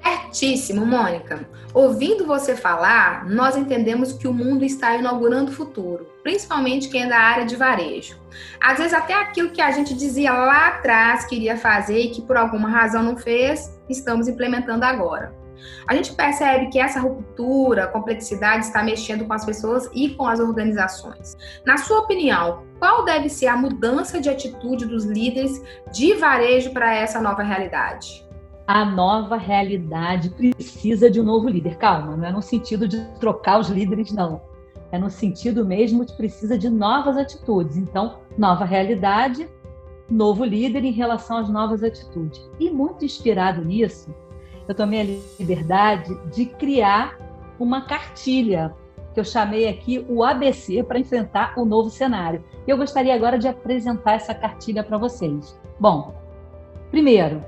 Certíssimo, 0.03 0.87
Mônica. 0.87 1.47
Ouvindo 1.75 2.27
você 2.27 2.57
falar, 2.57 3.27
nós 3.29 3.57
entendemos 3.57 4.13
que 4.13 4.27
o 4.27 4.33
mundo 4.33 4.65
está 4.65 4.97
inaugurando 4.97 5.51
o 5.51 5.55
futuro, 5.55 6.07
principalmente 6.23 6.89
quem 6.89 7.05
é 7.05 7.09
da 7.09 7.19
área 7.19 7.45
de 7.45 7.55
varejo. 7.55 8.19
Às 8.61 8.79
vezes, 8.79 8.95
até 8.95 9.15
aquilo 9.15 9.51
que 9.51 9.61
a 9.61 9.71
gente 9.71 9.95
dizia 9.95 10.33
lá 10.33 10.69
atrás 10.69 11.27
que 11.27 11.37
iria 11.37 11.57
fazer 11.57 11.99
e 11.99 12.11
que 12.11 12.23
por 12.23 12.37
alguma 12.37 12.69
razão 12.69 13.03
não 13.03 13.17
fez, 13.17 13.79
estamos 13.89 14.27
implementando 14.27 14.85
agora. 14.85 15.35
A 15.87 15.95
gente 15.95 16.15
percebe 16.15 16.69
que 16.69 16.79
essa 16.79 16.99
ruptura, 16.99 17.87
complexidade 17.87 18.67
está 18.67 18.83
mexendo 18.83 19.25
com 19.27 19.33
as 19.33 19.45
pessoas 19.45 19.89
e 19.95 20.11
com 20.11 20.27
as 20.27 20.41
organizações. 20.41 21.37
Na 21.65 21.77
sua 21.77 22.01
opinião, 22.01 22.65
qual 22.79 23.05
deve 23.05 23.29
ser 23.29 23.47
a 23.47 23.57
mudança 23.57 24.21
de 24.21 24.29
atitude 24.29 24.87
dos 24.87 25.05
líderes 25.05 25.63
de 25.93 26.15
varejo 26.15 26.73
para 26.73 26.95
essa 26.95 27.21
nova 27.21 27.43
realidade? 27.43 28.22
A 28.67 28.85
nova 28.85 29.37
realidade 29.37 30.31
precisa 30.31 31.11
de 31.11 31.21
um 31.21 31.25
novo 31.25 31.49
líder. 31.49 31.77
Calma, 31.77 32.17
não 32.17 32.25
é 32.27 32.33
no 32.33 32.43
sentido 32.43 32.87
de 32.87 33.01
trocar 33.19 33.59
os 33.59 33.69
líderes, 33.69 34.13
não. 34.13 34.41
É 34.91 34.99
no 34.99 35.11
sentido 35.11 35.65
mesmo 35.65 36.05
de 36.05 36.13
precisa 36.15 36.59
de 36.59 36.69
novas 36.69 37.17
atitudes. 37.17 37.77
Então, 37.77 38.19
nova 38.37 38.65
realidade, 38.65 39.49
novo 40.09 40.45
líder 40.45 40.85
em 40.85 40.93
relação 40.93 41.39
às 41.39 41.49
novas 41.49 41.83
atitudes. 41.83 42.49
E 42.61 42.71
muito 42.71 43.05
inspirado 43.05 43.65
nisso, 43.65 44.15
eu 44.69 44.75
tomei 44.75 45.01
a 45.01 45.41
liberdade 45.41 46.15
de 46.31 46.47
criar 46.47 47.19
uma 47.59 47.83
cartilha 47.83 48.75
que 49.13 49.21
eu 49.21 49.25
chamei 49.25 49.69
aqui 49.69 50.05
o 50.09 50.23
ABC 50.23 50.83
para 50.83 50.99
enfrentar 50.99 51.55
o 51.59 51.65
novo 51.65 51.91
cenário. 51.91 52.43
Eu 52.67 52.77
gostaria 52.77 53.15
agora 53.15 53.39
de 53.39 53.49
apresentar 53.49 54.13
essa 54.13 54.35
cartilha 54.35 54.83
para 54.83 54.97
vocês. 54.97 55.59
Bom, 55.79 56.15
primeiro, 56.91 57.45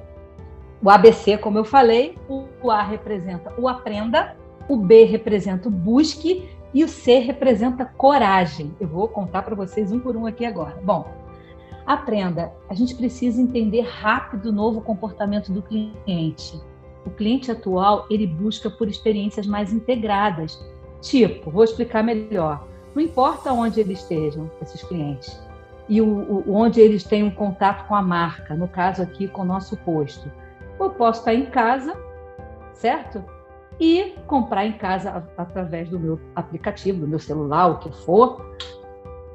o 0.85 0.91
ABC, 0.91 1.39
como 1.39 1.57
eu 1.57 1.65
falei, 1.65 2.19
o 2.29 2.71
A 2.71 2.83
representa 2.83 3.55
o 3.57 3.67
aprenda, 3.67 4.37
o 4.69 4.77
B 4.77 5.05
representa 5.05 5.67
o 5.67 5.73
busque 5.73 6.47
e 6.75 6.85
o 6.85 6.89
C 6.89 7.21
representa 7.21 7.87
coragem. 7.87 8.71
Eu 8.79 8.87
vou 8.87 9.09
contar 9.09 9.43
para 9.45 9.55
vocês 9.55 9.91
um 9.91 9.99
por 9.99 10.15
um 10.15 10.27
aqui 10.27 10.45
agora. 10.45 10.79
Bom, 10.85 11.11
aprenda. 11.87 12.53
A 12.69 12.75
gente 12.75 12.95
precisa 12.95 13.41
entender 13.41 13.81
rápido 13.81 14.51
o 14.51 14.53
novo 14.53 14.83
comportamento 14.83 15.51
do 15.51 15.63
cliente. 15.63 16.61
O 17.07 17.11
cliente 17.11 17.51
atual, 17.51 18.05
ele 18.11 18.27
busca 18.27 18.69
por 18.69 18.87
experiências 18.87 19.47
mais 19.47 19.73
integradas. 19.73 20.63
Tipo, 21.01 21.51
vou 21.51 21.65
explicar 21.65 22.05
melhor. 22.05 22.69
Não 22.95 23.03
importa 23.03 23.55
onde 23.55 23.81
eles 23.81 24.01
estejam, 24.01 24.51
esses 24.61 24.83
clientes, 24.83 25.41
e 25.89 26.03
o, 26.03 26.07
o, 26.07 26.55
onde 26.55 26.79
eles 26.79 27.05
têm 27.05 27.25
um 27.25 27.31
contato 27.31 27.89
com 27.89 27.95
a 27.95 28.03
marca, 28.03 28.55
no 28.55 28.69
caso 28.69 29.03
aqui 29.03 29.27
com 29.27 29.43
o 29.43 29.47
nosso 29.47 29.79
posto 29.79 30.31
eu 30.85 30.91
posso 30.91 31.21
estar 31.21 31.35
em 31.35 31.47
casa, 31.47 31.97
certo? 32.73 33.25
E 33.81 34.15
comprar 34.27 34.67
em 34.67 34.73
casa 34.73 35.25
através 35.37 35.89
do 35.89 35.99
meu 35.99 36.21
aplicativo, 36.35 37.01
do 37.01 37.09
meu 37.09 37.19
celular, 37.19 37.69
o 37.69 37.79
que 37.79 37.91
for, 38.05 38.41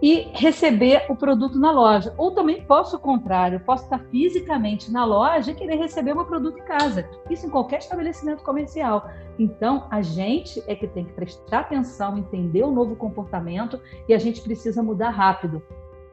e 0.02 0.30
receber 0.34 1.06
o 1.10 1.16
produto 1.16 1.60
na 1.60 1.72
loja. 1.72 2.14
Ou 2.18 2.32
também 2.32 2.64
posso 2.64 2.96
o 2.96 3.00
contrário, 3.00 3.60
posso 3.60 3.84
estar 3.84 4.00
fisicamente 4.06 4.92
na 4.92 5.04
loja 5.04 5.52
e 5.52 5.56
querer 5.56 5.76
receber 5.76 6.14
o 6.14 6.16
meu 6.16 6.26
produto 6.26 6.58
em 6.58 6.64
casa. 6.64 7.08
Isso 7.30 7.46
em 7.46 7.50
qualquer 7.50 7.80
estabelecimento 7.80 8.44
comercial. 8.44 9.10
Então, 9.38 9.88
a 9.90 10.02
gente 10.02 10.64
é 10.68 10.76
que 10.76 10.88
tem 10.88 11.06
que 11.06 11.14
prestar 11.14 11.60
atenção, 11.60 12.18
entender 12.18 12.64
o 12.64 12.72
novo 12.72 12.96
comportamento 12.96 13.80
e 14.08 14.14
a 14.14 14.18
gente 14.18 14.42
precisa 14.42 14.82
mudar 14.82 15.10
rápido 15.10 15.62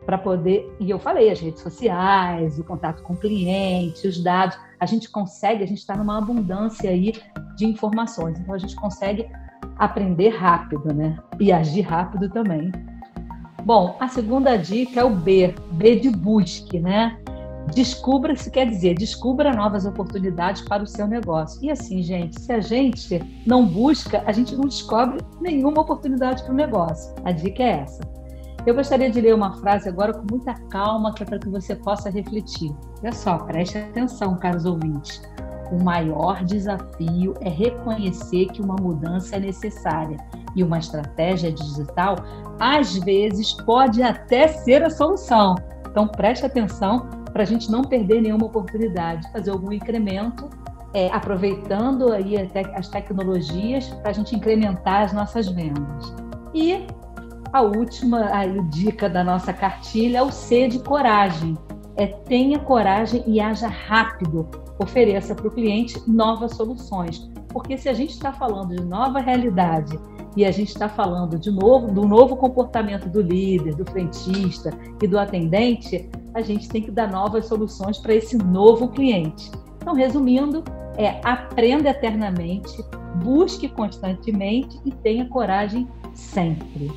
para 0.06 0.16
poder. 0.16 0.72
E 0.78 0.88
eu 0.88 0.98
falei, 0.98 1.30
as 1.30 1.40
redes 1.40 1.60
sociais, 1.60 2.58
o 2.58 2.64
contato 2.64 3.02
com 3.02 3.12
o 3.12 3.16
cliente, 3.16 4.06
os 4.06 4.22
dados, 4.22 4.56
a 4.78 4.86
gente 4.86 5.10
consegue, 5.10 5.64
a 5.64 5.66
gente 5.66 5.78
está 5.78 5.96
numa 5.96 6.16
abundância 6.16 6.88
aí 6.88 7.12
de 7.56 7.66
informações, 7.66 8.38
então 8.38 8.54
a 8.54 8.58
gente 8.58 8.76
consegue 8.76 9.28
aprender 9.76 10.28
rápido, 10.28 10.94
né? 10.94 11.18
E 11.40 11.52
agir 11.52 11.82
rápido 11.82 12.30
também. 12.30 12.70
Bom, 13.64 13.96
a 13.98 14.06
segunda 14.06 14.56
dica 14.56 15.00
é 15.00 15.04
o 15.04 15.10
B, 15.10 15.52
B 15.72 15.96
de 15.96 16.10
busque, 16.10 16.78
né? 16.78 17.18
Descubra, 17.74 18.32
isso 18.32 18.48
quer 18.48 18.68
dizer, 18.68 18.94
descubra 18.94 19.52
novas 19.52 19.84
oportunidades 19.84 20.62
para 20.62 20.84
o 20.84 20.86
seu 20.86 21.08
negócio. 21.08 21.58
E 21.64 21.70
assim, 21.70 22.00
gente, 22.00 22.40
se 22.40 22.52
a 22.52 22.60
gente 22.60 23.20
não 23.44 23.66
busca, 23.66 24.22
a 24.24 24.30
gente 24.30 24.54
não 24.54 24.66
descobre 24.66 25.18
nenhuma 25.40 25.80
oportunidade 25.80 26.44
para 26.44 26.52
o 26.52 26.54
negócio. 26.54 27.12
A 27.24 27.32
dica 27.32 27.60
é 27.60 27.80
essa. 27.80 28.00
Eu 28.66 28.74
gostaria 28.74 29.08
de 29.08 29.20
ler 29.20 29.32
uma 29.32 29.52
frase 29.58 29.88
agora 29.88 30.12
com 30.12 30.26
muita 30.28 30.52
calma, 30.68 31.14
que 31.14 31.22
é 31.22 31.26
para 31.26 31.38
que 31.38 31.48
você 31.48 31.76
possa 31.76 32.10
refletir. 32.10 32.74
Olha 33.00 33.12
só, 33.12 33.38
preste 33.38 33.78
atenção, 33.78 34.36
caros 34.36 34.64
ouvintes. 34.64 35.22
O 35.70 35.84
maior 35.84 36.42
desafio 36.44 37.34
é 37.40 37.48
reconhecer 37.48 38.46
que 38.46 38.60
uma 38.60 38.74
mudança 38.74 39.36
é 39.36 39.38
necessária 39.38 40.16
e 40.56 40.64
uma 40.64 40.80
estratégia 40.80 41.52
digital, 41.52 42.16
às 42.58 42.96
vezes, 42.96 43.52
pode 43.52 44.02
até 44.02 44.48
ser 44.48 44.82
a 44.82 44.90
solução. 44.90 45.54
Então, 45.88 46.08
preste 46.08 46.44
atenção 46.44 47.08
para 47.32 47.44
a 47.44 47.46
gente 47.46 47.70
não 47.70 47.82
perder 47.82 48.20
nenhuma 48.20 48.46
oportunidade, 48.46 49.30
fazer 49.30 49.50
algum 49.52 49.70
incremento, 49.70 50.50
é, 50.92 51.06
aproveitando 51.12 52.12
aí 52.12 52.34
as 52.74 52.88
tecnologias 52.88 53.88
para 54.02 54.10
a 54.10 54.12
gente 54.12 54.34
incrementar 54.34 55.02
as 55.02 55.12
nossas 55.12 55.46
vendas. 55.46 56.12
E 56.52 56.86
a 57.56 57.62
última 57.62 58.28
aí, 58.36 58.60
dica 58.64 59.08
da 59.08 59.24
nossa 59.24 59.50
cartilha 59.50 60.18
é 60.18 60.22
o 60.22 60.30
C 60.30 60.68
de 60.68 60.78
coragem. 60.78 61.56
É 61.96 62.06
tenha 62.06 62.58
coragem 62.58 63.24
e 63.26 63.40
haja 63.40 63.66
rápido. 63.66 64.46
Ofereça 64.78 65.34
para 65.34 65.48
o 65.48 65.50
cliente 65.50 65.98
novas 66.06 66.54
soluções. 66.54 67.30
Porque 67.48 67.78
se 67.78 67.88
a 67.88 67.94
gente 67.94 68.10
está 68.10 68.30
falando 68.30 68.76
de 68.76 68.84
nova 68.84 69.20
realidade 69.20 69.98
e 70.36 70.44
a 70.44 70.50
gente 70.50 70.68
está 70.68 70.86
falando 70.86 71.38
de 71.38 71.50
novo 71.50 71.90
do 71.90 72.06
novo 72.06 72.36
comportamento 72.36 73.08
do 73.08 73.22
líder, 73.22 73.74
do 73.74 73.90
frentista 73.90 74.70
e 75.02 75.06
do 75.06 75.18
atendente, 75.18 76.10
a 76.34 76.42
gente 76.42 76.68
tem 76.68 76.82
que 76.82 76.90
dar 76.90 77.10
novas 77.10 77.46
soluções 77.46 77.96
para 77.96 78.14
esse 78.14 78.36
novo 78.36 78.88
cliente. 78.88 79.50
Então, 79.76 79.94
resumindo, 79.94 80.62
é 80.98 81.20
aprenda 81.22 81.90
eternamente, 81.90 82.72
busque 83.16 83.68
constantemente 83.68 84.78
e 84.84 84.90
tenha 84.90 85.26
coragem 85.26 85.88
sempre. 86.14 86.90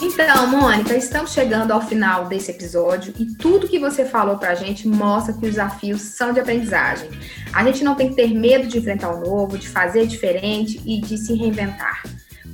Então, 0.00 0.46
Mônica, 0.48 0.96
estamos 0.96 1.32
chegando 1.32 1.72
ao 1.72 1.80
final 1.80 2.26
desse 2.26 2.50
episódio 2.50 3.12
e 3.18 3.26
tudo 3.36 3.68
que 3.68 3.78
você 3.78 4.04
falou 4.04 4.38
para 4.38 4.50
a 4.50 4.54
gente 4.54 4.88
mostra 4.88 5.32
que 5.32 5.44
os 5.44 5.50
desafios 5.50 6.00
são 6.00 6.32
de 6.32 6.40
aprendizagem. 6.40 7.08
A 7.52 7.64
gente 7.64 7.82
não 7.84 7.94
tem 7.94 8.10
que 8.10 8.16
ter 8.16 8.28
medo 8.28 8.66
de 8.66 8.78
enfrentar 8.78 9.10
o 9.10 9.20
novo, 9.20 9.58
de 9.58 9.68
fazer 9.68 10.06
diferente 10.06 10.80
e 10.84 11.00
de 11.00 11.18
se 11.18 11.34
reinventar. 11.34 12.02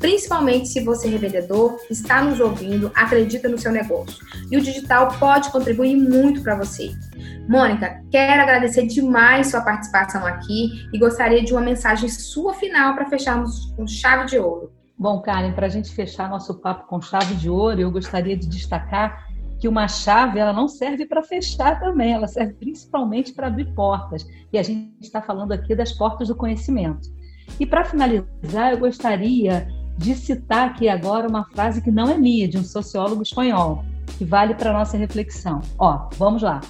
Principalmente 0.02 0.66
se 0.66 0.80
você, 0.80 1.08
revendedor, 1.08 1.78
está 1.88 2.24
nos 2.24 2.40
ouvindo, 2.40 2.90
acredita 2.92 3.48
no 3.48 3.56
seu 3.56 3.70
negócio. 3.70 4.18
E 4.50 4.56
o 4.56 4.60
digital 4.60 5.16
pode 5.16 5.48
contribuir 5.52 5.94
muito 5.94 6.42
para 6.42 6.56
você. 6.56 6.90
Mônica, 7.48 8.02
quero 8.10 8.42
agradecer 8.42 8.84
demais 8.88 9.52
sua 9.52 9.60
participação 9.60 10.26
aqui 10.26 10.88
e 10.92 10.98
gostaria 10.98 11.44
de 11.44 11.52
uma 11.52 11.62
mensagem 11.62 12.08
sua 12.08 12.52
final 12.54 12.96
para 12.96 13.08
fecharmos 13.08 13.72
com 13.76 13.86
chave 13.86 14.26
de 14.26 14.38
ouro. 14.38 14.72
Bom, 14.98 15.22
Karen, 15.22 15.52
para 15.52 15.66
a 15.66 15.70
gente 15.70 15.94
fechar 15.94 16.28
nosso 16.28 16.58
papo 16.58 16.88
com 16.88 17.00
chave 17.00 17.36
de 17.36 17.48
ouro, 17.48 17.80
eu 17.80 17.90
gostaria 17.92 18.36
de 18.36 18.48
destacar 18.48 19.24
que 19.60 19.68
uma 19.68 19.86
chave 19.86 20.40
ela 20.40 20.52
não 20.52 20.66
serve 20.66 21.06
para 21.06 21.22
fechar 21.22 21.78
também, 21.78 22.12
ela 22.12 22.26
serve 22.26 22.54
principalmente 22.54 23.32
para 23.32 23.46
abrir 23.46 23.72
portas. 23.72 24.26
E 24.52 24.58
a 24.58 24.64
gente 24.64 25.00
está 25.00 25.22
falando 25.22 25.52
aqui 25.52 25.76
das 25.76 25.92
portas 25.92 26.26
do 26.26 26.34
conhecimento. 26.34 27.08
E 27.60 27.64
para 27.64 27.84
finalizar, 27.84 28.72
eu 28.72 28.78
gostaria 28.78 29.68
de 29.96 30.14
citar 30.14 30.68
aqui 30.68 30.88
agora 30.88 31.28
uma 31.28 31.44
frase 31.44 31.82
que 31.82 31.90
não 31.90 32.08
é 32.08 32.18
minha, 32.18 32.48
de 32.48 32.58
um 32.58 32.64
sociólogo 32.64 33.22
espanhol. 33.22 33.84
que 34.18 34.24
vale 34.24 34.54
para 34.54 34.72
nossa 34.72 34.96
reflexão. 34.96 35.60
Ó, 35.78 36.08
vamos 36.18 36.42
lá. 36.42 36.60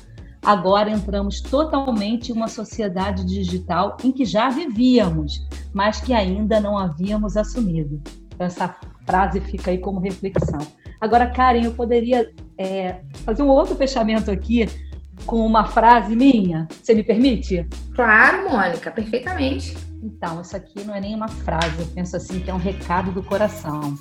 Agora 0.45 0.91
entramos 0.91 1.41
totalmente 1.41 2.31
em 2.31 2.35
uma 2.35 2.49
sociedade 2.49 3.25
digital 3.25 3.97
em 4.05 4.13
que 4.13 4.25
já 4.25 4.49
vivíamos, 4.49 5.47
mas 5.73 6.01
que 6.01 6.13
ainda 6.13 6.61
não 6.61 6.77
havíamos 6.77 7.37
assumido. 7.37 8.01
Essa 8.39 8.77
frase 9.07 9.41
fica 9.41 9.71
aí 9.71 9.79
como 9.79 10.01
reflexão. 10.01 10.61
Agora, 11.01 11.27
Karen, 11.31 11.65
eu 11.65 11.73
poderia 11.73 12.31
é, 12.59 13.01
fazer 13.25 13.43
um 13.43 13.49
outro 13.49 13.75
fechamento 13.77 14.31
aqui 14.31 14.69
com 15.27 15.45
uma 15.45 15.65
frase 15.65 16.15
minha? 16.17 16.67
Você 16.71 16.95
me 16.95 17.03
permite? 17.03 17.67
Claro, 17.95 18.51
Mônica, 18.51 18.91
perfeitamente. 18.91 19.77
Então, 20.03 20.41
isso 20.41 20.57
aqui 20.57 20.83
não 20.83 20.95
é 20.95 21.01
nem 21.01 21.15
uma 21.15 21.29
frase, 21.29 21.79
eu 21.79 21.87
penso 21.87 22.17
assim 22.17 22.41
que 22.41 22.51
é 22.51 22.55
um 22.55 22.59
recado 22.59 23.13
do 23.13 23.23
coração. 23.23 23.97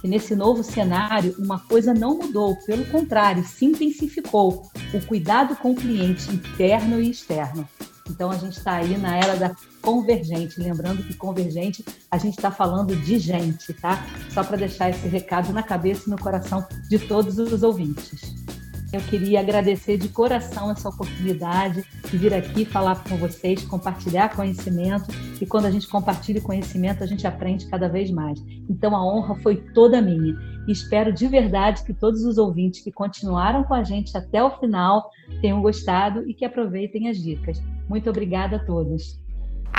Que 0.00 0.08
nesse 0.08 0.34
novo 0.34 0.62
cenário, 0.62 1.34
uma 1.38 1.58
coisa 1.58 1.92
não 1.92 2.16
mudou, 2.16 2.56
pelo 2.64 2.86
contrário, 2.86 3.44
se 3.44 3.66
intensificou. 3.66 4.62
O 4.94 5.06
cuidado 5.06 5.54
com 5.56 5.72
o 5.72 5.74
cliente 5.74 6.30
interno 6.30 7.00
e 7.00 7.10
externo. 7.10 7.68
Então, 8.08 8.30
a 8.30 8.36
gente 8.36 8.56
está 8.56 8.76
aí 8.76 8.96
na 8.96 9.16
era 9.16 9.36
da 9.36 9.54
convergente. 9.82 10.60
Lembrando 10.60 11.02
que 11.02 11.14
convergente, 11.14 11.84
a 12.10 12.16
gente 12.16 12.36
está 12.36 12.50
falando 12.50 12.96
de 12.96 13.18
gente, 13.18 13.74
tá? 13.74 14.06
Só 14.30 14.42
para 14.42 14.56
deixar 14.56 14.90
esse 14.90 15.06
recado 15.06 15.52
na 15.52 15.62
cabeça 15.62 16.04
e 16.06 16.10
no 16.10 16.18
coração 16.18 16.66
de 16.88 16.98
todos 16.98 17.38
os 17.38 17.62
ouvintes. 17.62 18.34
Eu 18.96 19.02
queria 19.02 19.40
agradecer 19.40 19.98
de 19.98 20.08
coração 20.08 20.70
essa 20.70 20.88
oportunidade 20.88 21.84
de 22.10 22.16
vir 22.16 22.32
aqui 22.32 22.64
falar 22.64 23.04
com 23.04 23.18
vocês, 23.18 23.62
compartilhar 23.62 24.34
conhecimento. 24.34 25.04
E 25.38 25.44
quando 25.44 25.66
a 25.66 25.70
gente 25.70 25.86
compartilha 25.86 26.40
conhecimento, 26.40 27.04
a 27.04 27.06
gente 27.06 27.26
aprende 27.26 27.66
cada 27.66 27.90
vez 27.90 28.10
mais. 28.10 28.42
Então 28.70 28.96
a 28.96 29.06
honra 29.06 29.34
foi 29.42 29.56
toda 29.56 30.00
minha. 30.00 30.34
E 30.66 30.72
espero 30.72 31.12
de 31.12 31.28
verdade 31.28 31.84
que 31.84 31.92
todos 31.92 32.24
os 32.24 32.38
ouvintes 32.38 32.82
que 32.82 32.90
continuaram 32.90 33.64
com 33.64 33.74
a 33.74 33.84
gente 33.84 34.16
até 34.16 34.42
o 34.42 34.58
final 34.58 35.10
tenham 35.42 35.60
gostado 35.60 36.26
e 36.26 36.32
que 36.32 36.46
aproveitem 36.46 37.10
as 37.10 37.18
dicas. 37.18 37.62
Muito 37.90 38.08
obrigada 38.08 38.56
a 38.56 38.64
todos. 38.64 39.20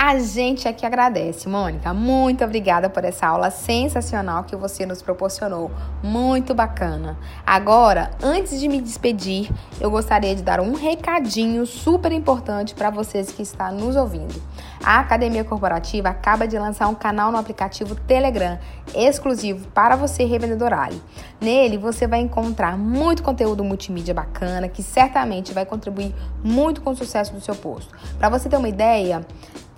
A 0.00 0.16
gente 0.20 0.68
aqui 0.68 0.86
agradece, 0.86 1.48
Mônica. 1.48 1.92
Muito 1.92 2.44
obrigada 2.44 2.88
por 2.88 3.04
essa 3.04 3.26
aula 3.26 3.50
sensacional 3.50 4.44
que 4.44 4.54
você 4.54 4.86
nos 4.86 5.02
proporcionou. 5.02 5.72
Muito 6.04 6.54
bacana. 6.54 7.18
Agora, 7.44 8.12
antes 8.22 8.60
de 8.60 8.68
me 8.68 8.80
despedir, 8.80 9.50
eu 9.80 9.90
gostaria 9.90 10.36
de 10.36 10.42
dar 10.44 10.60
um 10.60 10.72
recadinho 10.72 11.66
super 11.66 12.12
importante 12.12 12.76
para 12.76 12.90
vocês 12.90 13.32
que 13.32 13.42
estão 13.42 13.72
nos 13.72 13.96
ouvindo. 13.96 14.40
A 14.84 15.00
Academia 15.00 15.42
Corporativa 15.42 16.10
acaba 16.10 16.46
de 16.46 16.56
lançar 16.56 16.86
um 16.86 16.94
canal 16.94 17.32
no 17.32 17.38
aplicativo 17.38 17.96
Telegram, 17.96 18.56
exclusivo 18.94 19.66
para 19.74 19.96
você, 19.96 20.24
revendedor 20.24 20.72
Ali. 20.72 21.02
Nele 21.40 21.76
você 21.76 22.06
vai 22.06 22.20
encontrar 22.20 22.78
muito 22.78 23.20
conteúdo 23.20 23.64
multimídia 23.64 24.14
bacana 24.14 24.68
que 24.68 24.80
certamente 24.80 25.52
vai 25.52 25.66
contribuir 25.66 26.14
muito 26.42 26.82
com 26.82 26.90
o 26.90 26.96
sucesso 26.96 27.34
do 27.34 27.40
seu 27.40 27.56
posto. 27.56 27.92
Para 28.16 28.28
você 28.28 28.48
ter 28.48 28.56
uma 28.56 28.68
ideia, 28.68 29.26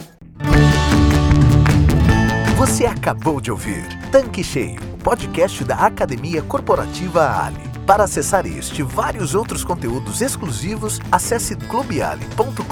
Você 2.59 2.85
acabou 2.85 3.41
de 3.41 3.51
ouvir 3.51 3.89
Tanque 4.13 4.45
Cheio, 4.45 4.83
podcast 5.03 5.65
da 5.65 5.77
Academia 5.77 6.43
Corporativa 6.43 7.47
Ali. 7.47 7.68
Para 7.89 8.05
acessar 8.05 8.45
este 8.45 8.83
e 8.83 8.85
vários 8.85 9.35
outros 9.35 9.65
conteúdos 9.65 10.21
exclusivos, 10.21 11.01
acesse 11.11 11.57
clubeali.com.br 11.57 12.63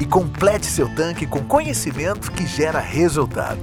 e 0.00 0.04
complete 0.04 0.66
seu 0.66 0.92
tanque 0.96 1.28
com 1.28 1.44
conhecimento 1.44 2.32
que 2.32 2.44
gera 2.44 2.80
resultado. 2.80 3.60